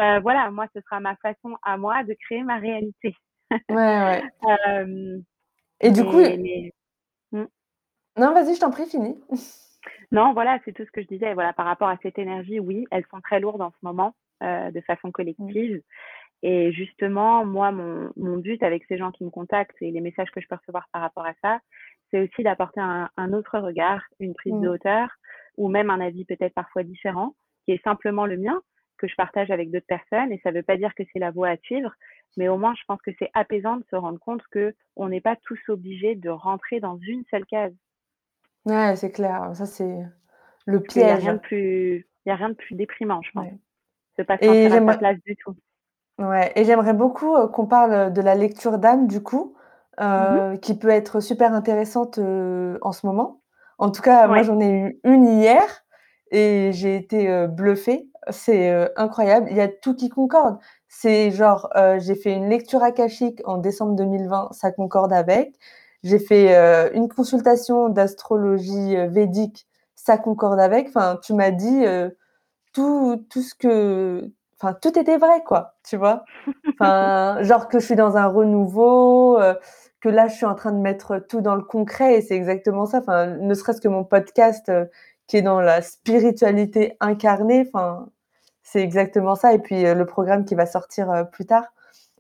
euh, 0.02 0.20
voilà, 0.22 0.50
moi, 0.52 0.68
ce 0.74 0.80
sera 0.82 1.02
ma 1.02 1.18
façon 1.18 1.58
à 1.64 1.76
moi 1.76 2.04
de 2.04 2.16
créer 2.26 2.44
ma 2.44 2.58
réalité. 2.58 3.14
Ouais, 3.70 4.22
ouais. 4.24 4.24
Et 5.82 5.92
du 5.92 6.04
coup. 6.04 6.22
Hmm. 7.32 7.48
Non, 8.18 8.34
vas-y, 8.34 8.56
je 8.56 8.60
t'en 8.60 8.72
prie, 8.72 8.86
fini. 8.86 9.20
non, 10.12 10.34
voilà, 10.34 10.60
c'est 10.64 10.74
tout 10.74 10.86
ce 10.86 10.92
que 10.92 11.02
je 11.02 11.08
disais. 11.08 11.34
Voilà, 11.34 11.54
par 11.54 11.66
rapport 11.66 11.90
à 11.90 11.98
cette 12.02 12.20
énergie, 12.20 12.60
oui, 12.60 12.86
elles 12.92 13.06
sont 13.10 13.22
très 13.22 13.40
lourdes 13.40 13.62
en 13.62 13.72
ce 13.72 13.78
moment, 13.82 14.16
euh, 14.44 14.72
de 14.72 14.82
façon 14.82 15.12
collective. 15.12 15.82
Et 16.44 16.72
justement, 16.72 17.46
moi, 17.46 17.72
mon, 17.72 18.12
mon, 18.18 18.38
but 18.38 18.62
avec 18.64 18.84
ces 18.86 18.98
gens 18.98 19.12
qui 19.12 19.24
me 19.24 19.30
contactent 19.30 19.80
et 19.82 19.92
les 19.92 20.02
messages 20.02 20.32
que 20.32 20.42
je 20.42 20.48
peux 20.48 20.56
recevoir 20.56 20.88
par 20.92 21.02
rapport 21.02 21.26
à 21.26 21.34
ça, 21.44 21.60
c'est 22.10 22.20
aussi 22.20 22.44
d'apporter 22.44 22.82
un, 22.82 23.10
un, 23.16 23.34
autre 23.34 23.60
regard, 23.60 24.02
une 24.20 24.34
prise 24.34 24.54
de 24.54 24.68
mmh. 24.68 24.72
hauteur, 24.72 25.10
ou 25.58 25.70
même 25.70 25.90
un 25.90 26.02
avis 26.02 26.26
peut-être 26.26 26.54
parfois 26.54 26.84
différent, 26.84 27.36
qui 27.66 27.74
est 27.74 27.84
simplement 27.84 28.26
le 28.26 28.38
mien, 28.38 28.60
que 28.98 29.08
je 29.08 29.16
partage 29.16 29.52
avec 29.52 29.72
d'autres 29.72 29.86
personnes. 29.88 30.32
Et 30.32 30.40
ça 30.44 30.52
ne 30.52 30.58
veut 30.58 30.64
pas 30.64 30.78
dire 30.78 30.94
que 30.96 31.04
c'est 31.14 31.20
la 31.20 31.32
voie 31.32 31.50
à 31.50 31.58
suivre, 31.58 31.94
mais 32.38 32.48
au 32.48 32.58
moins, 32.58 32.74
je 32.76 32.84
pense 32.88 33.02
que 33.02 33.12
c'est 33.20 33.30
apaisant 33.34 33.78
de 33.78 33.84
se 33.90 33.96
rendre 33.96 34.20
compte 34.20 34.42
que 34.52 34.74
on 34.96 35.10
n'est 35.10 35.22
pas 35.22 35.36
tous 35.36 35.60
obligés 35.70 36.16
de 36.16 36.30
rentrer 36.30 36.80
dans 36.80 36.98
une 36.98 37.24
seule 37.30 37.46
case. 37.46 37.74
Ouais, 38.66 38.96
c'est 38.96 39.12
clair. 39.12 39.52
Ça, 39.54 39.66
c'est 39.66 39.98
le 40.66 40.80
piège. 40.82 41.04
Il 41.04 41.06
n'y 41.06 41.12
a 41.12 41.16
rien 41.16 41.34
de 41.34 41.40
plus, 41.40 42.08
il 42.26 42.30
y 42.30 42.32
a 42.32 42.36
rien 42.36 42.50
de 42.50 42.56
plus 42.56 42.76
déprimant, 42.76 43.22
je 43.22 43.32
pense. 43.32 43.46
Ouais. 43.46 44.24
pas 44.24 44.38
sentir 44.38 44.74
à 44.74 44.92
sa 44.92 44.98
place 44.98 45.18
du 45.26 45.36
tout. 45.36 45.56
Ouais, 46.20 46.52
et 46.56 46.66
j'aimerais 46.66 46.94
beaucoup 46.94 47.36
euh, 47.36 47.48
qu'on 47.48 47.66
parle 47.66 48.14
de 48.14 48.22
la 48.22 48.36
lecture 48.36 48.78
d'âme, 48.78 49.08
du 49.08 49.24
coup, 49.24 49.56
euh, 50.00 50.56
qui 50.58 50.78
peut 50.78 50.90
être 50.90 51.20
super 51.20 51.54
intéressante 51.54 52.20
euh, 52.20 52.78
en 52.82 52.92
ce 52.92 53.06
moment. 53.06 53.42
En 53.80 53.90
tout 53.90 54.02
cas, 54.02 54.28
moi, 54.28 54.44
j'en 54.44 54.60
ai 54.60 54.72
eu 54.72 55.00
une 55.04 55.26
hier 55.26 55.64
et 56.30 56.72
j'ai 56.74 56.96
été 56.96 57.48
bluffée 57.48 58.08
c'est 58.30 58.70
incroyable. 58.96 59.48
Il 59.50 59.58
y 59.58 59.62
a 59.62 59.68
tout 59.68 59.96
qui 59.96 60.10
concorde. 60.10 60.60
C'est 60.94 61.32
genre, 61.32 61.70
euh, 61.78 62.00
j'ai 62.00 62.16
fait 62.16 62.34
une 62.34 62.50
lecture 62.50 62.84
akashique 62.84 63.42
en 63.46 63.58
décembre 63.58 63.96
2020, 63.96 64.50
ça 64.52 64.72
concorde 64.72 65.14
avec. 65.14 65.56
J'ai 66.04 66.20
fait 66.20 66.54
euh, 66.56 66.90
une 66.94 67.08
consultation 67.08 67.88
d'astrologie 67.88 68.98
védique, 69.08 69.68
ça 69.96 70.18
concorde 70.18 70.60
avec. 70.60 70.90
Enfin, 70.90 71.18
tu 71.24 71.34
m'as 71.34 71.52
dit 71.52 71.86
tout, 72.74 73.26
tout 73.30 73.42
ce 73.42 73.56
que, 73.56 74.30
enfin, 74.60 74.74
tout 74.82 75.00
était 75.00 75.18
vrai, 75.18 75.44
quoi. 75.46 75.76
Tu 75.88 75.96
vois. 75.96 76.26
Enfin, 76.74 77.38
genre 77.42 77.70
que 77.70 77.80
je 77.80 77.86
suis 77.86 77.96
dans 77.96 78.18
un 78.18 78.28
renouveau. 78.28 79.40
que 80.02 80.10
là, 80.10 80.28
je 80.28 80.36
suis 80.36 80.46
en 80.46 80.56
train 80.56 80.74
de 80.74 80.80
mettre 80.80 81.20
tout 81.20 81.42
dans 81.42 81.56
le 81.56 81.64
concret 81.64 82.16
et 82.16 82.22
c'est 82.22 82.36
exactement 82.36 82.86
ça. 82.86 83.00
Enfin, 83.00 83.28
ne 83.28 83.54
serait-ce 83.54 83.80
que 83.82 83.88
mon 83.88 84.04
podcast 84.04 84.70
qui 85.28 85.38
est 85.38 85.42
dans 85.42 85.62
la 85.62 85.82
spiritualité 85.82 86.98
incarnée. 87.00 87.66
Enfin, 87.74 88.10
c'est 88.72 88.82
exactement 88.82 89.36
ça. 89.36 89.54
Et 89.54 89.60
puis 89.60 89.86
euh, 89.86 89.94
le 89.94 90.06
programme 90.06 90.46
qui 90.46 90.56
va 90.56 90.66
sortir 90.66 91.12
euh, 91.12 91.24
plus 91.24 91.46
tard. 91.46 91.66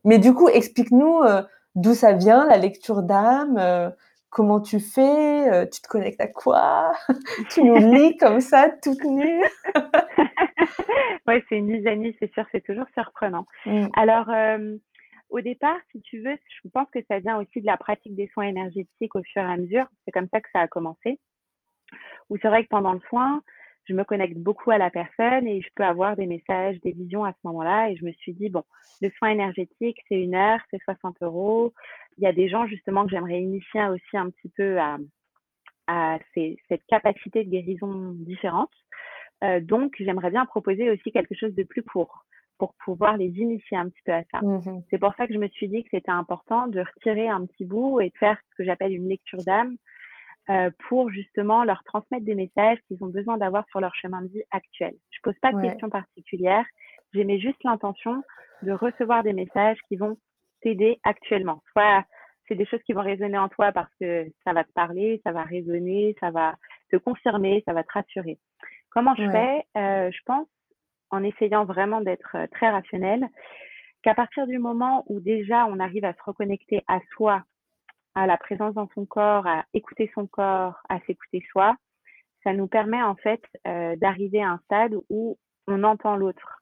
Mais 0.03 0.19
du 0.19 0.33
coup, 0.33 0.49
explique-nous 0.49 1.21
euh, 1.23 1.41
d'où 1.75 1.93
ça 1.93 2.13
vient, 2.13 2.45
la 2.45 2.57
lecture 2.57 3.03
d'âme. 3.03 3.93
Comment 4.29 4.61
tu 4.61 4.79
fais 4.79 5.67
Tu 5.69 5.81
te 5.81 5.87
connectes 5.87 6.21
à 6.21 6.27
quoi? 6.27 6.93
Tu 7.49 7.63
nous 7.63 7.75
lis 7.75 8.17
comme 8.17 8.41
ça, 8.41 8.69
toute 8.83 9.03
nue? 9.03 9.43
Oui, 11.27 11.35
c'est 11.47 11.57
une 11.57 11.67
mise 11.67 12.15
c'est 12.19 12.33
sûr, 12.33 12.45
c'est 12.51 12.65
toujours 12.65 12.87
surprenant. 12.93 13.45
Mm. 13.65 13.87
Alors, 13.95 14.29
au 15.29 15.39
départ, 15.39 15.77
si 15.91 16.01
tu 16.01 16.21
veux, 16.21 16.35
je 16.63 16.69
pense 16.73 16.87
que 16.91 16.99
ça 17.07 17.19
vient 17.19 17.37
aussi 17.37 17.61
de 17.61 17.65
la 17.65 17.77
pratique 17.77 18.15
des 18.15 18.27
soins 18.33 18.45
énergétiques 18.45 19.15
au 19.15 19.21
fur 19.23 19.41
et 19.41 19.45
à 19.45 19.57
mesure. 19.57 19.85
C'est 20.03 20.11
comme 20.11 20.27
ça 20.31 20.41
que 20.41 20.49
ça 20.53 20.61
a 20.61 20.67
commencé 20.67 21.19
où 22.29 22.37
c'est 22.41 22.47
vrai 22.47 22.63
que 22.63 22.69
pendant 22.69 22.93
le 22.93 23.01
soin, 23.09 23.41
je 23.85 23.93
me 23.93 24.03
connecte 24.03 24.37
beaucoup 24.37 24.71
à 24.71 24.77
la 24.77 24.89
personne 24.89 25.47
et 25.47 25.61
je 25.61 25.69
peux 25.75 25.83
avoir 25.83 26.15
des 26.15 26.27
messages, 26.27 26.79
des 26.81 26.91
visions 26.91 27.25
à 27.25 27.31
ce 27.31 27.39
moment-là. 27.45 27.89
Et 27.89 27.95
je 27.95 28.05
me 28.05 28.11
suis 28.13 28.33
dit, 28.33 28.49
bon, 28.49 28.63
le 29.01 29.09
soin 29.11 29.29
énergétique, 29.29 29.97
c'est 30.07 30.21
une 30.21 30.35
heure, 30.35 30.59
c'est 30.69 30.81
60 30.83 31.17
euros. 31.21 31.73
Il 32.17 32.23
y 32.23 32.27
a 32.27 32.33
des 32.33 32.49
gens 32.49 32.67
justement 32.67 33.05
que 33.05 33.11
j'aimerais 33.11 33.41
initier 33.41 33.83
aussi 33.87 34.17
un 34.17 34.29
petit 34.29 34.49
peu 34.49 34.79
à, 34.79 34.97
à 35.87 36.19
cette 36.33 36.85
capacité 36.87 37.43
de 37.43 37.49
guérison 37.49 38.13
différente. 38.13 38.71
Euh, 39.43 39.59
donc, 39.59 39.95
j'aimerais 39.99 40.29
bien 40.29 40.45
proposer 40.45 40.91
aussi 40.91 41.11
quelque 41.11 41.35
chose 41.35 41.55
de 41.55 41.63
plus 41.63 41.83
court 41.83 42.25
pour 42.59 42.75
pouvoir 42.85 43.17
les 43.17 43.29
initier 43.29 43.75
un 43.75 43.89
petit 43.89 44.03
peu 44.05 44.11
à 44.11 44.21
ça. 44.31 44.39
Mmh 44.43 44.83
c'est 44.91 44.99
pour 44.99 45.15
ça 45.15 45.25
que 45.25 45.33
je 45.33 45.39
me 45.39 45.47
suis 45.47 45.67
dit 45.67 45.83
que 45.83 45.89
c'était 45.89 46.11
important 46.11 46.67
de 46.67 46.81
retirer 46.81 47.27
un 47.27 47.47
petit 47.47 47.65
bout 47.65 47.99
et 48.01 48.09
de 48.09 48.17
faire 48.19 48.37
ce 48.51 48.55
que 48.55 48.63
j'appelle 48.63 48.93
une 48.93 49.09
lecture 49.09 49.43
d'âme 49.43 49.77
pour 50.89 51.09
justement 51.09 51.63
leur 51.63 51.83
transmettre 51.83 52.25
des 52.25 52.35
messages 52.35 52.77
qu'ils 52.87 53.03
ont 53.03 53.07
besoin 53.07 53.37
d'avoir 53.37 53.65
sur 53.69 53.79
leur 53.79 53.95
chemin 53.95 54.21
de 54.21 54.27
vie 54.27 54.43
actuel. 54.51 54.93
Je 55.11 55.19
pose 55.23 55.37
pas 55.41 55.53
de 55.53 55.61
questions 55.61 55.89
particulières, 55.89 56.65
j'ai 57.13 57.39
juste 57.39 57.63
l'intention 57.63 58.23
de 58.63 58.71
recevoir 58.71 59.23
des 59.23 59.33
messages 59.33 59.77
qui 59.87 59.95
vont 59.95 60.17
t'aider 60.61 60.99
actuellement. 61.03 61.61
Soit 61.71 62.05
c'est 62.47 62.55
des 62.55 62.65
choses 62.65 62.81
qui 62.83 62.93
vont 62.93 63.01
résonner 63.01 63.37
en 63.37 63.49
toi 63.49 63.71
parce 63.71 63.91
que 63.99 64.27
ça 64.43 64.53
va 64.53 64.63
te 64.63 64.71
parler, 64.73 65.21
ça 65.25 65.31
va 65.31 65.43
résonner, 65.43 66.15
ça 66.19 66.31
va 66.31 66.55
te 66.91 66.97
confirmer, 66.97 67.63
ça 67.65 67.73
va 67.73 67.83
te 67.83 67.91
rassurer. 67.93 68.39
Comment 68.89 69.15
je 69.15 69.29
fais? 69.29 69.63
Euh, 69.77 70.11
Je 70.11 70.19
pense, 70.25 70.47
en 71.11 71.23
essayant 71.23 71.65
vraiment 71.65 72.01
d'être 72.01 72.35
euh, 72.35 72.47
très 72.51 72.69
rationnel, 72.69 73.27
qu'à 74.03 74.15
partir 74.15 74.47
du 74.47 74.59
moment 74.59 75.05
où 75.07 75.19
déjà 75.19 75.65
on 75.67 75.79
arrive 75.79 76.05
à 76.05 76.13
se 76.13 76.23
reconnecter 76.25 76.83
à 76.87 76.99
soi 77.13 77.43
à 78.15 78.27
la 78.27 78.37
présence 78.37 78.73
dans 78.73 78.89
son 78.93 79.05
corps, 79.05 79.47
à 79.47 79.65
écouter 79.73 80.11
son 80.13 80.27
corps, 80.27 80.75
à 80.89 80.99
s'écouter 81.01 81.43
soi, 81.51 81.75
ça 82.43 82.53
nous 82.53 82.67
permet 82.67 83.01
en 83.01 83.15
fait 83.15 83.41
euh, 83.67 83.95
d'arriver 83.95 84.41
à 84.41 84.51
un 84.51 84.59
stade 84.65 84.95
où 85.09 85.37
on 85.67 85.83
entend 85.83 86.15
l'autre. 86.15 86.61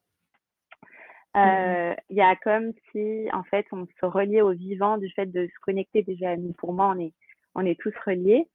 Euh, 1.38 1.94
il 2.10 2.18
y 2.18 2.22
a 2.22 2.36
comme 2.38 2.72
si 2.92 3.28
en 3.34 3.44
fait 3.44 3.66
on 3.72 3.86
se 3.86 4.06
reliait 4.06 4.42
au 4.42 4.52
vivant 4.52 4.98
du 4.98 5.10
fait 5.12 5.28
de 5.28 5.46
se 5.46 5.60
connecter 5.62 6.02
déjà. 6.04 6.36
Nous, 6.36 6.54
pour 6.54 6.74
moi, 6.74 6.94
on 6.96 7.00
est, 7.00 7.14
on 7.56 7.66
est 7.66 7.80
tous 7.80 7.94
reliés. 8.06 8.48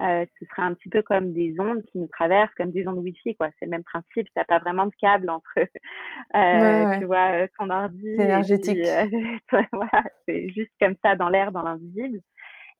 Euh, 0.00 0.26
ce 0.40 0.46
serait 0.46 0.62
un 0.62 0.74
petit 0.74 0.88
peu 0.88 1.02
comme 1.02 1.32
des 1.32 1.54
ondes 1.60 1.84
qui 1.84 1.98
nous 1.98 2.08
traversent, 2.08 2.52
comme 2.56 2.72
des 2.72 2.88
ondes 2.88 2.98
Wi-Fi, 2.98 3.36
quoi. 3.36 3.50
C'est 3.58 3.66
le 3.66 3.70
même 3.70 3.84
principe. 3.84 4.26
T'as 4.34 4.44
pas 4.44 4.58
vraiment 4.58 4.86
de 4.86 4.92
câble 5.00 5.30
entre, 5.30 5.54
euh, 6.34 6.98
tu 6.98 7.04
vois, 7.04 7.46
ton 7.58 7.70
ordi. 7.70 8.08
énergétique. 8.08 8.78
voilà, 9.72 10.02
c'est 10.26 10.48
juste 10.48 10.72
comme 10.80 10.96
ça 11.04 11.14
dans 11.14 11.28
l'air, 11.28 11.52
dans 11.52 11.62
l'invisible. 11.62 12.20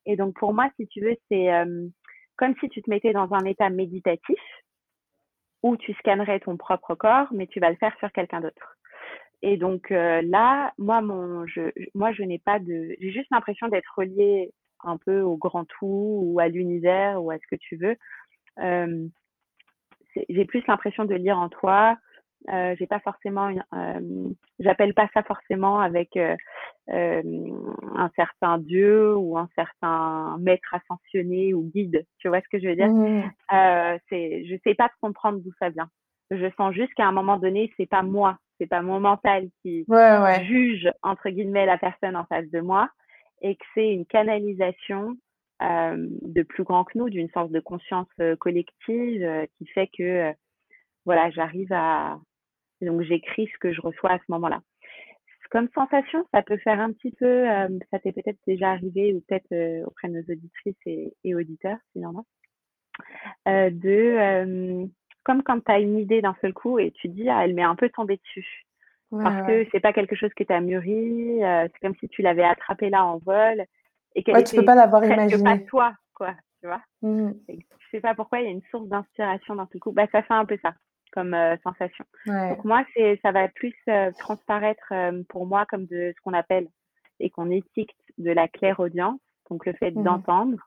Et 0.05 0.15
donc, 0.15 0.35
pour 0.35 0.53
moi, 0.53 0.69
si 0.77 0.87
tu 0.87 1.01
veux, 1.01 1.15
c'est 1.29 1.53
euh, 1.53 1.87
comme 2.37 2.55
si 2.59 2.69
tu 2.69 2.81
te 2.81 2.89
mettais 2.89 3.13
dans 3.13 3.33
un 3.33 3.45
état 3.45 3.69
méditatif 3.69 4.39
où 5.63 5.77
tu 5.77 5.93
scannerais 5.93 6.39
ton 6.39 6.57
propre 6.57 6.95
corps, 6.95 7.27
mais 7.31 7.47
tu 7.47 7.59
vas 7.59 7.69
le 7.69 7.75
faire 7.77 7.95
sur 7.99 8.11
quelqu'un 8.11 8.41
d'autre. 8.41 8.77
Et 9.41 9.57
donc 9.57 9.91
euh, 9.91 10.21
là, 10.23 10.73
moi, 10.77 11.01
mon, 11.01 11.45
je, 11.47 11.71
moi, 11.93 12.11
je 12.13 12.23
n'ai 12.23 12.39
pas 12.39 12.59
de, 12.59 12.95
j'ai 12.99 13.11
juste 13.11 13.29
l'impression 13.31 13.67
d'être 13.67 13.91
reliée 13.97 14.51
un 14.83 14.97
peu 14.97 15.21
au 15.21 15.37
grand 15.37 15.65
tout 15.65 16.21
ou 16.23 16.39
à 16.39 16.47
l'univers 16.47 17.23
ou 17.23 17.31
à 17.31 17.37
ce 17.37 17.47
que 17.49 17.55
tu 17.55 17.75
veux. 17.77 17.95
j'ai 20.29 20.45
plus 20.45 20.63
l'impression 20.67 21.05
de 21.05 21.15
lire 21.15 21.39
en 21.39 21.49
toi. 21.49 21.97
Euh, 22.49 22.75
j'ai 22.77 22.87
pas 22.87 22.99
forcément 22.99 23.49
une, 23.49 24.35
j'appelle 24.59 24.93
pas 24.93 25.09
ça 25.13 25.23
forcément 25.23 25.79
avec 25.79 26.17
un 26.87 28.09
certain 28.15 28.59
dieu 28.59 29.15
ou 29.15 29.37
un 29.37 29.49
certain 29.55 30.37
maître 30.39 30.73
ascensionné 30.73 31.53
ou 31.53 31.63
guide. 31.63 32.05
Tu 32.19 32.27
vois 32.27 32.41
ce 32.41 32.49
que 32.49 32.59
je 32.59 32.67
veux 32.67 32.75
dire? 32.75 32.89
Mmh. 32.91 33.31
euh, 33.53 33.97
C'est, 34.09 34.45
je 34.45 34.55
sais 34.63 34.75
pas 34.75 34.91
comprendre 35.01 35.39
d'où 35.39 35.51
ça 35.59 35.69
vient. 35.69 35.89
Je 36.31 36.49
sens 36.57 36.73
juste 36.73 36.93
qu'à 36.95 37.07
un 37.07 37.11
moment 37.11 37.37
donné, 37.37 37.71
c'est 37.77 37.85
pas 37.85 38.01
moi, 38.01 38.37
c'est 38.59 38.67
pas 38.67 38.81
mon 38.81 38.99
mental 38.99 39.47
qui 39.61 39.85
juge 40.43 40.89
entre 41.03 41.29
guillemets 41.29 41.65
la 41.65 41.77
personne 41.77 42.15
en 42.15 42.25
face 42.25 42.49
de 42.49 42.61
moi, 42.61 42.89
et 43.41 43.55
que 43.55 43.65
c'est 43.73 43.93
une 43.93 44.05
canalisation 44.05 45.17
euh, 45.61 45.95
de 46.21 46.43
plus 46.43 46.63
grand 46.63 46.83
que 46.83 46.97
nous, 46.97 47.09
d'une 47.09 47.29
sorte 47.29 47.51
de 47.51 47.59
conscience 47.59 48.07
euh, 48.19 48.35
collective 48.35 49.23
euh, 49.23 49.45
qui 49.57 49.65
fait 49.67 49.89
que 49.97 50.33
voilà, 51.05 51.29
j'arrive 51.29 51.71
à 51.71 52.19
donc 52.81 53.01
j'écris 53.01 53.47
ce 53.53 53.57
que 53.59 53.73
je 53.73 53.81
reçois 53.81 54.11
à 54.11 54.17
ce 54.19 54.25
moment-là. 54.29 54.61
Comme 55.51 55.69
sensation, 55.75 56.25
ça 56.33 56.41
peut 56.41 56.57
faire 56.57 56.79
un 56.79 56.91
petit 56.91 57.11
peu, 57.11 57.45
ça 57.91 57.99
t'est 57.99 58.11
peut-être 58.11 58.39
déjà 58.45 58.71
arrivé 58.71 59.13
ou 59.13 59.21
peut-être 59.21 59.85
auprès 59.85 60.09
de 60.09 60.13
nos 60.13 60.33
auditrices 60.33 60.75
et, 60.85 61.13
et 61.23 61.35
auditeurs, 61.35 61.77
s'il 61.93 62.01
y 62.01 62.05
en 62.05 62.25
a, 63.45 63.69
de 63.69 64.89
comme 65.25 65.43
quand 65.43 65.59
tu 65.59 65.71
as 65.71 65.79
une 65.79 65.97
idée 65.97 66.21
d'un 66.21 66.35
seul 66.39 66.53
coup 66.53 66.79
et 66.79 66.91
tu 66.91 67.09
dis, 67.09 67.29
ah, 67.29 67.43
elle 67.43 67.55
m'est 67.55 67.63
un 67.63 67.75
peu 67.75 67.89
tombée 67.89 68.17
dessus. 68.17 68.65
parce 69.11 69.47
que 69.47 69.67
c'est 69.71 69.79
pas 69.79 69.91
quelque 69.91 70.15
chose 70.15 70.33
que 70.35 70.43
tu 70.43 70.53
as 70.53 70.61
mûri, 70.61 71.39
c'est 71.41 71.79
comme 71.81 71.95
si 71.95 72.07
tu 72.07 72.21
l'avais 72.21 72.43
attrapé 72.43 72.89
là 72.89 73.03
en 73.05 73.17
vol. 73.17 73.65
Et 74.13 74.23
qu'elle 74.23 74.35
ouais, 74.35 74.43
tu 74.43 74.55
peux 74.55 74.63
pas 74.63 74.75
l'avoir 74.75 75.03
imaginé. 75.03 75.43
pas 75.43 75.57
toi, 75.57 75.93
quoi, 76.13 76.35
tu 76.61 76.67
vois. 76.67 76.81
Mmh. 77.01 77.31
je 77.49 77.89
sais 77.91 77.99
pas 77.99 78.15
pourquoi 78.15 78.39
il 78.39 78.45
y 78.45 78.47
a 78.47 78.51
une 78.51 78.61
source 78.71 78.87
d'inspiration 78.87 79.55
d'un 79.55 79.67
seul 79.71 79.81
coup. 79.81 79.91
Bah, 79.91 80.07
ça 80.11 80.21
fait 80.21 80.33
un 80.33 80.45
peu 80.45 80.57
ça 80.61 80.73
comme 81.15 81.35
sensation. 81.63 82.05
Donc 82.27 82.63
moi, 82.63 82.83
c'est, 82.93 83.19
ça 83.23 83.31
va 83.31 83.47
plus 83.47 83.73
transparaître 84.19 84.93
pour 85.29 85.47
moi 85.47 85.65
comme 85.65 85.85
de 85.85 86.13
ce 86.15 86.21
qu'on 86.21 86.33
appelle 86.33 86.67
et 87.19 87.29
qu'on 87.29 87.49
étiquette 87.49 87.95
de 88.17 88.31
la 88.31 88.47
clairaudience, 88.47 89.19
donc 89.49 89.65
le 89.65 89.73
fait 89.73 89.91
mmh 89.91 90.03
d'entendre 90.03 90.57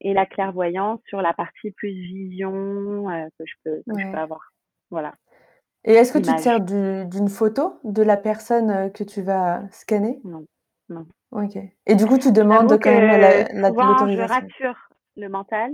et 0.00 0.12
la 0.12 0.26
clairvoyance 0.26 1.00
sur 1.06 1.22
la 1.22 1.32
partie 1.32 1.70
plus 1.70 1.90
vision 1.90 3.08
euh, 3.08 3.26
que, 3.38 3.44
je 3.46 3.54
peux, 3.64 3.82
je 3.86 4.12
peux 4.12 4.18
avoir. 4.18 4.52
Voilà. 4.90 5.14
Et 5.84 5.94
est-ce 5.94 6.12
que 6.12 6.18
tu 6.18 6.32
te 6.32 6.40
sers 6.40 6.60
d'une 6.60 7.28
photo 7.28 7.80
de 7.84 8.02
la 8.02 8.16
personne 8.16 8.70
euh, 8.70 8.88
que 8.88 9.02
tu 9.04 9.22
vas 9.22 9.62
scanner? 9.70 10.20
Non, 10.24 10.46
non. 10.88 11.06
Ok. 11.30 11.56
Et 11.86 11.94
du 11.94 12.06
coup, 12.06 12.18
tu 12.18 12.30
demandes 12.30 12.78
quand 12.78 12.90
même 12.90 13.20
la, 13.20 13.70
l'autorisation. 13.70 14.08
Je 14.08 14.20
rassure 14.20 14.88
le 15.16 15.28
mental. 15.28 15.70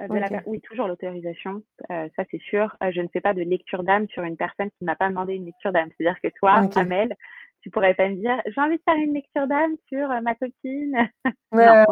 Euh, 0.00 0.08
la 0.08 0.42
oui, 0.46 0.60
toujours 0.60 0.88
l'autorisation, 0.88 1.62
ça 1.88 2.24
c'est 2.30 2.40
sûr. 2.40 2.76
je 2.90 3.00
ne 3.00 3.08
fais 3.08 3.20
pas 3.20 3.32
de 3.32 3.42
lecture 3.42 3.84
d'âme 3.84 4.08
sur 4.08 4.24
une 4.24 4.36
personne 4.36 4.70
qui 4.78 4.84
m'a 4.84 4.96
pas 4.96 5.08
demandé 5.08 5.34
une 5.34 5.46
lecture 5.46 5.72
d'âme. 5.72 5.88
C'est-à-dire 5.96 6.20
que 6.20 6.28
toi, 6.36 6.68
Amel, 6.74 7.14
tu 7.64 7.70
pourrais 7.70 7.94
pas 7.94 8.10
me 8.10 8.16
dire 8.16 8.42
j'ai 8.46 8.60
envie 8.60 8.76
de 8.76 8.82
faire 8.82 8.96
une 8.96 9.14
lecture 9.14 9.46
d'âme 9.46 9.74
sur 9.88 10.10
euh, 10.10 10.20
ma 10.20 10.34
copine. 10.34 11.08
non. 11.52 11.84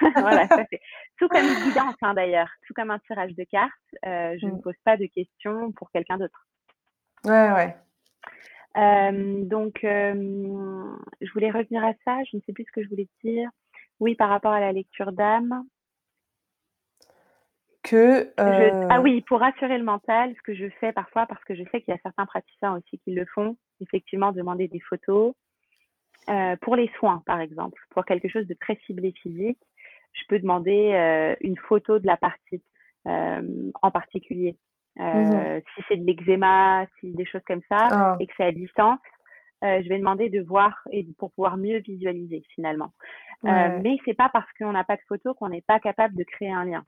voilà, 0.16 0.46
ça 0.46 0.64
fait. 0.64 0.80
Tout 1.18 1.28
comme 1.28 1.44
une 1.44 1.68
guidance 1.68 1.94
hein, 2.00 2.14
d'ailleurs, 2.14 2.48
tout 2.66 2.72
comme 2.72 2.90
un 2.90 2.98
tirage 3.00 3.34
de 3.34 3.44
cartes, 3.44 3.72
euh, 4.06 4.34
je 4.40 4.46
ne 4.46 4.52
mmh. 4.52 4.62
pose 4.62 4.74
pas 4.82 4.96
de 4.96 5.04
questions 5.04 5.72
pour 5.72 5.90
quelqu'un 5.90 6.16
d'autre. 6.16 6.46
Ouais, 7.26 7.50
ouais. 7.52 7.76
donc, 9.44 9.80
je 9.82 11.32
voulais 11.34 11.50
revenir 11.50 11.84
à 11.84 11.92
ça, 12.06 12.16
je 12.30 12.38
ne 12.38 12.42
sais 12.46 12.54
plus 12.54 12.64
ce 12.64 12.72
que 12.72 12.82
je 12.82 12.88
voulais 12.88 13.08
dire. 13.22 13.50
Oui, 13.98 14.14
par 14.14 14.30
rapport 14.30 14.52
à 14.52 14.60
la 14.60 14.72
lecture 14.72 15.12
d'âme. 15.12 15.66
Que, 17.90 18.32
ah 18.36 18.98
euh 18.98 19.02
oui, 19.02 19.20
pour 19.22 19.40
rassurer 19.40 19.76
le 19.76 19.82
mental, 19.82 20.32
ce 20.36 20.42
que 20.42 20.54
je 20.54 20.68
fais 20.78 20.92
parfois, 20.92 21.26
parce 21.26 21.42
que 21.42 21.56
je 21.56 21.64
sais 21.72 21.80
qu'il 21.80 21.92
y 21.92 21.96
a 21.96 22.00
certains 22.04 22.24
praticiens 22.24 22.76
aussi 22.76 23.00
qui 23.00 23.12
le 23.12 23.24
font, 23.34 23.56
effectivement, 23.80 24.30
demander 24.30 24.68
des 24.68 24.78
photos. 24.78 25.34
Euh, 26.28 26.54
pour 26.60 26.76
les 26.76 26.88
soins, 27.00 27.20
par 27.26 27.40
exemple, 27.40 27.82
pour 27.90 28.04
quelque 28.04 28.28
chose 28.28 28.46
de 28.46 28.54
très 28.54 28.76
ciblé 28.86 29.12
physique, 29.20 29.58
je 30.12 30.22
peux 30.28 30.38
demander 30.38 30.92
euh, 30.92 31.34
une 31.40 31.56
photo 31.56 31.98
de 31.98 32.06
la 32.06 32.16
partie 32.16 32.62
en 33.06 33.90
particulier. 33.90 34.56
Mmh 34.96 35.60
si 35.74 35.82
c'est 35.88 35.96
de 35.96 36.04
l'eczéma, 36.04 36.84
si 36.98 37.12
des 37.12 37.24
choses 37.24 37.42
comme 37.46 37.62
ça, 37.68 37.88
ah. 37.90 38.16
et 38.20 38.26
que 38.26 38.32
c'est 38.36 38.44
à 38.44 38.52
distance, 38.52 39.00
je 39.62 39.88
vais 39.88 39.98
demander 39.98 40.28
de 40.28 40.42
voir 40.42 40.80
et 40.92 41.06
pour 41.18 41.32
pouvoir 41.32 41.56
mieux 41.56 41.78
visualiser 41.78 42.44
finalement. 42.54 42.92
Ouais. 43.42 43.78
mais 43.80 43.96
c'est 44.04 44.14
pas 44.14 44.28
parce 44.28 44.46
qu'on 44.58 44.72
n'a 44.72 44.84
pas 44.84 44.96
de 44.96 45.02
photo 45.08 45.32
qu'on 45.34 45.48
n'est 45.48 45.62
pas 45.62 45.80
capable 45.80 46.14
de 46.14 46.24
créer 46.24 46.52
un 46.52 46.66
lien. 46.66 46.84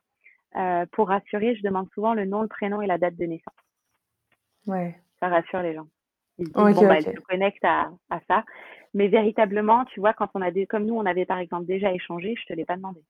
Euh, 0.57 0.85
pour 0.93 1.09
rassurer, 1.09 1.55
je 1.57 1.63
demande 1.63 1.89
souvent 1.95 2.15
le 2.15 2.27
nom, 2.27 2.43
le 2.43 2.49
prénom 2.49 2.83
et 2.83 2.87
la 2.87 2.99
date 2.99 3.17
de 3.17 3.25
naissance. 3.25 3.55
Ouais. 4.67 4.99
Ça 5.21 5.29
rassure 5.29 5.63
les 5.63 5.75
gens. 5.75 5.87
Ils 6.39 6.47
disent, 6.47 6.55
bon, 6.55 6.87
bah, 6.87 7.01
se 7.01 7.21
connectent 7.29 7.65
à, 7.65 7.91
à, 8.11 8.21
ça. 8.29 8.45
Mais 8.95 9.09
véritablement, 9.09 9.85
tu 9.87 10.01
vois, 10.01 10.13
quand 10.13 10.29
on 10.35 10.43
a 10.43 10.51
des, 10.51 10.67
comme 10.67 10.85
nous, 10.85 10.95
on 10.95 11.07
avait 11.07 11.25
par 11.25 11.39
exemple 11.39 11.67
déjà 11.67 11.93
échangé, 11.93 12.35
je 12.39 12.47
te 12.47 12.53
l'ai 12.53 12.65
pas 12.65 12.77
demandé. 12.77 13.03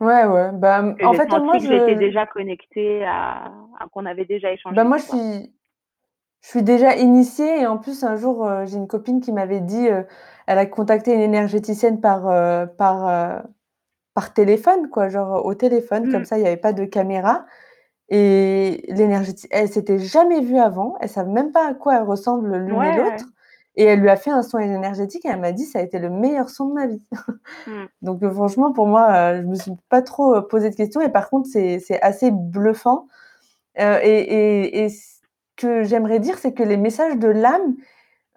Ouais, 0.00 0.24
ouais. 0.24 0.50
Bah, 0.52 0.84
en 1.04 1.12
fait, 1.14 1.28
moi, 1.40 1.58
je... 1.58 1.66
j'étais 1.66 1.96
déjà 1.96 2.26
connectée 2.26 3.04
à, 3.04 3.52
qu'on 3.92 4.06
avait 4.06 4.24
déjà 4.24 4.52
échangé. 4.52 4.76
Bah, 4.76 4.84
moi, 4.84 4.98
je 4.98 5.04
suis, 5.04 5.54
je 6.42 6.48
suis 6.48 6.62
déjà 6.62 6.96
initiée 6.96 7.60
et 7.60 7.66
en 7.66 7.78
plus, 7.78 8.04
un 8.04 8.16
jour, 8.16 8.46
euh, 8.46 8.66
j'ai 8.66 8.76
une 8.76 8.88
copine 8.88 9.20
qui 9.20 9.32
m'avait 9.32 9.60
dit, 9.60 9.88
euh, 9.88 10.02
elle 10.46 10.58
a 10.58 10.66
contacté 10.66 11.14
une 11.14 11.20
énergéticienne 11.20 12.00
par, 12.00 12.22
par 12.76 13.42
par 14.14 14.34
téléphone, 14.34 14.88
quoi, 14.90 15.08
genre 15.08 15.44
au 15.44 15.54
téléphone, 15.54 16.10
comme 16.10 16.22
mmh. 16.22 16.26
ça, 16.26 16.36
il 16.36 16.42
n'y 16.42 16.46
avait 16.46 16.56
pas 16.56 16.72
de 16.72 16.84
caméra. 16.84 17.46
Et 18.08 18.84
l'énergie, 18.88 19.34
elle 19.50 19.70
s'était 19.70 19.98
jamais 19.98 20.40
vue 20.40 20.58
avant, 20.58 20.96
elle 21.00 21.08
savait 21.08 21.30
même 21.30 21.50
pas 21.50 21.68
à 21.68 21.74
quoi 21.74 21.96
elle 21.96 22.02
ressemble 22.02 22.56
l'une 22.56 22.82
et 22.82 22.96
l'autre. 22.96 23.24
Et 23.74 23.84
elle 23.84 24.00
lui 24.00 24.10
a 24.10 24.16
fait 24.16 24.30
un 24.30 24.42
son 24.42 24.58
énergétique 24.58 25.24
et 25.24 25.28
elle 25.28 25.40
m'a 25.40 25.52
dit 25.52 25.64
ça 25.64 25.78
a 25.78 25.82
été 25.82 25.98
le 25.98 26.10
meilleur 26.10 26.50
son 26.50 26.66
de 26.66 26.74
ma 26.74 26.86
vie. 26.86 27.06
Mmh. 27.66 27.84
Donc 28.02 28.22
euh, 28.22 28.30
franchement, 28.30 28.72
pour 28.72 28.86
moi, 28.86 29.12
euh, 29.12 29.42
je 29.42 29.46
me 29.46 29.54
suis 29.54 29.72
pas 29.88 30.02
trop 30.02 30.34
euh, 30.34 30.40
posé 30.40 30.68
de 30.70 30.74
questions. 30.74 31.00
Et 31.00 31.10
par 31.10 31.30
contre, 31.30 31.48
c'est 31.48 32.02
assez 32.02 32.30
bluffant. 32.32 33.06
et, 33.76 33.82
et, 33.82 34.84
et, 34.84 34.88
ce 34.88 35.20
que 35.56 35.84
j'aimerais 35.84 36.18
dire, 36.18 36.38
c'est 36.38 36.52
que 36.52 36.62
les 36.62 36.76
messages 36.76 37.16
de 37.16 37.28
l'âme, 37.28 37.76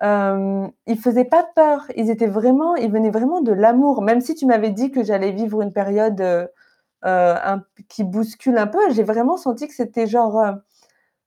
euh, 0.04 0.68
ils 0.88 1.00
faisaient 1.00 1.26
pas 1.26 1.43
peur. 1.56 1.86
Ils 1.96 2.10
étaient 2.10 2.28
vraiment, 2.28 2.76
ils 2.76 2.91
venaient 2.91 3.12
vraiment 3.12 3.41
de 3.41 3.52
l'amour. 3.52 4.02
Même 4.02 4.22
si 4.22 4.36
tu 4.36 4.46
m'avais 4.46 4.72
dit 4.72 4.91
que 4.91 5.04
j'allais 5.04 5.32
vivre 5.32 5.62
une 5.62 5.74
période 5.74 6.20
euh, 6.22 6.48
un, 7.04 7.64
qui 7.88 8.04
bouscule 8.04 8.58
un 8.58 8.68
peu, 8.68 8.80
j'ai 8.91 9.04
vraiment 9.04 9.38
senti 9.38 9.68
que 9.68 9.74
c'était 9.74 10.08
genre 10.08 10.39
euh, 10.39 10.54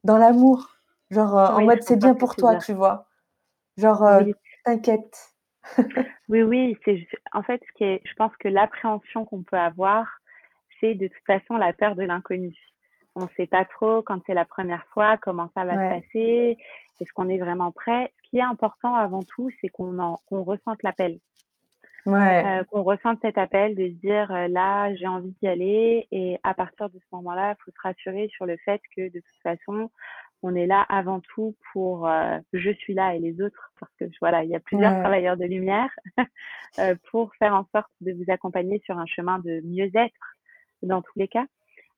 dans 0.04 0.18
l'amour, 0.18 0.76
genre 1.10 1.34
en 1.34 1.64
mode 1.64 1.82
c'est 1.82 1.96
bien 1.96 2.14
pour 2.14 2.36
toi, 2.36 2.56
tu 2.56 2.72
vois. 2.72 3.06
Genre 3.76 4.04
t'inquiète. 4.64 5.34
oui, 6.28 6.42
oui, 6.42 6.76
c'est 6.84 7.06
en 7.32 7.42
fait 7.42 7.62
ce 7.66 7.72
qui 7.76 7.84
est, 7.84 8.00
je 8.04 8.14
pense 8.14 8.34
que 8.38 8.48
l'appréhension 8.48 9.24
qu'on 9.24 9.42
peut 9.42 9.58
avoir, 9.58 10.06
c'est 10.80 10.94
de 10.94 11.08
toute 11.08 11.26
façon 11.26 11.56
la 11.56 11.72
peur 11.72 11.94
de 11.94 12.02
l'inconnu. 12.02 12.54
On 13.18 13.24
ne 13.24 13.28
sait 13.36 13.48
pas 13.48 13.64
trop 13.64 14.00
quand 14.02 14.20
c'est 14.26 14.34
la 14.34 14.44
première 14.44 14.86
fois 14.86 15.16
comment 15.16 15.50
ça 15.52 15.64
va 15.64 15.72
se 15.72 16.00
passer. 16.00 16.56
Est-ce 17.00 17.12
qu'on 17.12 17.28
est 17.28 17.38
vraiment 17.38 17.72
prêt? 17.72 18.12
Ce 18.22 18.30
qui 18.30 18.38
est 18.38 18.42
important 18.42 18.94
avant 18.94 19.24
tout, 19.24 19.50
c'est 19.60 19.68
qu'on 19.68 20.16
ressente 20.30 20.82
l'appel. 20.84 21.18
Ouais. 22.06 22.60
Euh, 22.60 22.64
qu'on 22.64 22.84
ressente 22.84 23.18
cet 23.22 23.36
appel 23.36 23.74
de 23.74 23.88
se 23.88 23.94
dire 23.94 24.30
euh, 24.30 24.46
là, 24.46 24.94
j'ai 24.94 25.08
envie 25.08 25.34
d'y 25.42 25.48
aller. 25.48 26.06
Et 26.12 26.38
à 26.44 26.54
partir 26.54 26.88
de 26.90 26.98
ce 26.98 27.04
moment-là, 27.16 27.56
il 27.58 27.62
faut 27.64 27.72
se 27.72 27.82
rassurer 27.82 28.28
sur 28.28 28.46
le 28.46 28.56
fait 28.58 28.80
que 28.96 29.08
de 29.08 29.18
toute 29.18 29.42
façon, 29.42 29.90
on 30.44 30.54
est 30.54 30.66
là 30.66 30.86
avant 30.88 31.18
tout 31.20 31.56
pour 31.72 32.08
euh, 32.08 32.38
je 32.52 32.70
suis 32.70 32.94
là 32.94 33.16
et 33.16 33.18
les 33.18 33.42
autres, 33.42 33.72
parce 33.80 33.92
que 33.98 34.04
voilà, 34.20 34.44
il 34.44 34.50
y 34.50 34.54
a 34.54 34.60
plusieurs 34.60 35.00
travailleurs 35.00 35.36
de 35.36 35.44
lumière, 35.44 35.90
pour 37.10 37.34
faire 37.34 37.54
en 37.54 37.66
sorte 37.74 37.90
de 38.00 38.12
vous 38.12 38.30
accompagner 38.32 38.80
sur 38.84 38.96
un 38.96 39.06
chemin 39.06 39.40
de 39.40 39.60
mieux-être 39.64 40.36
dans 40.82 41.02
tous 41.02 41.18
les 41.18 41.26
cas. 41.26 41.44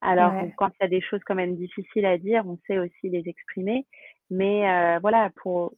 Alors, 0.02 0.32
quand 0.56 0.68
il 0.68 0.82
y 0.82 0.84
a 0.84 0.88
des 0.88 1.02
choses 1.02 1.20
quand 1.26 1.34
même 1.34 1.56
difficiles 1.56 2.06
à 2.06 2.16
dire, 2.16 2.44
on 2.46 2.58
sait 2.66 2.78
aussi 2.78 3.10
les 3.10 3.22
exprimer. 3.26 3.86
Mais 4.30 4.68
euh, 4.68 4.98
voilà, 5.00 5.30
pour, 5.42 5.74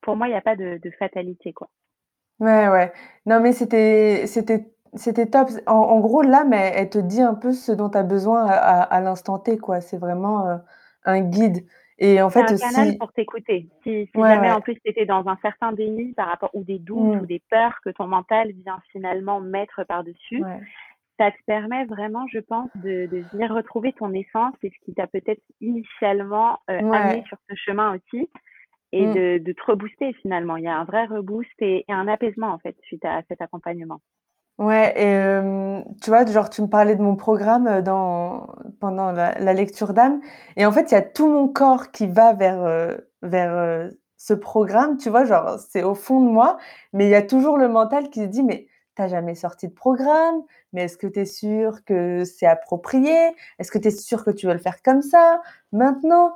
pour 0.00 0.16
moi, 0.16 0.26
il 0.26 0.30
n'y 0.30 0.36
a 0.36 0.42
pas 0.42 0.56
de, 0.56 0.80
de, 0.82 0.90
fatalité, 0.98 1.52
quoi. 1.52 1.68
Ouais, 2.40 2.68
ouais. 2.68 2.92
Non, 3.26 3.40
mais 3.40 3.52
c'était, 3.52 4.26
c'était, 4.26 4.66
c'était 4.94 5.26
top. 5.26 5.50
En, 5.66 5.74
en, 5.74 6.00
gros, 6.00 6.22
là, 6.22 6.44
mais 6.44 6.72
elle 6.74 6.90
te 6.90 6.98
dit 6.98 7.20
un 7.20 7.34
peu 7.34 7.52
ce 7.52 7.70
dont 7.70 7.90
tu 7.90 7.98
as 7.98 8.02
besoin 8.02 8.46
à, 8.46 8.82
à, 8.82 9.00
l'instant 9.00 9.38
T, 9.38 9.58
quoi. 9.58 9.80
C'est 9.80 9.98
vraiment 9.98 10.48
euh, 10.48 10.56
un 11.04 11.20
guide. 11.20 11.64
Et 11.98 12.20
en 12.20 12.30
fait, 12.30 12.48
c'est 12.48 12.64
un 12.64 12.70
canal 12.70 12.98
pour 12.98 13.12
t'écouter. 13.12 13.68
Si, 13.84 14.08
si 14.12 14.20
jamais 14.20 14.50
en 14.50 14.60
plus 14.60 14.74
tu 14.74 14.90
étais 14.90 15.06
dans 15.06 15.28
un 15.28 15.38
certain 15.40 15.70
déni 15.70 16.14
par 16.14 16.26
rapport 16.26 16.50
ou 16.52 16.64
des 16.64 16.80
doutes 16.80 17.14
mmh. 17.14 17.20
ou 17.20 17.26
des 17.26 17.40
peurs 17.48 17.78
que 17.84 17.90
ton 17.90 18.08
mental 18.08 18.50
vient 18.50 18.80
finalement 18.90 19.40
mettre 19.40 19.84
par-dessus, 19.84 20.42
ça 21.22 21.30
te 21.30 21.36
permet 21.46 21.84
vraiment, 21.84 22.26
je 22.32 22.40
pense, 22.40 22.68
de, 22.76 23.06
de, 23.06 23.24
venir 23.32 23.54
retrouver 23.54 23.92
ton 23.92 24.12
essence 24.12 24.54
et 24.62 24.70
ce 24.70 24.84
qui 24.84 24.92
t'a 24.92 25.06
peut-être 25.06 25.42
initialement 25.60 26.58
euh, 26.68 26.78
amené 26.78 27.22
sur 27.28 27.38
ce 27.48 27.54
chemin 27.54 27.94
aussi 27.94 28.28
et 28.90 29.06
mmh. 29.06 29.14
de, 29.14 29.38
de, 29.38 29.52
te 29.52 29.62
rebooster 29.66 30.12
finalement. 30.14 30.56
Il 30.56 30.64
y 30.64 30.68
a 30.68 30.76
un 30.76 30.84
vrai 30.84 31.06
reboost 31.06 31.50
et, 31.60 31.84
un 31.88 32.08
apaisement 32.08 32.48
en 32.48 32.58
fait 32.58 32.76
suite 32.82 33.04
à 33.04 33.22
cet 33.28 33.40
accompagnement. 33.40 34.00
Ouais 34.58 34.92
et 34.96 35.40
tu 36.02 36.10
vois, 36.10 36.26
genre, 36.26 36.50
tu 36.50 36.60
me 36.60 36.66
parlais 36.66 36.94
de 36.94 37.02
mon 37.02 37.16
programme, 37.16 37.80
dans 37.82 38.48
pendant 38.80 39.10
la 39.10 39.38
la 39.38 39.52
lecture 39.54 39.94
d'âme 39.94 40.20
et 40.56 40.66
en 40.66 40.72
fait, 40.72 40.90
il 40.90 40.94
y 40.94 40.98
a 40.98 41.02
tout 41.02 41.26
mon 41.26 41.48
corps 41.48 41.90
qui 41.90 42.06
va 42.06 42.34
vers, 42.34 42.98
vers, 43.22 43.90
ce 44.18 44.34
programme, 44.34 44.98
tu 44.98 45.08
vois? 45.08 45.24
Genre, 45.24 45.58
c'est 45.58 45.82
au 45.82 45.94
fond 45.94 46.20
de 46.20 46.28
moi, 46.28 46.58
mais 46.92 47.06
il 47.06 47.10
y 47.10 47.14
a 47.14 47.22
toujours 47.22 47.56
le 47.56 47.68
mental 47.68 48.10
qui 48.10 48.20
se 48.20 48.26
dit: 48.26 48.42
«Mais 48.42 48.66
tu 48.96 49.02
as 49.02 49.08
jamais 49.08 49.34
sorti 49.34 49.68
de 49.68 49.72
programme, 49.74 50.42
mais 50.72 50.84
est-ce 50.84 50.96
que 50.98 51.06
tu 51.06 51.20
es 51.20 51.24
sûre 51.26 51.84
que 51.84 52.24
c'est 52.24 52.46
approprié? 52.46 53.34
Est-ce 53.58 53.70
que 53.70 53.78
tu 53.78 53.88
es 53.88 53.90
sûre 53.90 54.24
que 54.24 54.30
tu 54.30 54.46
veux 54.46 54.52
le 54.54 54.58
faire 54.58 54.82
comme 54.82 55.02
ça, 55.02 55.40
maintenant?» 55.72 56.34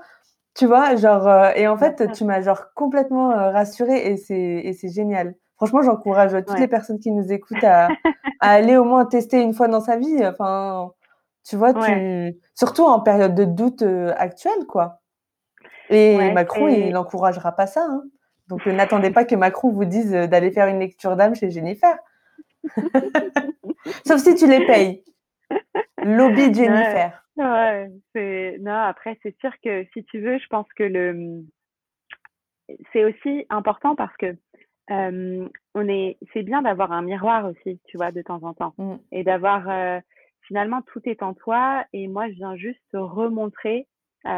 tu 0.54 0.66
vois? 0.66 0.96
Genre, 0.96 1.26
heu 1.28 1.52
et 1.56 1.68
en 1.68 1.76
fait, 1.76 1.96
sûr. 2.04 2.12
tu 2.12 2.24
m'as 2.24 2.40
genre 2.42 2.72
complètement, 2.74 3.30
heu, 3.32 3.50
rassurée 3.52 4.06
et 4.12 4.16
c'est 4.16 4.34
et 4.36 4.72
c'est 4.72 4.88
génial. 4.88 5.34
Franchement, 5.56 5.82
j'encourage, 5.82 6.32
toutes 6.46 6.58
les 6.60 6.68
personnes 6.68 6.98
qui 6.98 7.12
nous 7.12 7.32
écoutent 7.32 7.64
à 7.64 7.88
à 8.40 8.50
aller 8.52 8.76
au 8.76 8.84
moins 8.84 9.06
tester 9.06 9.40
une 9.42 9.54
fois 9.54 9.68
dans 9.68 9.80
sa 9.80 9.96
vie, 9.96 10.26
enfin, 10.26 10.92
tu 11.44 11.56
vois? 11.56 11.74
Ouais. 11.74 12.32
Tu 12.32 12.40
surtout 12.54 12.84
en 12.84 13.00
période 13.00 13.34
de 13.34 13.44
doute, 13.44 13.82
heu, 13.82 14.12
actuelle, 14.18 14.66
quoi 14.68 15.00
et 15.90 16.16
Ouais, 16.16 16.30
Macron, 16.32 16.68
il 16.68 16.90
c'est 16.92 16.96
encouragera 16.96 17.52
pas 17.52 17.66
ça, 17.66 17.82
hein, 17.88 18.02
donc 18.48 18.66
n'attendez 18.66 19.10
pas 19.10 19.24
que 19.24 19.34
Macron 19.36 19.70
vous 19.70 19.84
dise, 19.84 20.10
d'aller 20.12 20.50
faire 20.50 20.66
une 20.68 20.80
lecture 20.80 21.16
d'âme 21.16 21.34
chez 21.34 21.50
Jennifer. 21.50 21.96
Sauf 24.06 24.20
si 24.20 24.34
tu 24.34 24.46
les 24.46 24.64
payes. 24.66 25.04
Lobby 26.02 26.42
Ouais, 26.42 26.54
Jennifer. 26.54 27.22
ouais, 27.36 27.90
c'est 28.14 28.58
non, 28.60 28.72
après, 28.74 29.18
c'est 29.22 29.36
sûr 29.40 29.52
que 29.62 29.84
si 29.92 30.04
tu 30.04 30.20
veux, 30.20 30.38
je 30.38 30.46
pense 30.48 30.66
que 30.74 30.82
le, 30.84 31.44
c'est 32.92 33.04
aussi 33.04 33.46
important 33.50 33.94
parce 33.96 34.16
que, 34.16 34.36
hem, 34.88 35.48
on 35.74 35.88
est 35.88 36.18
c'est 36.32 36.42
bien 36.42 36.62
d'avoir 36.62 36.92
un 36.92 37.02
miroir 37.02 37.46
aussi, 37.46 37.80
tu 37.86 37.96
vois, 37.96 38.12
de 38.12 38.22
temps 38.22 38.42
en 38.42 38.54
temps 38.54 38.74
Mmh. 38.78 38.96
et 39.12 39.24
d'avoir, 39.24 39.68
heu, 39.68 40.00
finalement, 40.42 40.82
tout 40.82 41.00
est 41.04 41.22
en 41.22 41.34
toi 41.34 41.84
et 41.92 42.08
moi, 42.08 42.28
je 42.28 42.34
viens 42.34 42.56
juste 42.56 42.80
te 42.92 42.96
remontrer, 42.96 43.86
heu, 44.26 44.30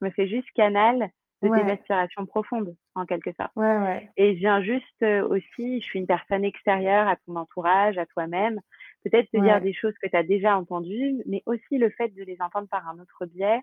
je 0.00 0.04
me 0.04 0.10
fais 0.10 0.28
juste 0.28 0.48
canal 0.54 1.10
de 1.42 1.48
tes 1.50 1.68
aspirations 1.70 2.26
profondes, 2.26 2.76
en 2.94 3.06
quelque 3.06 3.32
sorte. 3.32 3.52
Ouais, 3.54 3.76
ouais. 3.78 4.14
et 4.16 4.34
je 4.34 4.40
viens 4.40 4.62
juste, 4.62 5.02
heu, 5.02 5.22
aussi 5.24 5.80
je 5.80 5.84
suis 5.86 5.98
une 6.00 6.06
personne 6.06 6.44
extérieure 6.44 7.08
à 7.08 7.16
ton 7.26 7.36
entourage, 7.36 7.98
à 7.98 8.06
toi-même, 8.06 8.60
peut-être 9.04 9.30
te 9.32 9.38
dire 9.38 9.60
des 9.60 9.74
choses 9.74 9.94
que 10.02 10.08
tu 10.08 10.16
as 10.16 10.22
déjà 10.24 10.56
entendues, 10.58 11.22
mais 11.26 11.42
aussi 11.46 11.78
le 11.78 11.90
fait 11.90 12.08
de 12.10 12.22
les 12.24 12.36
entendre 12.42 12.68
par 12.70 12.88
un 12.88 12.98
autre 13.00 13.26
biais, 13.26 13.60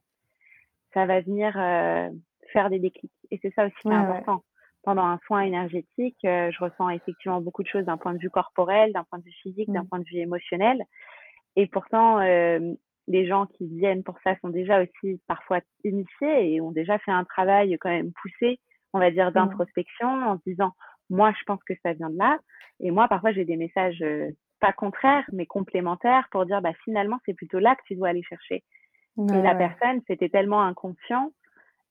ça 0.93 1.05
va 1.05 1.21
venir, 1.21 1.53
heu, 1.57 2.11
faire 2.53 2.69
des 2.69 2.79
déclics. 2.79 3.11
Et 3.31 3.39
c'est 3.41 3.53
ça 3.53 3.65
aussi 3.65 3.75
qui 3.87 3.93
est 3.93 3.97
important. 3.97 4.43
Pendant 4.83 5.03
un 5.05 5.19
soin 5.25 5.41
énergétique, 5.41 6.17
heu, 6.25 6.49
je 6.51 6.63
ressens 6.63 6.89
effectivement 6.89 7.41
beaucoup 7.41 7.63
de 7.63 7.67
choses 7.67 7.85
d'un 7.85 7.97
point 7.97 8.13
de 8.13 8.19
vue 8.19 8.29
corporel, 8.29 8.93
d'un 8.93 9.03
point 9.03 9.19
de 9.19 9.23
vue 9.25 9.35
physique, 9.41 9.71
d'un 9.73 9.83
Mmh. 9.83 9.89
point 9.89 9.99
de 9.99 10.05
vue 10.05 10.17
émotionnel. 10.19 10.81
Et 11.55 11.67
pourtant, 11.67 12.21
hem, 12.21 12.77
les 13.07 13.27
gens 13.27 13.45
qui 13.47 13.67
viennent 13.67 14.03
pour 14.03 14.17
ça 14.23 14.35
sont 14.41 14.49
déjà 14.49 14.81
aussi 14.83 15.21
parfois 15.27 15.59
initiés 15.83 16.53
et 16.53 16.61
ont 16.61 16.71
déjà 16.71 16.97
fait 16.99 17.11
un 17.11 17.23
travail 17.23 17.77
quand 17.79 17.89
même 17.89 18.11
poussé, 18.21 18.59
on 18.93 18.99
va 18.99 19.11
dire, 19.11 19.31
Mmh. 19.33 19.33
d'introspection 19.33 20.07
en 20.07 20.37
se 20.37 20.43
disant: 20.45 20.71
«Moi, 21.09 21.33
je 21.39 21.43
pense 21.45 21.63
que 21.63 21.73
ça 21.83 21.93
vient 21.93 22.09
de 22.09 22.17
là» 22.17 22.39
et 22.79 22.91
moi, 22.91 23.07
parfois, 23.07 23.31
j'ai 23.31 23.45
des 23.45 23.57
messages, 23.57 24.01
heu, 24.01 24.29
pas 24.59 24.73
contraires, 24.73 25.25
mais 25.33 25.45
complémentaires 25.45 26.27
pour 26.31 26.45
dire: 26.45 26.61
«Bah, 26.61 26.73
finalement, 26.83 27.17
c'est 27.25 27.33
plutôt 27.35 27.59
là 27.59 27.75
que 27.75 27.81
tu 27.87 27.95
dois 27.95 28.09
aller 28.09 28.23
chercher» 28.23 28.63
et 29.33 29.41
la 29.41 29.55
personne, 29.55 30.01
c'était 30.07 30.29
tellement 30.29 30.63
inconscient, 30.63 31.31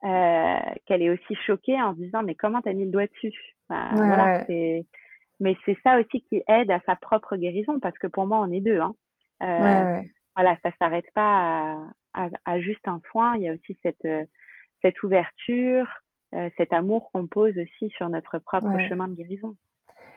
heu, 0.04 0.56
qu'elle 0.86 1.02
est 1.02 1.10
aussi 1.10 1.34
choquée 1.46 1.80
en 1.82 1.94
se 1.94 2.00
disant: 2.00 2.22
«Mais 2.22 2.34
comment 2.34 2.62
tu 2.62 2.68
as 2.70 2.74
mis 2.74 2.86
le 2.86 2.92
doigt 2.92 3.06
dessus?» 3.06 3.34
Bah, 3.70 3.92
ouais. 3.92 4.46
mais 5.40 5.56
c'est 5.64 5.78
ça 5.82 5.98
aussi 6.00 6.22
qui 6.22 6.42
aide 6.48 6.70
à 6.70 6.80
sa 6.86 6.96
propre 6.96 7.36
guérison 7.36 7.80
parce 7.80 7.96
que 7.98 8.06
pour 8.06 8.26
moi, 8.26 8.38
on 8.40 8.50
est 8.52 8.60
2, 8.60 8.80
hein, 8.80 8.94
ouais. 9.58 10.15
Voilà, 10.36 10.56
ça 10.62 10.70
s'arrête 10.78 11.10
pas 11.14 11.74
à 12.14 12.26
à 12.26 12.28
à 12.46 12.60
juste 12.60 12.86
un 12.88 13.00
soin. 13.10 13.36
Il 13.36 13.42
y 13.42 13.48
a 13.48 13.54
aussi 13.54 13.78
cette, 13.82 14.06
cette 14.82 15.02
ouverture, 15.04 15.88
heu, 16.34 16.50
cet 16.58 16.72
amour 16.74 17.10
qu'on 17.12 17.26
pose 17.28 17.56
aussi 17.58 17.90
sur 17.90 18.08
notre 18.10 18.38
propre 18.40 18.78
Ouais. 18.78 18.78
chemin 18.78 19.08
de 19.08 19.14
guérison. 19.14 19.56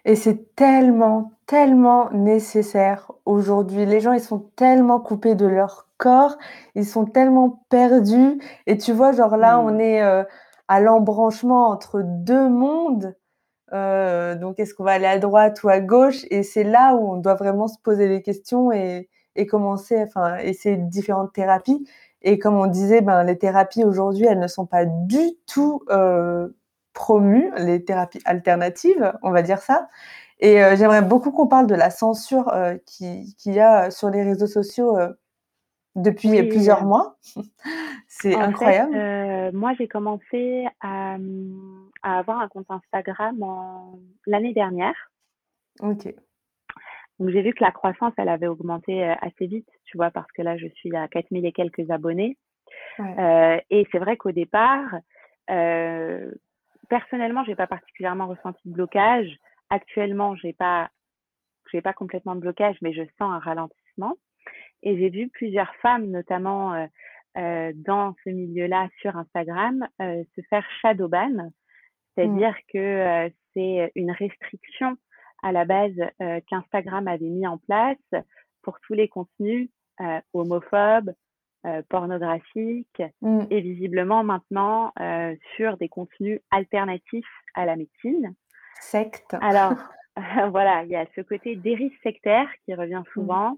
Et 0.06 0.16
c'est 0.16 0.56
tellement, 0.56 1.34
tellement 1.46 2.10
nécessaire 2.12 3.12
aujourd'hui. 3.26 3.86
Les 3.86 4.00
gens, 4.00 4.14
ils 4.14 4.22
sont 4.22 4.40
tellement 4.56 5.00
coupés 5.00 5.36
de 5.36 5.46
leur 5.46 5.88
corps, 5.98 6.38
ils 6.76 6.86
sont 6.86 7.06
tellement 7.06 7.64
perdus 7.70 8.40
et 8.66 8.78
tu 8.78 8.94
vois, 8.94 9.12
genre 9.12 9.36
là, 9.38 9.60
on 9.60 9.78
Mmh. 9.78 9.80
est, 9.80 10.02
heu, 10.04 10.26
à 10.70 10.80
l'embranchement 10.80 11.68
entre 11.70 12.02
2 12.06 12.48
mondes, 12.50 13.16
donc 13.72 14.60
est-ce 14.60 14.74
qu'on 14.74 14.84
va 14.84 14.92
aller 14.94 15.06
à 15.06 15.20
droite 15.20 15.64
ou 15.64 15.70
à 15.70 15.80
gauche? 15.80 16.26
Et 16.32 16.44
c'est 16.44 16.64
là 16.64 16.96
où 16.96 17.14
on 17.14 17.18
doit 17.18 17.36
vraiment 17.36 17.68
se 17.68 17.80
poser 17.82 18.08
les 18.08 18.22
questions 18.22 18.72
et 18.72 19.10
et 19.36 19.46
commencer 19.48 20.02
enfin, 20.04 20.38
essayer 20.38 20.78
différentes 20.78 21.34
thérapies 21.34 21.88
et 22.22 22.40
comme 22.40 22.56
on 22.56 22.68
disait, 22.68 23.02
ben, 23.02 23.24
les 23.24 23.38
thérapies 23.38 23.84
aujourd'hui, 23.86 24.26
elles 24.26 24.40
ne 24.40 24.48
sont 24.48 24.66
pas 24.66 24.86
du 24.86 25.20
tout, 25.48 25.84
heu, 25.90 26.56
promues, 26.94 27.52
les 27.58 27.84
thérapies 27.86 28.22
alternatives, 28.26 29.14
on 29.24 29.32
va 29.32 29.42
dire 29.42 29.60
ça 29.60 29.88
et 30.40 30.62
heu, 30.64 30.76
j'aimerais 30.78 31.02
beaucoup 31.04 31.32
qu'on 31.32 31.48
parle 31.48 31.68
de 31.68 31.76
la 31.76 31.90
censure, 31.92 32.52
qui 32.86 33.36
qu'il 33.38 33.54
y 33.54 33.60
a 33.60 33.92
sur 33.92 34.10
les 34.10 34.24
réseaux 34.24 34.48
sociaux, 34.48 34.98
heu, 35.00 35.20
depuis 35.96 36.30
Oui, 36.30 36.44
plusieurs 36.50 36.86
mois. 36.86 37.18
C'est 38.08 38.36
fait, 38.36 38.42
incroyable. 38.44 39.06
moi, 39.54 39.74
j'ai 39.78 39.88
commencé 39.88 40.66
à, 40.82 41.18
à 42.04 42.20
avoir 42.20 42.40
un 42.42 42.48
compte 42.48 42.68
Instagram 42.70 43.38
l'année 44.28 44.54
dernière. 44.54 44.96
OK. 45.82 46.29
Donc 47.20 47.30
j'ai 47.32 47.42
vu 47.42 47.54
que 47.54 47.64
la 47.64 47.72
croissance, 47.72 48.14
elle 48.18 48.30
avait 48.30 48.48
augmenté, 48.48 49.04
heu, 49.06 49.14
assez 49.22 49.48
vite, 49.48 49.68
tu 49.86 49.98
vois? 49.98 50.12
Parce 50.12 50.32
que 50.34 50.42
là, 50.42 50.58
je 50.58 50.68
suis 50.68 50.96
à 50.96 51.08
4 51.10 51.28
000 51.32 51.46
et 51.46 51.52
quelques 51.52 51.90
abonnés, 51.92 52.38
Ouais. 53.00 53.16
heu 53.20 53.62
et 53.72 53.88
c'est 53.92 54.00
vrai 54.00 54.18
qu'au 54.18 54.32
départ, 54.32 54.88
heu, 55.52 56.34
personnellement, 56.90 57.44
j'ai 57.46 57.56
pas 57.56 57.68
particulièrement 57.68 58.28
ressenti 58.28 58.62
de 58.66 58.74
blocage. 58.74 59.30
Actuellement, 59.70 60.36
j'ai 60.36 60.54
pas 60.54 60.90
j'ai 61.72 61.82
pas 61.82 61.94
complètement 61.94 62.36
de 62.36 62.42
blocage, 62.42 62.78
mais 62.82 62.94
je 62.94 63.04
sens 63.20 63.32
un 63.34 63.40
ralentissement 63.40 64.16
et 64.84 64.98
j'ai 64.98 65.10
vu 65.10 65.30
plusieurs 65.30 65.74
femmes, 65.78 66.08
notamment, 66.08 66.76
heu 66.76 66.88
heu, 67.38 67.72
dans 67.76 68.16
ce 68.26 68.30
milieu-là 68.32 68.90
sur 69.02 69.16
Instagram, 69.18 69.88
heu, 70.02 70.24
se 70.36 70.42
faire 70.50 70.66
shadow 70.82 71.08
ban. 71.10 71.30
Mmh. 71.30 71.52
C'est-à-dire 72.16 72.56
que, 72.74 73.30
c'est 73.54 73.92
une 73.96 74.12
restriction 74.12 74.98
à 75.44 75.52
la 75.52 75.66
base, 75.66 75.94
heu, 76.22 76.42
qu'Instagram 76.48 77.08
avait 77.08 77.26
mis 77.30 77.48
en 77.48 77.58
place 77.58 77.98
pour 78.62 78.80
tous 78.82 78.94
les 78.94 79.08
contenus, 79.08 79.70
heu, 80.02 80.20
homophobes, 80.34 81.14
heu, 81.66 81.84
pornographiques 81.90 83.02
Mmh. 83.22 83.46
et 83.50 83.62
visiblement 83.62 84.24
maintenant, 84.24 84.92
heu, 85.00 85.38
sur 85.56 85.78
des 85.78 85.90
contenus 85.90 86.40
alternatifs 86.52 87.26
à 87.56 87.66
la 87.66 87.76
médecine. 87.76 88.34
Secte. 88.82 89.36
Alors, 89.42 89.74
voilà, 90.52 90.84
il 90.84 90.90
y 90.90 90.96
a 90.96 91.06
ce 91.16 91.22
côté 91.22 91.56
dérive 91.56 91.94
sectaire 92.04 92.48
qui 92.66 92.74
revient 92.74 93.04
Mmh. 93.06 93.14
souvent. 93.14 93.58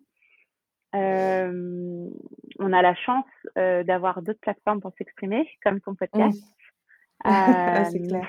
On 0.93 2.73
a 2.73 2.81
la 2.81 2.95
chance, 2.95 3.25
d'avoir 3.55 4.21
d'autres 4.21 4.39
plateformes 4.41 4.81
pour 4.81 4.91
s'exprimer, 4.97 5.47
comme 5.63 5.79
ton 5.81 5.95
podcast. 5.95 6.43
C'est 7.91 8.01
clair. 8.07 8.27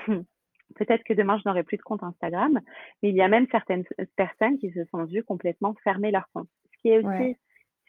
Peut-être 0.75 1.03
que 1.03 1.13
demain, 1.13 1.37
je 1.37 1.47
n'aurai 1.49 1.63
plus 1.63 1.77
de 1.77 1.81
compte 1.83 2.03
Instagram, 2.03 2.59
mais 3.03 3.09
il 3.09 3.15
y 3.15 3.21
a 3.21 3.27
même 3.27 3.47
certaines 3.51 3.85
personnes 4.15 4.57
qui 4.59 4.71
se 4.71 4.85
sont 4.85 5.03
vues 5.05 5.23
complètement 5.23 5.75
fermer 5.83 6.11
leur 6.11 6.27
compte. 6.33 6.49
Ce 6.73 6.77
qui 6.81 6.89
est 6.89 6.99
Ouais. 7.01 7.29
aussi 7.29 7.37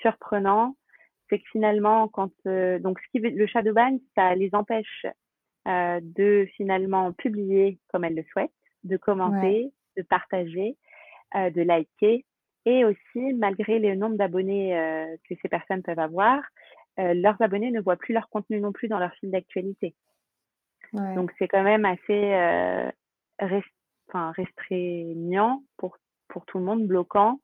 surprenant, 0.00 0.76
c'est 1.30 1.38
que 1.38 1.44
finalement, 1.52 2.08
quand, 2.08 2.30
heu 2.46 2.78
donc 2.80 3.00
ce 3.00 3.08
qui 3.10 3.20
veut 3.20 3.30
le 3.30 3.46
shadow 3.46 3.72
ban, 3.74 3.98
ça 4.16 4.34
les 4.34 4.50
empêche, 4.54 5.06
heu, 5.68 6.00
de 6.02 6.46
finalement 6.56 7.12
publier 7.12 7.80
comme 7.88 8.04
elles 8.04 8.14
le 8.16 8.24
souhaitent, 8.32 8.50
de 8.84 8.96
Ouais. 9.24 9.56
commenter, 9.56 9.72
de 9.96 10.02
partager, 10.02 10.76
heu, 11.36 11.50
de 11.52 11.62
liker 11.62 12.24
et 12.66 12.84
aussi 12.84 13.34
malgré 13.34 13.78
le 13.80 13.94
nombre 13.96 14.16
d'abonnés, 14.16 14.72
que 15.28 15.34
ces 15.42 15.48
personnes 15.48 15.82
peuvent 15.82 15.98
avoir, 16.00 16.42
leurs 16.98 17.40
abonnés 17.42 17.70
ne 17.72 17.80
voient 17.80 17.96
plus 17.96 18.14
leur 18.14 18.28
contenu 18.30 18.60
non 18.60 18.72
plus 18.72 18.88
dans 18.88 18.98
leur 19.00 19.12
fil 19.14 19.30
d'actualité. 19.30 19.94
Ouais. 20.94 21.14
Donc 21.16 21.32
c'est 21.38 21.48
quand 21.48 21.62
même 21.64 21.84
assez, 21.84 22.34
enfin 24.08 24.32
restreignant 24.32 25.62
pour 25.76 25.96
pour 26.28 26.46
tout 26.46 26.58
le 26.58 26.64
monde, 26.64 26.86
bloquant, 26.86 27.40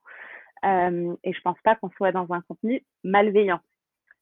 hem 0.65 1.17
et 1.25 1.33
je 1.35 1.41
pense 1.43 1.59
pas 1.65 1.77
qu'on 1.77 1.91
soit 1.93 2.13
dans 2.13 2.33
un 2.33 2.43
contenu 2.43 2.83
malveillant. 3.05 3.61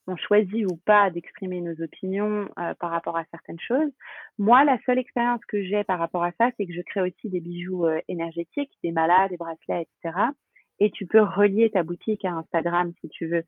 On 0.08 0.16
choisit 0.16 0.66
ou 0.66 0.76
pas 0.86 1.10
d'exprimer 1.10 1.60
nos 1.62 1.80
opinions, 1.82 2.48
heu, 2.58 2.74
par 2.80 2.90
rapport 2.90 3.16
à 3.18 3.24
certaines 3.30 3.60
choses. 3.60 3.92
Moi, 4.38 4.64
la 4.64 4.78
seule 4.86 4.98
expérience 4.98 5.44
que 5.48 5.64
j'ai 5.64 5.84
par 5.84 5.98
rapport 6.00 6.24
à 6.24 6.32
ça, 6.40 6.50
c'est 6.56 6.66
que 6.66 6.74
je 6.74 6.82
crée 6.82 7.02
aussi 7.02 7.30
des 7.30 7.40
bijoux, 7.40 7.86
heu, 7.86 8.00
énergétiques, 8.08 8.72
des 8.84 8.92
malas, 8.92 9.28
des 9.30 9.38
bracelets 9.38 9.82
et 9.84 9.88
cetera 10.02 10.32
et 10.80 10.90
tu 10.92 11.06
peux 11.06 11.22
relier 11.22 11.70
ta 11.70 11.82
boutique 11.84 12.24
à 12.26 12.32
Instagram 12.32 12.92
si 13.00 13.08
tu 13.10 13.26
veux, 13.28 13.44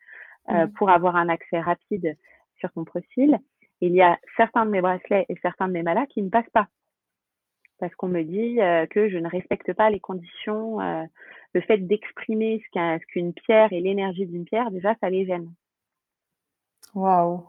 heu, 0.50 0.66
Mmh. 0.66 0.72
pour 0.76 0.90
avoir 0.90 1.16
un 1.16 1.28
accès 1.30 1.60
rapide 1.60 2.16
sur 2.58 2.72
ton 2.72 2.84
profil. 2.84 3.38
Il 3.80 3.94
y 3.94 4.02
a 4.02 4.18
certains 4.36 4.66
de 4.66 4.70
mes 4.70 4.80
bracelets 4.80 5.26
et 5.28 5.36
certains 5.42 5.68
de 5.68 5.72
mes 5.72 5.82
malas 5.82 6.06
qui 6.06 6.22
ne 6.22 6.28
passent 6.30 6.50
pas. 6.52 6.68
parce 7.80 7.94
qu'on 7.94 8.08
me 8.08 8.22
dit 8.22 8.58
que 8.90 9.08
je 9.08 9.16
ne 9.16 9.28
respecte 9.28 9.72
pas 9.72 9.90
les 9.90 10.00
conditions. 10.00 10.78
le 11.52 11.60
fait 11.62 11.78
d'exprimer 11.78 12.62
ce 12.74 13.06
qu'une 13.06 13.32
pierre 13.32 13.72
et 13.72 13.80
l'énergie 13.80 14.26
d'une 14.26 14.44
pierre, 14.44 14.70
déjà, 14.70 14.94
ça 15.00 15.10
les 15.10 15.26
gêne. 15.26 15.50
Waouh. 16.94 17.42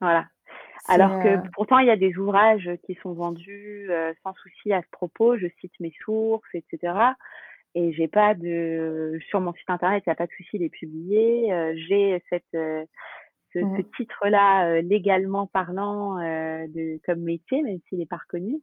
Voilà. 0.00 0.26
Alors 0.88 1.22
que 1.22 1.48
pourtant, 1.50 1.78
il 1.78 1.86
y 1.86 1.90
a 1.90 1.96
des 1.96 2.16
ouvrages 2.16 2.70
qui 2.84 2.94
sont 3.02 3.12
vendus 3.12 3.90
sans 4.22 4.34
souci 4.34 4.72
à 4.72 4.82
ce 4.82 4.88
propos. 4.90 5.36
Je 5.36 5.46
cite 5.60 5.72
mes 5.80 5.92
sources, 6.04 6.48
etc. 6.54 6.94
Et 7.74 7.92
j'ai 7.92 8.08
pas 8.08 8.34
de 8.34 9.18
sur 9.28 9.40
mon 9.40 9.54
site 9.54 9.70
internet, 9.70 10.02
il 10.06 10.10
n'y 10.10 10.12
a 10.12 10.16
pas 10.16 10.26
de 10.26 10.32
souci 10.36 10.58
de 10.58 10.64
les 10.64 10.70
publier. 10.70 11.74
j'ai 11.88 12.22
cette 12.30 12.56
ce, 13.52 13.58
mmh. 13.58 13.84
titre-là 13.96 14.80
légalement 14.82 15.46
parlant 15.46 16.16
de 16.16 17.00
comme 17.04 17.20
métier, 17.20 17.62
même 17.62 17.78
s'il 17.88 17.98
n'est 17.98 18.06
pas 18.06 18.18
reconnu. 18.18 18.60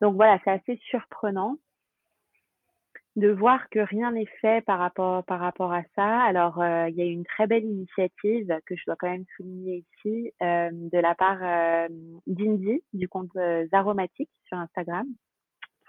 Donc 0.00 0.14
voilà, 0.14 0.38
c'est 0.44 0.50
assez 0.50 0.76
surprenant 0.88 1.56
de 3.16 3.28
voir 3.28 3.68
que 3.70 3.80
rien 3.80 4.12
n'est 4.12 4.28
fait 4.40 4.64
par 4.64 4.78
rapport, 4.78 5.24
par 5.24 5.40
rapport 5.40 5.72
à 5.72 5.82
ça. 5.96 6.22
Alors, 6.22 6.60
euh, 6.60 6.88
il 6.88 6.96
y 6.96 7.02
a 7.02 7.04
une 7.04 7.24
très 7.24 7.46
belle 7.46 7.64
initiative 7.64 8.58
que 8.66 8.76
je 8.76 8.82
dois 8.86 8.96
quand 8.96 9.10
même 9.10 9.24
souligner 9.36 9.84
ici 9.96 10.32
euh, 10.42 10.70
de 10.72 10.98
la 10.98 11.14
part 11.14 11.38
euh, 11.42 11.88
d'Indy, 12.26 12.82
du 12.92 13.08
compte 13.08 13.32
Zaromatique 13.70 14.30
sur 14.46 14.58
Instagram, 14.58 15.06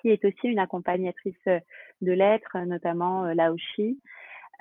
qui 0.01 0.09
est 0.09 0.25
aussi 0.25 0.47
une 0.47 0.59
accompagnatrice 0.59 1.45
de 1.45 2.11
lettres, 2.11 2.57
notamment 2.65 3.25
Laoshi, 3.33 3.99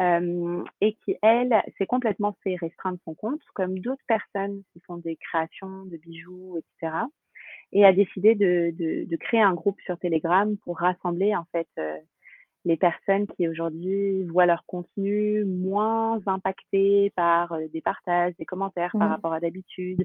et 0.01 0.94
qui, 1.05 1.16
elle, 1.22 1.62
s'est 1.76 1.86
complètement 1.86 2.34
fait 2.42 2.57
restreindre 2.57 2.98
son 3.05 3.14
compte, 3.14 3.40
comme 3.55 3.78
d'autres 3.78 4.05
personnes 4.09 4.62
qui 4.72 4.80
font 4.86 4.96
des 4.96 5.16
créations 5.16 5.84
de 5.84 5.96
bijoux, 5.98 6.59
etc 6.59 7.05
et 7.72 7.84
a 7.84 7.92
décidé 7.92 8.34
de, 8.34 8.72
de, 8.76 9.05
de, 9.09 9.16
créer 9.16 9.40
un 9.40 9.55
groupe 9.55 9.80
sur 9.82 9.98
Telegram 9.98 10.57
pour 10.64 10.78
rassembler 10.78 11.34
en 11.36 11.46
fait 11.53 11.68
euh, 11.78 11.96
les 12.64 12.76
personnes 12.76 13.26
qui 13.28 13.48
aujourd'hui 13.48 14.24
voient 14.24 14.46
leur 14.46 14.64
contenu 14.66 15.44
moins 15.44 16.20
impacté 16.26 17.12
par 17.16 17.53
euh, 17.53 17.68
des 17.72 17.80
partages, 17.80 18.34
des 18.38 18.44
commentaires 18.44 18.92
par 18.92 19.09
mmh. 19.09 19.12
rapport 19.12 19.32
à 19.32 19.40
d'habitude, 19.40 20.05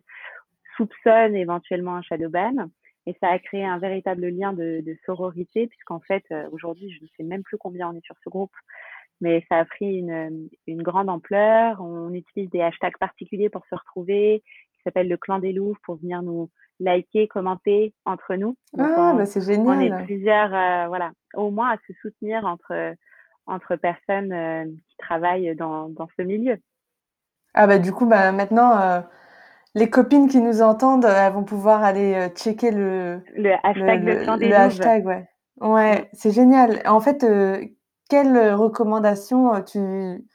soupçonnent 0.78 1.36
éventuellement 1.36 1.96
un 1.96 2.02
shadow 2.02 2.30
ban. 2.30 2.70
Et 3.08 3.16
ça 3.22 3.30
a 3.30 3.38
créé 3.38 3.64
un 3.64 3.78
véritable 3.78 4.28
lien 4.28 4.52
de, 4.52 4.82
de 4.84 4.98
sororité, 5.06 5.68
puisqu'en 5.68 6.00
fait, 6.00 6.24
euh, 6.32 6.48
aujourd'hui, 6.52 6.92
je 6.92 7.04
ne 7.04 7.08
sais 7.16 7.24
même 7.24 7.44
plus 7.44 7.58
combien 7.58 7.90
on 7.90 7.94
est 7.94 8.04
sur 8.04 8.16
ce 8.24 8.30
groupe, 8.30 8.54
mais 9.22 9.46
ça 9.50 9.58
a 9.58 9.66
pris 9.66 9.98
une, 9.98 10.50
une 10.68 10.82
grande 10.82 11.10
ampleur. 11.10 11.82
On 11.82 12.14
utilise 12.14 12.50
des 12.50 12.62
hashtags 12.62 12.98
particuliers 12.98 13.50
pour 13.50 13.66
se 13.70 13.76
retrouver, 13.76 14.44
qui 14.74 14.82
s'appelle 14.84 15.08
le 15.08 15.18
clan 15.18 15.40
des 15.40 15.54
loups, 15.54 15.78
pour 15.86 15.96
venir 15.96 16.22
nous, 16.22 16.50
liker, 16.80 17.28
commenter 17.28 17.94
entre 18.06 18.36
nous. 18.36 18.56
ah, 18.78 19.14
bah 19.16 19.26
c'est 19.26 19.42
génial. 19.42 19.78
On 19.78 19.80
est 19.80 20.04
plusieurs, 20.04 20.54
euh, 20.54 20.88
voilà, 20.88 21.12
au 21.34 21.52
moins 21.52 21.72
à 21.72 21.78
se 21.88 21.94
soutenir 22.02 22.46
entre, 22.46 22.96
entre 23.46 23.76
personnes 23.76 24.32
euh, 24.32 24.66
qui 24.66 24.98
travaillent 24.98 25.56
dans, 25.56 25.90
dans, 25.90 26.08
ce 26.18 26.24
milieu. 26.24 26.58
Ah 27.54 27.68
bah 27.68 27.80
du 27.80 27.92
coup, 27.92 28.06
bah, 28.06 28.32
maintenant, 28.32 28.80
euh, 28.80 29.02
les 29.76 29.90
copines 29.90 30.28
qui 30.28 30.42
nous 30.42 30.62
entendent, 30.62 31.06
elles 31.06 31.32
vont 31.32 31.44
pouvoir 31.44 31.84
aller 31.84 32.28
checker 32.36 32.72
le, 32.72 33.22
le 33.36 33.54
hashtag 33.64 34.04
le, 34.04 34.48
le, 34.48 34.56
hashtag, 34.56 35.06
ouais. 35.06 35.28
Ouais, 35.62 36.02
mm. 36.02 36.06
c'est 36.14 36.32
génial. 36.32 36.82
En 36.86 37.00
fait, 37.00 37.26
quelles 38.10 38.54
recommandations 38.54 39.62
tu, 39.64 40.26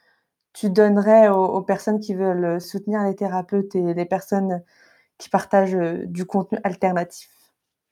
tu 0.53 0.69
donnerais 0.69 1.29
aux, 1.29 1.45
aux, 1.45 1.61
personnes 1.61 1.99
qui 1.99 2.13
veulent 2.13 2.59
soutenir 2.59 3.03
les 3.03 3.15
thérapeutes 3.15 3.75
et 3.75 3.93
les 3.93 4.05
personnes 4.05 4.61
qui 5.21 5.29
partagent 5.29 5.75
euh, 5.75 6.05
du 6.05 6.25
contenu 6.25 6.57
alternatif? 6.63 7.29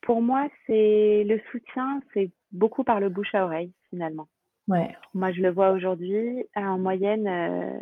Pour 0.01 0.21
moi, 0.21 0.47
c'est 0.65 1.23
le 1.25 1.39
soutien, 1.51 2.01
c'est 2.13 2.31
beaucoup 2.51 2.83
par 2.83 2.99
le 2.99 3.09
bouche 3.09 3.33
à 3.35 3.45
oreille 3.45 3.71
finalement. 3.89 4.27
Ouais. 4.67 4.95
Moi, 5.13 5.31
je 5.31 5.41
le 5.41 5.51
vois 5.51 5.71
aujourd'hui. 5.71 6.45
En 6.55 6.79
moyenne, 6.79 7.27
euh, 7.27 7.79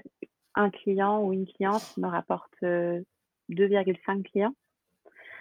un 0.56 0.70
client 0.70 1.24
ou 1.24 1.34
une 1.34 1.48
cliente 1.48 1.96
me 1.98 2.08
rapporte 2.08 2.54
2,5 2.62 2.64
euh, 2.66 4.24
clients 4.24 4.54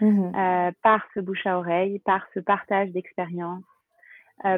mmh 0.01 0.73
par 0.83 1.07
ce 1.15 1.21
bouche 1.21 1.47
à 1.47 1.59
oreille, 1.59 2.01
par 2.01 2.27
ce 2.35 2.41
partage 2.41 2.91
d'expérience, 2.91 3.65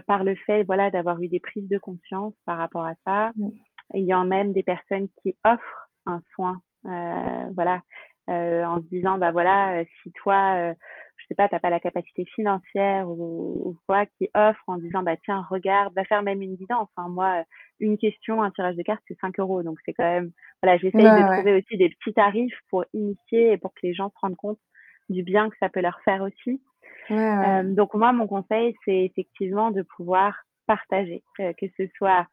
par 0.06 0.24
le 0.24 0.34
fait 0.34 0.64
voilà, 0.64 0.90
d'avoir 0.90 1.20
eu 1.22 1.28
des 1.28 1.40
prises 1.40 1.68
de 1.68 1.78
conscience 1.78 2.34
par 2.46 2.58
rapport 2.58 2.84
à 2.84 2.94
ça. 3.06 3.32
Mmh. 3.36 3.48
Il 3.94 4.04
y 4.04 4.12
a 4.12 4.22
même 4.24 4.52
des 4.52 4.62
personnes 4.62 5.08
qui 5.22 5.36
offrent 5.44 5.88
un 6.06 6.20
soin. 6.34 6.60
voilà, 6.84 7.82
euh, 8.28 8.62
en 8.64 8.82
se 8.82 8.86
disant 8.88 9.16
bah 9.16 9.30
voilà 9.30 9.78
euh, 9.78 9.84
si 10.02 10.12
toi 10.12 10.54
euh, 10.56 10.74
je 11.16 11.26
sais 11.28 11.34
pas 11.34 11.48
t'as 11.48 11.60
pas 11.60 11.70
la 11.70 11.80
capacité 11.80 12.26
financière 12.26 13.08
ou, 13.08 13.74
quoi 13.86 14.04
qui 14.04 14.28
offre 14.34 14.62
en 14.66 14.76
disant 14.76 15.02
bah 15.02 15.16
tiens 15.24 15.46
regarde 15.48 15.94
va 15.94 16.04
faire 16.04 16.22
même 16.22 16.42
une 16.42 16.56
guidance 16.56 16.90
hein. 16.98 17.08
moi 17.08 17.42
une 17.80 17.96
question 17.96 18.42
un 18.42 18.50
tirage 18.50 18.76
de 18.76 18.82
cartes 18.82 19.02
c'est 19.08 19.18
5 19.18 19.38
euros 19.38 19.62
donc 19.62 19.78
c'est 19.86 19.94
quand 19.94 20.04
même 20.04 20.30
voilà 20.62 20.76
j'essaye 20.76 21.02
de 21.02 21.36
trouver 21.36 21.54
aussi 21.54 21.78
des 21.78 21.88
petits 21.88 22.12
tarifs 22.12 22.58
pour 22.68 22.84
initier 22.92 23.52
et 23.52 23.56
pour 23.56 23.72
que 23.72 23.80
les 23.84 23.94
gens 23.94 24.10
se 24.10 24.18
rendent 24.20 24.36
compte 24.36 24.60
du 25.08 25.22
bien 25.22 25.48
que 25.48 25.56
ça 25.58 25.70
peut 25.70 25.80
leur 25.80 25.98
faire 26.04 26.20
aussi 26.20 26.60
donc 27.10 27.94
moi 27.94 28.12
mon 28.12 28.26
conseil 28.26 28.74
c'est 28.84 29.04
effectivement 29.04 29.70
de 29.70 29.82
pouvoir 29.82 30.44
partager 30.66 31.22
que 31.38 31.66
ce 31.76 31.86
soit 31.96 32.26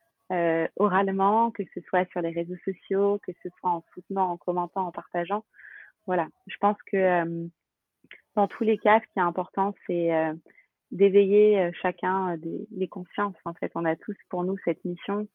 oralement, 0.76 1.52
que 1.52 1.64
ce 1.74 1.82
soit 1.82 2.10
sur 2.12 2.22
les 2.22 2.32
réseaux 2.32 2.58
sociaux, 2.66 3.20
que 3.26 3.32
ce 3.44 3.50
soit 3.60 3.70
en 3.70 3.84
soutenant, 3.94 4.32
en 4.32 4.38
commentant, 4.38 4.88
en 4.88 4.92
partageant. 4.92 5.46
Voilà, 6.08 6.28
je 6.48 6.56
pense 6.60 6.78
que 6.92 7.48
dans 8.36 8.48
tous 8.48 8.64
les 8.64 8.78
cas, 8.78 9.00
ce 9.00 9.06
qui 9.14 9.20
est 9.20 9.22
important, 9.22 9.76
c'est 9.86 10.10
d'éveiller 10.92 11.70
chacun 11.82 12.38
des, 12.38 12.68
les 12.72 12.88
consciences. 12.88 13.36
En 13.46 13.54
fait, 13.54 13.72
on 13.76 13.86
a 13.86 13.96
tous 13.96 14.18
pour 14.30 14.44
nous 14.44 14.58
cette 14.66 14.84
mission, 14.84 15.28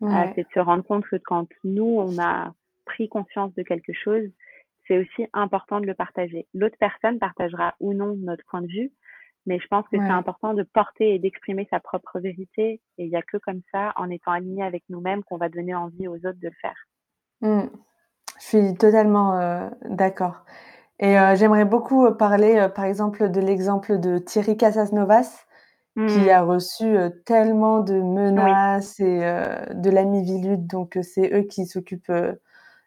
c'est 0.00 0.42
de 0.42 0.52
se 0.54 0.60
rendre 0.60 0.84
compte 0.84 1.06
que 1.06 1.16
quand 1.16 1.48
nous, 1.62 1.96
on 1.98 2.18
a 2.18 2.54
pris 2.86 3.08
conscience 3.08 3.54
de 3.54 3.62
quelque 3.62 3.92
chose, 3.92 4.28
c'est 4.90 4.98
aussi 4.98 5.30
important 5.32 5.80
de 5.80 5.86
le 5.86 5.94
partager. 5.94 6.48
L'autre 6.52 6.76
personne 6.80 7.20
partagera 7.20 7.74
ou 7.78 7.94
non 7.94 8.16
notre 8.18 8.44
point 8.50 8.60
de 8.60 8.66
vue, 8.66 8.92
mais 9.46 9.60
je 9.60 9.66
pense 9.68 9.86
que 9.88 9.96
c'est 9.98 10.12
important 10.12 10.52
de 10.52 10.64
porter 10.64 11.14
et 11.14 11.18
d'exprimer 11.20 11.66
sa 11.70 11.78
propre 11.78 12.18
vérité. 12.18 12.80
Et 12.98 13.04
il 13.04 13.08
n'y 13.08 13.16
a 13.16 13.22
que 13.22 13.36
comme 13.36 13.60
ça, 13.72 13.92
en 13.96 14.10
étant 14.10 14.32
aligné 14.32 14.64
avec 14.64 14.82
nous-mêmes, 14.88 15.22
qu'on 15.22 15.36
va 15.36 15.48
donner 15.48 15.74
envie 15.74 16.08
aux 16.08 16.16
autres 16.16 16.40
de 16.40 16.48
le 16.48 16.54
faire. 16.60 16.76
Mmh. 17.40 17.68
Je 18.38 18.44
suis 18.44 18.74
totalement 18.74 19.38
euh, 19.38 19.70
d'accord. 19.84 20.44
Et 20.98 21.18
euh, 21.18 21.36
j'aimerais 21.36 21.64
beaucoup 21.64 22.06
euh, 22.06 22.10
parler, 22.10 22.68
par 22.74 22.84
exemple, 22.84 23.30
de 23.30 23.40
l'exemple 23.40 23.98
de 24.00 24.18
Thierry 24.18 24.56
Casasnovas, 24.56 25.46
qui 25.96 26.20
mmh. 26.20 26.28
a 26.30 26.42
reçu 26.42 26.96
tellement 27.26 27.80
de 27.80 27.94
menaces 27.94 29.00
et 29.00 29.20
de 29.74 29.90
l'ami 29.90 30.22
Vilude. 30.22 30.66
Donc, 30.66 30.98
c'est 31.02 31.32
eux 31.34 31.42
qui 31.42 31.66
s'occupent 31.66 32.12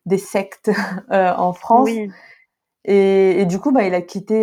des 0.05 0.17
sectes 0.17 0.71
en 1.09 1.53
France. 1.53 1.89
Et, 2.85 3.41
et, 3.41 3.45
du 3.45 3.59
coup, 3.59 3.71
bah, 3.71 3.83
il 3.83 3.93
a 3.93 4.01
quitté 4.01 4.41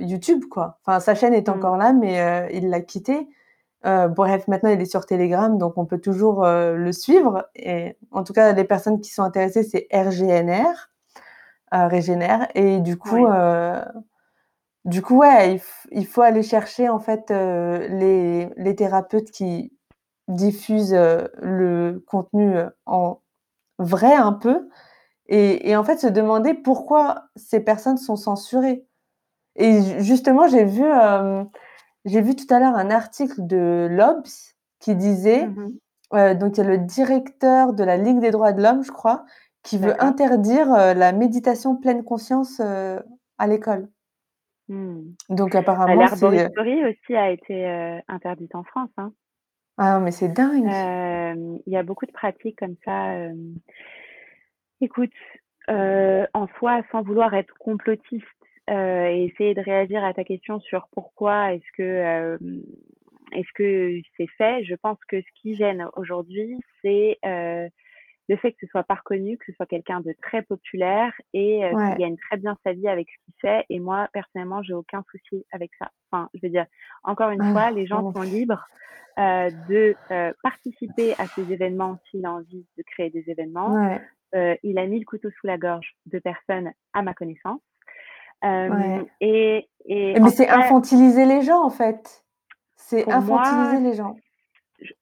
YouTube, 0.00 0.44
quoi. 0.50 0.78
Enfin, 0.84 1.00
sa 1.00 1.14
chaîne 1.14 1.34
est 1.34 1.48
mmh. 1.48 1.52
encore 1.52 1.76
là, 1.76 1.92
mais 1.92 2.48
il 2.52 2.70
l'a 2.70 2.80
quitté. 2.80 3.28
Euh, 3.86 4.08
bref, 4.08 4.48
maintenant 4.48 4.70
il 4.70 4.80
est 4.80 4.90
sur 4.90 5.06
Telegram, 5.06 5.56
donc 5.58 5.78
on 5.78 5.86
peut 5.86 6.00
toujours 6.00 6.44
euh, 6.44 6.74
le 6.74 6.92
suivre. 6.92 7.46
Et 7.54 7.96
en 8.10 8.24
tout 8.24 8.32
cas, 8.32 8.52
les 8.52 8.64
personnes 8.64 9.00
qui 9.00 9.10
sont 9.10 9.22
intéressées, 9.22 9.62
c'est 9.62 9.86
RGNR, 9.92 10.90
euh, 11.74 11.86
Régénère. 11.86 12.48
Et 12.54 12.80
du 12.80 12.96
coup, 12.96 13.26
du 14.84 15.02
coup, 15.02 15.16
ouais, 15.18 15.60
il, 15.90 16.06
faut 16.06 16.22
aller 16.22 16.42
chercher 16.42 16.88
en 16.88 17.00
fait 17.00 17.30
les, 17.30 18.48
les, 18.56 18.76
thérapeutes 18.76 19.30
qui 19.32 19.72
diffusent 20.28 20.94
le 20.94 22.04
contenu 22.06 22.56
en 22.86 23.20
vrai 23.78 24.14
un 24.14 24.32
peu, 24.32 24.68
et, 25.28 25.70
et, 25.70 25.76
en 25.76 25.84
fait 25.84 25.98
se 25.98 26.06
demander 26.06 26.54
pourquoi 26.54 27.24
ces 27.36 27.60
personnes 27.60 27.98
sont 27.98 28.16
censurées. 28.16 28.84
Et 29.56 29.80
justement, 30.00 30.48
j'ai 30.48 30.64
vu 30.64 30.84
j'ai 32.04 32.20
vu 32.20 32.36
tout 32.36 32.52
à 32.54 32.60
l'heure 32.60 32.76
un 32.76 32.90
article 32.90 33.46
de 33.46 33.88
l'Obs 33.90 34.54
qui 34.78 34.94
disait, 34.94 35.46
mmh 35.46 35.78
euh, 36.14 36.34
donc 36.34 36.56
il 36.56 36.62
y 36.62 36.64
a 36.64 36.70
le 36.70 36.78
directeur 36.78 37.72
de 37.72 37.82
la 37.82 37.96
Ligue 37.96 38.20
des 38.20 38.30
droits 38.30 38.52
de 38.52 38.62
l'homme, 38.62 38.84
je 38.84 38.92
crois, 38.92 39.24
qui 39.64 39.76
veut 39.76 40.00
interdire 40.00 40.72
euh, 40.72 40.94
la 40.94 41.10
méditation 41.10 41.74
pleine 41.74 42.04
conscience 42.04 42.60
à 42.60 43.46
l'école. 43.48 43.88
Mmh. 44.68 45.00
Donc 45.30 45.56
apparemment, 45.56 45.96
l'herboristerie 45.96 46.84
aussi 46.84 47.16
a 47.16 47.30
été 47.30 48.00
interdite 48.06 48.54
en 48.54 48.62
France. 48.62 48.90
Hein. 48.98 49.12
Ah 49.78 50.00
mais 50.00 50.10
c'est 50.10 50.28
dingue. 50.28 50.70
Il 51.66 51.72
y 51.72 51.76
a 51.76 51.82
beaucoup 51.82 52.06
de 52.06 52.12
pratiques 52.12 52.58
comme 52.58 52.76
ça. 52.84 53.14
Écoute, 54.80 55.12
en 55.68 56.46
soi, 56.58 56.82
sans 56.90 57.02
vouloir 57.02 57.34
être 57.34 57.54
complotiste, 57.58 58.26
euh, 58.68 59.06
et 59.06 59.26
essayer 59.26 59.54
de 59.54 59.60
réagir 59.60 60.02
à 60.04 60.12
ta 60.12 60.24
question 60.24 60.58
sur 60.58 60.88
pourquoi 60.90 61.54
est-ce 61.54 61.72
que 61.76 61.82
euh, 61.82 62.36
est-ce 63.32 63.52
que 63.54 64.00
c'est 64.16 64.26
fait. 64.38 64.64
Je 64.64 64.74
pense 64.74 64.98
que 65.06 65.20
ce 65.20 65.40
qui 65.40 65.54
gêne 65.54 65.86
aujourd'hui, 65.96 66.58
c'est 66.82 67.18
euh, 67.24 67.68
le 68.28 68.36
fait 68.36 68.52
que 68.52 68.58
ce 68.60 68.66
soit 68.66 68.82
pas 68.82 68.94
reconnu, 68.94 69.38
que 69.38 69.44
ce 69.46 69.52
soit 69.52 69.66
quelqu'un 69.66 70.00
de 70.00 70.14
très 70.22 70.42
populaire 70.42 71.12
et 71.32 71.64
euh, 71.64 71.70
qui 71.70 71.98
gagne 71.98 72.16
très 72.16 72.36
bien 72.36 72.56
sa 72.64 72.72
vie 72.72 72.88
avec 72.88 73.08
ce 73.08 73.24
qu'il 73.24 73.34
fait. 73.40 73.64
Et 73.68 73.78
moi, 73.78 74.08
personnellement, 74.12 74.62
j'ai 74.62 74.74
aucun 74.74 75.04
souci 75.10 75.44
avec 75.52 75.70
ça. 75.78 75.90
Enfin, 76.10 76.28
je 76.34 76.40
veux 76.42 76.50
dire, 76.50 76.66
encore 77.04 77.30
une 77.30 77.52
fois, 77.52 77.70
les 77.70 77.86
gens 77.86 78.12
sont 78.12 78.22
libres 78.22 78.66
euh, 79.18 79.50
de 79.68 79.94
euh, 80.10 80.32
participer 80.42 81.14
à 81.18 81.26
ces 81.26 81.52
événements 81.52 81.98
s'il 82.10 82.26
a 82.26 82.32
envie 82.32 82.66
de 82.76 82.82
créer 82.82 83.10
des 83.10 83.24
événements. 83.30 83.96
il 84.34 84.78
a 84.78 84.86
mis 84.86 84.98
le 84.98 85.06
couteau 85.06 85.30
sous 85.30 85.46
la 85.46 85.56
gorge 85.56 85.94
de 86.06 86.18
personnes 86.18 86.72
à 86.92 87.02
ma 87.02 87.14
connaissance. 87.14 87.60
et, 88.42 89.68
et, 89.84 90.20
Mais 90.20 90.30
c'est 90.30 90.48
infantiliser 90.48 91.26
les 91.26 91.42
gens, 91.42 91.62
en 91.62 91.70
fait. 91.70 92.24
C'est 92.74 93.08
infantiliser 93.10 93.80
les 93.80 93.94
gens. 93.94 94.16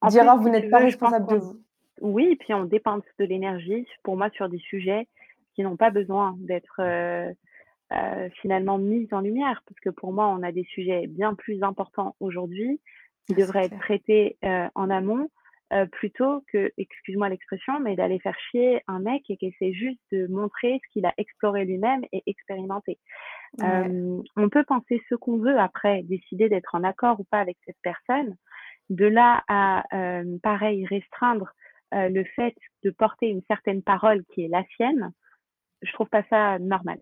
Dire, 0.09 0.25
ah, 0.29 0.37
vous 0.37 0.49
n'êtes 0.51 0.71
pas 0.71 0.79
responsable 0.79 1.27
de 1.27 1.37
vous. 1.37 1.65
Oui, 2.05 2.37
puis 2.37 2.53
on 2.53 2.65
dépense 2.65 3.03
de 3.19 3.25
l'énergie, 3.25 3.87
pour 4.03 4.19
moi, 4.19 4.29
sur 4.35 4.51
des 4.51 4.59
sujets 4.59 5.09
qui 5.55 5.63
n'ont 5.63 5.79
pas 5.79 5.89
besoin 5.89 6.37
d'être 6.39 6.81
euh, 6.81 7.33
euh, 7.95 8.29
finalement 8.43 8.77
mis 8.77 9.09
en 9.11 9.21
lumière, 9.21 9.63
parce 9.67 9.81
que 9.81 9.89
pour 9.89 10.13
moi, 10.13 10.29
on 10.29 10.43
a 10.43 10.53
des 10.53 10.65
sujets 10.65 11.07
bien 11.07 11.35
plus 11.35 11.63
importants 11.63 12.15
aujourd'hui 12.21 12.79
qui 13.27 13.33
devraient 13.33 13.65
être 13.65 13.79
traités 13.79 14.37
euh, 14.45 14.69
en 14.75 14.91
amont, 14.91 15.31
plutôt 15.91 16.45
que, 16.53 16.71
excuse-moi 16.77 17.29
l'expression, 17.31 17.81
mais 17.81 17.97
d'aller 17.97 18.21
faire 18.21 18.39
chier 18.39 18.81
un 18.87 19.01
mec 19.01 19.25
et 19.29 19.37
qui 19.37 19.47
essaie 19.47 19.73
juste 19.73 19.99
de 20.13 20.29
montrer 20.29 20.81
ce 20.85 20.93
qu'il 20.93 21.05
a 21.05 21.13
exploré 21.17 21.65
lui-même 21.65 22.05
et 22.13 22.23
expérimenté. 22.27 23.01
on 23.61 24.49
peut 24.53 24.63
penser 24.63 25.03
ce 25.09 25.17
qu'on 25.17 25.39
veut 25.39 25.59
après, 25.59 26.05
décider 26.05 26.49
d'être 26.49 26.77
en 26.77 26.85
accord 26.85 27.19
ou 27.19 27.25
pas 27.25 27.41
avec 27.41 27.57
cette 27.67 27.79
personne. 27.83 28.37
De 28.89 29.07
là 29.07 29.43
à, 29.49 29.83
pareil, 30.45 30.87
restreindre 30.87 31.53
euh, 31.95 32.09
le 32.09 32.25
fait 32.37 32.55
de 32.83 32.91
porter 32.91 33.29
une 33.29 33.43
certaine 33.49 33.83
parole 33.83 34.25
qui 34.33 34.45
est 34.45 34.49
la 34.49 34.65
sienne, 34.77 35.13
je 35.83 35.93
trouve 35.93 36.09
pas 36.09 36.23
ça 36.31 36.59
normal. 36.59 36.99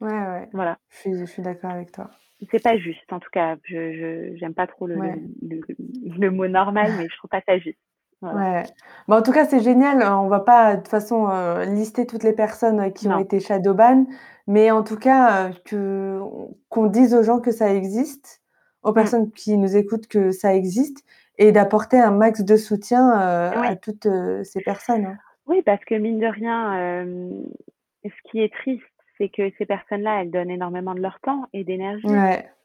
Ouais, 0.00 0.10
ouais. 0.10 0.48
Voilà. 0.52 0.78
Je 0.90 0.96
suis, 0.96 1.18
je 1.18 1.24
suis 1.24 1.42
d'accord 1.42 1.70
avec 1.70 1.92
toi. 1.92 2.10
C'est 2.50 2.62
pas 2.62 2.76
juste, 2.76 3.10
en 3.12 3.20
tout 3.20 3.30
cas. 3.32 3.56
Je 3.64 4.34
j'aime 4.36 4.54
pas 4.54 4.66
trop 4.66 4.86
le, 4.86 4.96
le, 5.42 6.30
mot 6.30 6.46
normal, 6.48 6.92
mais 6.98 7.08
je 7.08 7.16
trouve 7.16 7.30
pas 7.30 7.40
ça 7.46 7.58
juste. 7.58 7.78
Ouais. 8.22 8.64
Bon, 9.08 9.16
en 9.16 9.22
tout 9.22 9.32
cas, 9.32 9.44
c'est 9.44 9.60
génial. 9.60 10.02
On 10.02 10.28
va 10.28 10.40
pas 10.40 10.76
de 10.76 10.80
toute 10.80 10.88
façon 10.88 11.28
euh, 11.30 11.64
lister 11.64 12.06
toutes 12.06 12.22
les 12.22 12.32
personnes 12.32 12.92
qui 12.92 13.08
ont 13.08 13.18
été 13.18 13.40
shadowban, 13.40 14.06
mais 14.46 14.70
en 14.70 14.82
tout 14.82 14.96
cas, 14.96 15.48
euh, 15.48 15.52
que 15.64 16.20
qu'on 16.68 16.86
dise 16.86 17.14
aux 17.14 17.22
gens 17.22 17.40
que 17.40 17.50
ça 17.50 17.72
existe, 17.72 18.42
aux 18.82 18.90
mmh. 18.90 18.94
personnes 18.94 19.32
qui 19.32 19.56
nous 19.56 19.76
écoutent 19.76 20.06
que 20.06 20.30
ça 20.30 20.54
existe, 20.54 21.04
et 21.38 21.52
d'apporter 21.52 21.98
un 21.98 22.10
max 22.10 22.42
de 22.42 22.56
soutien 22.56 23.10
euh, 23.10 23.50
à 23.62 23.76
toutes 23.76 24.06
euh, 24.06 24.44
ces 24.44 24.60
personnes. 24.60 25.06
Hein. 25.06 25.18
Oui, 25.46 25.62
parce 25.62 25.84
que 25.84 25.94
mine 25.94 26.20
de 26.20 26.26
rien, 26.26 26.78
euh, 26.78 27.30
ce 28.04 28.30
qui 28.30 28.40
est 28.40 28.52
triste, 28.52 28.84
c'est 29.18 29.28
que 29.28 29.50
ces 29.58 29.66
personnes-là, 29.66 30.22
elles 30.22 30.30
donnent 30.30 30.50
énormément 30.50 30.94
de 30.94 31.00
leur 31.00 31.20
temps 31.20 31.46
et 31.52 31.64
d'énergie 31.64 32.08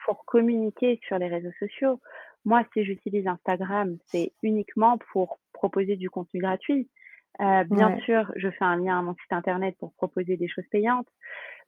pour 0.05 0.25
communiquer 0.25 0.99
sur 1.07 1.19
les 1.19 1.27
réseaux 1.27 1.51
sociaux. 1.59 1.99
Moi, 2.45 2.63
si 2.73 2.83
j'utilise 2.83 3.27
Instagram, 3.27 3.97
c'est 4.07 4.31
uniquement 4.41 4.97
pour 5.11 5.39
proposer 5.53 5.95
du 5.95 6.09
contenu 6.09 6.39
gratuit. 6.39 6.89
bien 7.39 7.99
sûr, 7.99 8.31
je 8.35 8.49
fais 8.49 8.65
un 8.65 8.77
lien 8.77 8.97
à 8.97 9.01
mon 9.01 9.13
site 9.13 9.31
internet 9.31 9.75
pour 9.79 9.93
proposer 9.93 10.37
des 10.37 10.47
choses 10.47 10.65
payantes, 10.71 11.07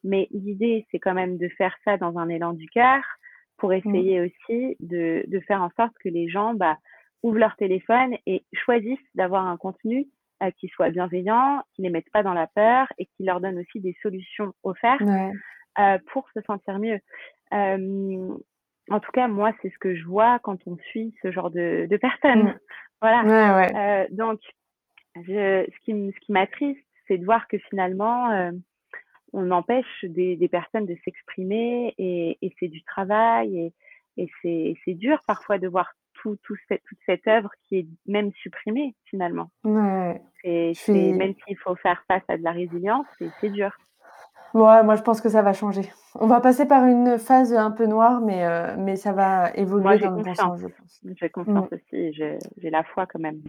mais 0.03 0.27
l'idée, 0.31 0.87
c'est 0.89 0.99
quand 0.99 1.13
même 1.13 1.37
de 1.37 1.49
faire 1.49 1.75
ça 1.83 1.97
dans 1.97 2.17
un 2.17 2.29
élan 2.29 2.53
du 2.53 2.67
cœur 2.67 3.03
pour 3.62 3.70
mmh. 3.70 3.74
essayer 3.74 4.22
aussi 4.22 4.76
de, 4.80 5.24
de, 5.28 5.39
faire 5.41 5.62
en 5.62 5.70
sorte 5.78 5.93
que 6.03 6.09
les 6.09 6.28
gens 6.28 6.55
bah, 6.55 6.78
ouvrent 7.22 7.38
leur 7.38 7.55
téléphone 7.55 8.18
et 8.26 8.43
choisissent 8.53 8.97
d'avoir 9.14 9.45
un 9.45 9.55
contenu 9.55 10.07
euh, 10.41 10.49
qui 10.59 10.68
soit 10.70 10.89
bienveillant, 10.89 11.62
qui 11.76 11.84
ne 11.84 11.88
les 11.88 11.93
mette 11.93 12.09
pas 12.12 12.24
dans 12.24 12.34
la 12.34 12.47
peur 12.47 12.91
et 12.97 13.05
qui 13.05 13.24
leur 13.24 13.39
donne 13.39 13.59
aussi 13.59 13.80
des 13.80 13.95
solutions 14.01 14.51
offertes 14.64 15.03
euh, 15.78 15.99
pour 16.12 16.28
se 16.34 16.41
sentir 16.41 16.80
mieux. 16.80 16.99
Euh, 17.53 18.36
en 18.89 18.99
tout 18.99 19.12
cas, 19.12 19.28
moi, 19.28 19.51
c'est 19.62 19.70
ce 19.70 19.78
que 19.78 19.95
je 19.95 20.05
vois 20.05 20.39
quand 20.39 20.57
on 20.66 20.78
suit 20.89 21.14
ce 21.22 21.32
genre 21.32 21.51
de, 21.51 21.88
de 21.89 21.97
personnes. 21.97 22.43
Mm. 22.43 22.59
Voilà. 23.03 24.05
donc, 24.12 24.39
je, 25.16 25.66
ce 25.66 25.80
qui, 25.84 25.91
ce 25.91 26.20
qui 26.20 26.32
m'attriste, 26.32 26.86
c'est 27.07 27.18
de 27.18 27.26
voir 27.26 27.47
que 27.47 27.57
finalement, 27.57 28.51
on 29.34 29.51
empêche 29.51 30.05
des, 30.05 30.36
des 30.36 30.47
personnes 30.47 30.86
de 30.86 30.95
s'exprimer 31.03 31.93
et, 31.97 32.38
et 32.41 32.53
c'est 32.59 32.67
du 32.67 32.84
travail 32.84 33.57
et, 34.17 34.29
et 34.43 34.77
c'est 34.84 34.93
dur 34.93 35.21
parfois 35.25 35.57
de 35.57 35.67
voir 35.67 35.93
tout, 36.21 36.38
tout 36.43 36.55
cette, 36.67 36.84
toute 36.84 36.97
cette 37.05 37.27
œuvre 37.27 37.49
qui 37.63 37.77
est 37.79 37.88
même 38.05 38.32
supprimée 38.34 38.95
finalement. 39.05 39.49
Ouais. 39.63 40.21
Et 40.43 40.73
même 40.88 41.34
s'il 41.45 41.57
faut 41.57 41.75
faire 41.75 42.03
face 42.07 42.23
à 42.27 42.38
de 42.38 42.43
la 42.43 42.51
résilience, 42.51 43.07
c'est 43.39 43.49
dur. 43.49 43.71
Ouais, 44.53 44.84
moi 44.84 44.95
je 44.95 45.01
pense 45.01 45.21
que 45.21 45.29
ça 45.29 45.41
va 45.41 45.53
changer. 45.53 45.89
On 46.15 46.27
va 46.27 46.41
passer 46.41 46.67
par 46.67 46.86
une 46.86 47.17
phase 47.17 47.53
un 47.53 47.71
peu 47.71 47.86
noire, 47.86 48.19
mais, 48.19 48.45
euh, 48.45 48.75
mais 48.77 48.97
ça 48.97 49.13
va 49.13 49.51
évoluer 49.55 49.97
dans 49.99 50.11
le 50.11 50.23
bon 50.23 50.36
sens, 50.36 50.59
je 50.59 50.67
pense. 50.67 50.99
J'ai 51.15 51.29
confiance 51.29 51.71
mm. 51.71 51.75
aussi, 51.75 52.13
j'ai 52.13 52.69
la 52.69 52.84
foi 52.84 53.05
quand 53.05 53.19
même. 53.19 53.41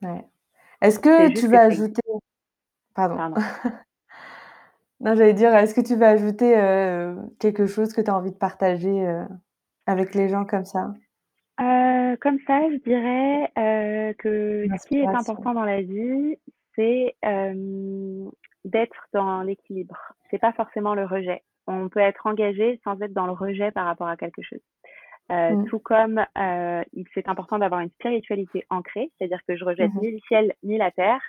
Ouais. 0.00 0.24
Est-ce 0.80 0.98
que 0.98 1.32
tu 1.38 1.46
vas 1.48 1.62
ajouter. 1.62 2.02
Pardon. 2.94 3.16
Pardon. 3.16 3.40
non, 5.00 5.14
j'allais 5.14 5.34
dire, 5.34 5.54
est-ce 5.54 5.74
que 5.74 5.86
tu 5.86 5.94
vas 5.94 6.08
ajouter 6.08 6.56
euh, 6.56 7.14
quelque 7.38 7.66
chose 7.66 7.92
que 7.92 8.00
tu 8.00 8.10
as 8.10 8.16
envie 8.16 8.30
de 8.30 8.36
partager 8.36 9.06
euh, 9.06 9.24
avec 9.86 10.14
les 10.14 10.28
gens 10.28 10.46
comme 10.46 10.64
ça? 10.64 10.94
Euh, 11.60 12.16
comme 12.20 12.38
ça, 12.46 12.60
je 12.70 12.76
dirais, 12.78 14.14
que 14.18 14.66
ce 14.78 14.86
qui 14.86 14.98
est 14.98 15.06
important 15.06 15.52
dans 15.52 15.64
la 15.64 15.82
vie, 15.82 16.36
c'est, 16.74 17.14
d'être 18.64 19.08
dans 19.12 19.42
l'équilibre. 19.42 19.96
C'est 20.30 20.38
pas 20.38 20.52
forcément 20.52 20.94
le 20.94 21.04
rejet. 21.04 21.42
On 21.66 21.88
peut 21.88 22.00
être 22.00 22.26
engagé 22.26 22.80
sans 22.84 23.00
être 23.00 23.12
dans 23.12 23.26
le 23.26 23.32
rejet 23.32 23.70
par 23.72 23.86
rapport 23.86 24.08
à 24.08 24.16
quelque 24.16 24.42
chose. 24.42 24.60
Mmh. 25.28 25.64
tout 25.66 25.80
comme, 25.80 26.24
il 26.36 27.04
c'est 27.12 27.28
important 27.28 27.58
d'avoir 27.58 27.80
une 27.80 27.90
spiritualité 27.90 28.64
ancrée, 28.70 29.10
c'est-à-dire 29.18 29.40
que 29.46 29.56
je 29.56 29.64
rejette 29.64 29.92
mmh 29.94 30.00
ni 30.00 30.10
le 30.12 30.18
ciel 30.28 30.54
ni 30.62 30.78
la 30.78 30.90
terre. 30.92 31.20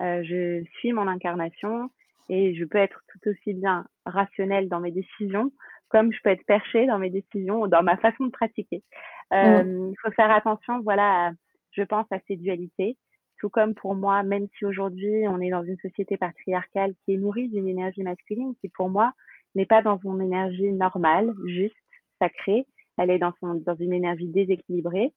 je 0.00 0.64
suis 0.78 0.92
mon 0.92 1.06
incarnation 1.06 1.90
et 2.28 2.54
je 2.54 2.64
peux 2.64 2.78
être 2.78 3.02
tout 3.08 3.30
aussi 3.30 3.54
bien 3.54 3.86
rationnelle 4.06 4.68
dans 4.68 4.80
mes 4.80 4.92
décisions 4.92 5.50
comme 5.94 6.12
je 6.12 6.18
peux 6.24 6.30
être 6.30 6.44
perchée 6.44 6.86
dans 6.86 6.98
mes 6.98 7.10
décisions 7.10 7.60
ou 7.60 7.68
dans 7.68 7.84
ma 7.84 7.96
façon 7.96 8.26
de 8.26 8.30
pratiquer. 8.30 8.82
Mm. 9.30 9.34
Euh, 9.34 9.90
il 9.92 9.94
faut 10.02 10.10
faire 10.10 10.30
attention, 10.32 10.80
voilà, 10.80 11.30
je 11.70 11.84
pense 11.84 12.06
à 12.10 12.18
ces 12.26 12.34
dualités. 12.34 12.96
Tout 13.38 13.48
comme 13.48 13.74
pour 13.74 13.94
moi, 13.94 14.24
même 14.24 14.48
si 14.58 14.64
aujourd'hui 14.64 15.28
on 15.28 15.40
est 15.40 15.50
dans 15.50 15.62
une 15.62 15.78
société 15.78 16.16
patriarcale 16.16 16.94
qui 17.04 17.14
est 17.14 17.16
nourrie 17.16 17.48
d'une 17.48 17.68
énergie 17.68 18.02
masculine, 18.02 18.54
qui 18.60 18.68
pour 18.70 18.88
moi 18.88 19.12
n'est 19.54 19.66
pas 19.66 19.82
dans 19.82 20.00
son 20.00 20.18
énergie 20.20 20.72
normale, 20.72 21.32
juste, 21.46 21.76
sacrée, 22.20 22.66
elle 22.98 23.10
est 23.10 23.18
dans, 23.20 23.32
son, 23.38 23.54
dans 23.54 23.76
une 23.76 23.92
énergie 23.92 24.28
déséquilibrée. 24.28 25.12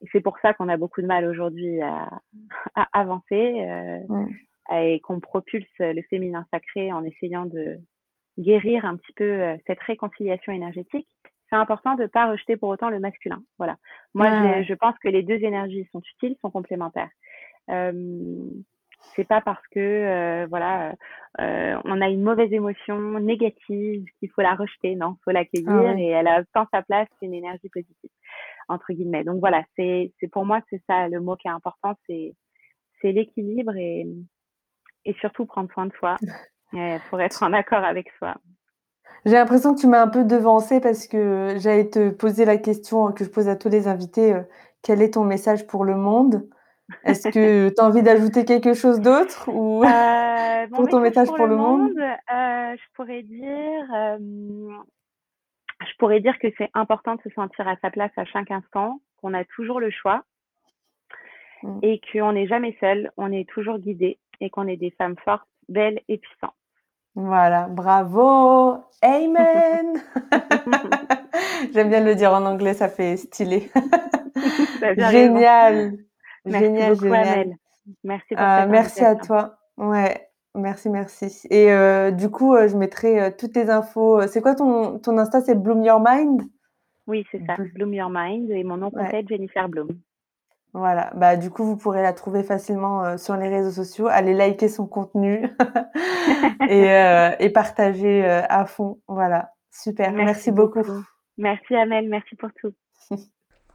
Et 0.00 0.06
c'est 0.12 0.20
pour 0.20 0.38
ça 0.40 0.54
qu'on 0.54 0.70
a 0.70 0.78
beaucoup 0.78 1.02
de 1.02 1.06
mal 1.06 1.26
aujourd'hui 1.26 1.82
à, 1.82 2.08
à, 2.74 2.88
avancer 2.92 3.60
euh, 3.60 3.98
mm. 4.08 4.28
Et 4.72 5.00
qu'on 5.00 5.20
propulse 5.20 5.66
le 5.78 6.02
féminin 6.10 6.46
sacré 6.52 6.92
en 6.92 7.04
essayant 7.04 7.46
de 7.46 7.78
guérir 8.38 8.84
un 8.84 8.96
petit 8.96 9.12
peu 9.14 9.24
euh, 9.24 9.56
cette 9.66 9.80
réconciliation 9.80 10.52
énergétique 10.52 11.08
c'est 11.50 11.56
important 11.56 11.94
de 11.94 12.02
ne 12.02 12.08
pas 12.08 12.30
rejeter 12.30 12.56
pour 12.56 12.68
autant 12.68 12.90
le 12.90 13.00
masculin. 13.00 13.42
Voilà. 13.58 13.76
Moi, 14.14 14.62
je, 14.62 14.74
pense 14.74 14.94
que 14.98 15.08
les 15.08 15.22
deux 15.22 15.42
énergies 15.42 15.88
sont 15.92 16.02
utiles, 16.14 16.36
sont 16.40 16.50
complémentaires. 16.50 17.10
Euh, 17.70 18.50
c'est 19.14 19.26
pas 19.26 19.40
parce 19.40 19.62
que 19.68 19.78
euh, 19.78 20.46
voilà, 20.48 20.94
euh, 21.40 21.80
on 21.84 22.00
a 22.00 22.08
une 22.08 22.22
mauvaise 22.22 22.52
émotion 22.52 22.98
négative 23.20 24.04
qu'il 24.18 24.30
faut 24.30 24.42
la 24.42 24.54
rejeter. 24.54 24.96
Non, 24.96 25.16
faut 25.24 25.30
l'accueillir 25.30 25.70
ah 25.70 25.98
et 25.98 26.06
elle 26.06 26.26
a 26.26 26.44
tant 26.52 26.66
sa 26.72 26.82
place 26.82 27.08
qu'une 27.18 27.34
énergie 27.34 27.68
positive 27.68 28.10
entre 28.68 28.92
guillemets. 28.92 29.24
Donc 29.24 29.40
voilà, 29.40 29.64
c'est 29.76 30.12
pour 30.32 30.44
moi 30.44 30.60
c'est 30.68 30.82
ça 30.88 31.08
le 31.08 31.20
mot 31.20 31.36
qui 31.36 31.48
est 31.48 31.52
important, 31.52 31.94
c'est 32.06 32.34
c'est 33.00 33.12
l'équilibre 33.12 33.76
et 33.76 34.06
et 35.04 35.14
surtout 35.20 35.46
prendre 35.46 35.70
soin 35.72 35.86
de 35.86 35.92
soi 35.94 36.16
pour 37.10 37.20
être 37.20 37.42
en 37.42 37.52
accord 37.52 37.84
avec 37.84 38.10
soi. 38.18 38.34
J'ai 39.24 39.34
l'impression 39.34 39.74
que 39.74 39.80
tu 39.80 39.86
m'as 39.86 40.02
un 40.02 40.08
peu 40.08 40.24
devancée 40.24 40.80
parce 40.80 41.06
que 41.06 41.56
j'allais 41.58 41.90
te 41.90 42.10
poser 42.10 42.44
la 42.44 42.56
question 42.56 43.12
que 43.12 43.24
je 43.24 43.30
pose 43.30 43.48
à 43.48 43.56
tous 43.56 43.68
les 43.68 43.88
invités, 43.88 44.32
euh, 44.32 44.42
quel 44.82 45.02
est 45.02 45.14
ton 45.14 45.24
message 45.24 45.66
pour 45.66 45.84
le 45.84 45.96
monde? 45.96 46.48
Est-ce 47.04 47.28
que 47.28 47.68
tu 47.74 47.80
as 47.80 47.84
envie 47.84 48.02
d'ajouter 48.02 48.44
quelque 48.44 48.74
chose 48.74 49.00
d'autre 49.00 49.48
ou 49.48 49.84
euh, 49.84 50.66
pour 50.74 50.88
ton 50.88 51.00
message 51.00 51.28
pour, 51.28 51.46
le 51.46 51.56
monde? 51.56 51.90
Euh, 51.98 52.76
je 52.76 52.94
pourrais 52.94 53.22
dire, 53.22 54.18
je 55.80 55.96
pourrais 55.98 56.20
dire 56.20 56.38
que 56.38 56.48
c'est 56.56 56.70
important 56.74 57.16
de 57.16 57.22
se 57.22 57.30
sentir 57.30 57.66
à 57.66 57.76
sa 57.82 57.90
place 57.90 58.12
à 58.16 58.24
chaque 58.24 58.50
instant, 58.50 59.00
qu'on 59.20 59.34
a 59.34 59.44
toujours 59.44 59.80
le 59.80 59.90
choix 59.90 60.22
mmh. 61.64 61.78
et 61.82 62.00
qu'on 62.12 62.32
n'est 62.32 62.46
jamais 62.46 62.76
seul, 62.80 63.10
on 63.16 63.32
est 63.32 63.48
toujours 63.48 63.78
guidé 63.78 64.18
et 64.40 64.50
qu'on 64.50 64.66
est 64.66 64.76
des 64.76 64.90
femmes 64.92 65.16
fortes, 65.24 65.48
belles 65.68 66.00
et 66.08 66.18
puissantes. 66.18 66.54
Voilà, 67.14 67.66
bravo, 67.68 68.84
amen. 69.02 70.02
J'aime 71.72 71.88
bien 71.88 72.04
le 72.04 72.14
dire 72.14 72.32
en 72.32 72.44
anglais, 72.44 72.74
ça 72.74 72.88
fait 72.88 73.16
stylé. 73.16 73.70
génial, 74.96 75.98
génial, 76.46 76.96
génial. 76.96 77.56
Merci 78.04 78.34
pour 78.34 78.44
Euh, 78.44 78.66
merci 78.68 79.00
à 79.04 79.16
toi. 79.16 79.58
Ouais, 79.76 80.28
merci, 80.54 80.90
merci. 80.90 81.46
Et 81.50 81.72
euh, 81.72 82.10
du 82.12 82.30
coup, 82.30 82.54
euh, 82.54 82.68
je 82.68 82.76
mettrai 82.76 83.34
toutes 83.36 83.56
les 83.56 83.70
infos. 83.70 84.26
C'est 84.28 84.40
quoi 84.40 84.54
ton, 84.54 84.98
ton 84.98 85.18
Insta? 85.18 85.40
C'est 85.40 85.56
Bloom 85.56 85.82
Your 85.82 86.00
Mind? 86.04 86.42
Oui, 87.06 87.26
c'est 87.32 87.44
ça, 87.46 87.56
Bl- 87.56 87.72
Bloom 87.72 87.94
Your 87.94 88.10
Mind 88.10 88.50
et 88.50 88.62
mon 88.62 88.76
nom 88.76 88.90
Ouais, 88.90 89.02
complet 89.02 89.24
Jennifer 89.28 89.68
Bloom. 89.68 89.88
Voilà. 90.78 91.10
Bah, 91.14 91.36
du 91.36 91.50
coup, 91.50 91.64
vous 91.64 91.76
pourrez 91.76 92.02
la 92.02 92.12
trouver 92.12 92.42
facilement 92.42 93.04
euh, 93.04 93.16
sur 93.16 93.36
les 93.36 93.48
réseaux 93.48 93.70
sociaux. 93.70 94.06
Allez 94.08 94.34
liker 94.34 94.68
son 94.68 94.86
contenu 94.86 95.48
et, 96.68 96.90
euh, 96.90 97.30
et 97.38 97.50
partager 97.50 98.24
euh, 98.24 98.42
à 98.48 98.64
fond. 98.64 99.00
Voilà, 99.08 99.52
super. 99.70 100.12
Merci 100.12 100.24
Merci 100.24 100.52
beaucoup. 100.52 100.82
beaucoup. 100.82 101.04
Merci 101.36 101.76
Amel, 101.76 102.08
merci 102.08 102.34
pour 102.36 102.50
tout. 102.60 102.72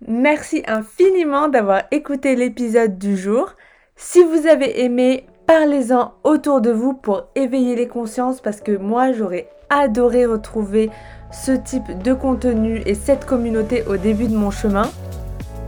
Merci 0.08 0.64
infiniment 0.68 1.48
d'avoir 1.48 1.84
écouté 1.92 2.36
l'épisode 2.36 2.98
du 2.98 3.16
jour. 3.16 3.54
Si 3.96 4.22
vous 4.22 4.48
avez 4.48 4.84
aimé, 4.84 5.26
parlez-en 5.48 6.14
autour 6.26 6.60
de 6.60 6.72
vous 6.72 6.94
pour 6.94 7.30
éveiller 7.36 7.76
les 7.76 7.88
consciences 7.88 8.42
parce 8.42 8.60
que 8.60 8.76
moi 8.76 9.14
j'aurais 9.14 9.48
adoré 9.70 10.26
retrouver 10.26 10.90
ce 11.32 11.54
type 11.54 11.98
de 12.04 12.14
contenu 12.14 12.82
et 12.86 12.96
cette 12.96 13.26
communauté 13.26 13.84
au 13.88 13.96
début 13.96 14.28
de 14.28 14.36
mon 14.36 14.52
chemin. 14.52 14.90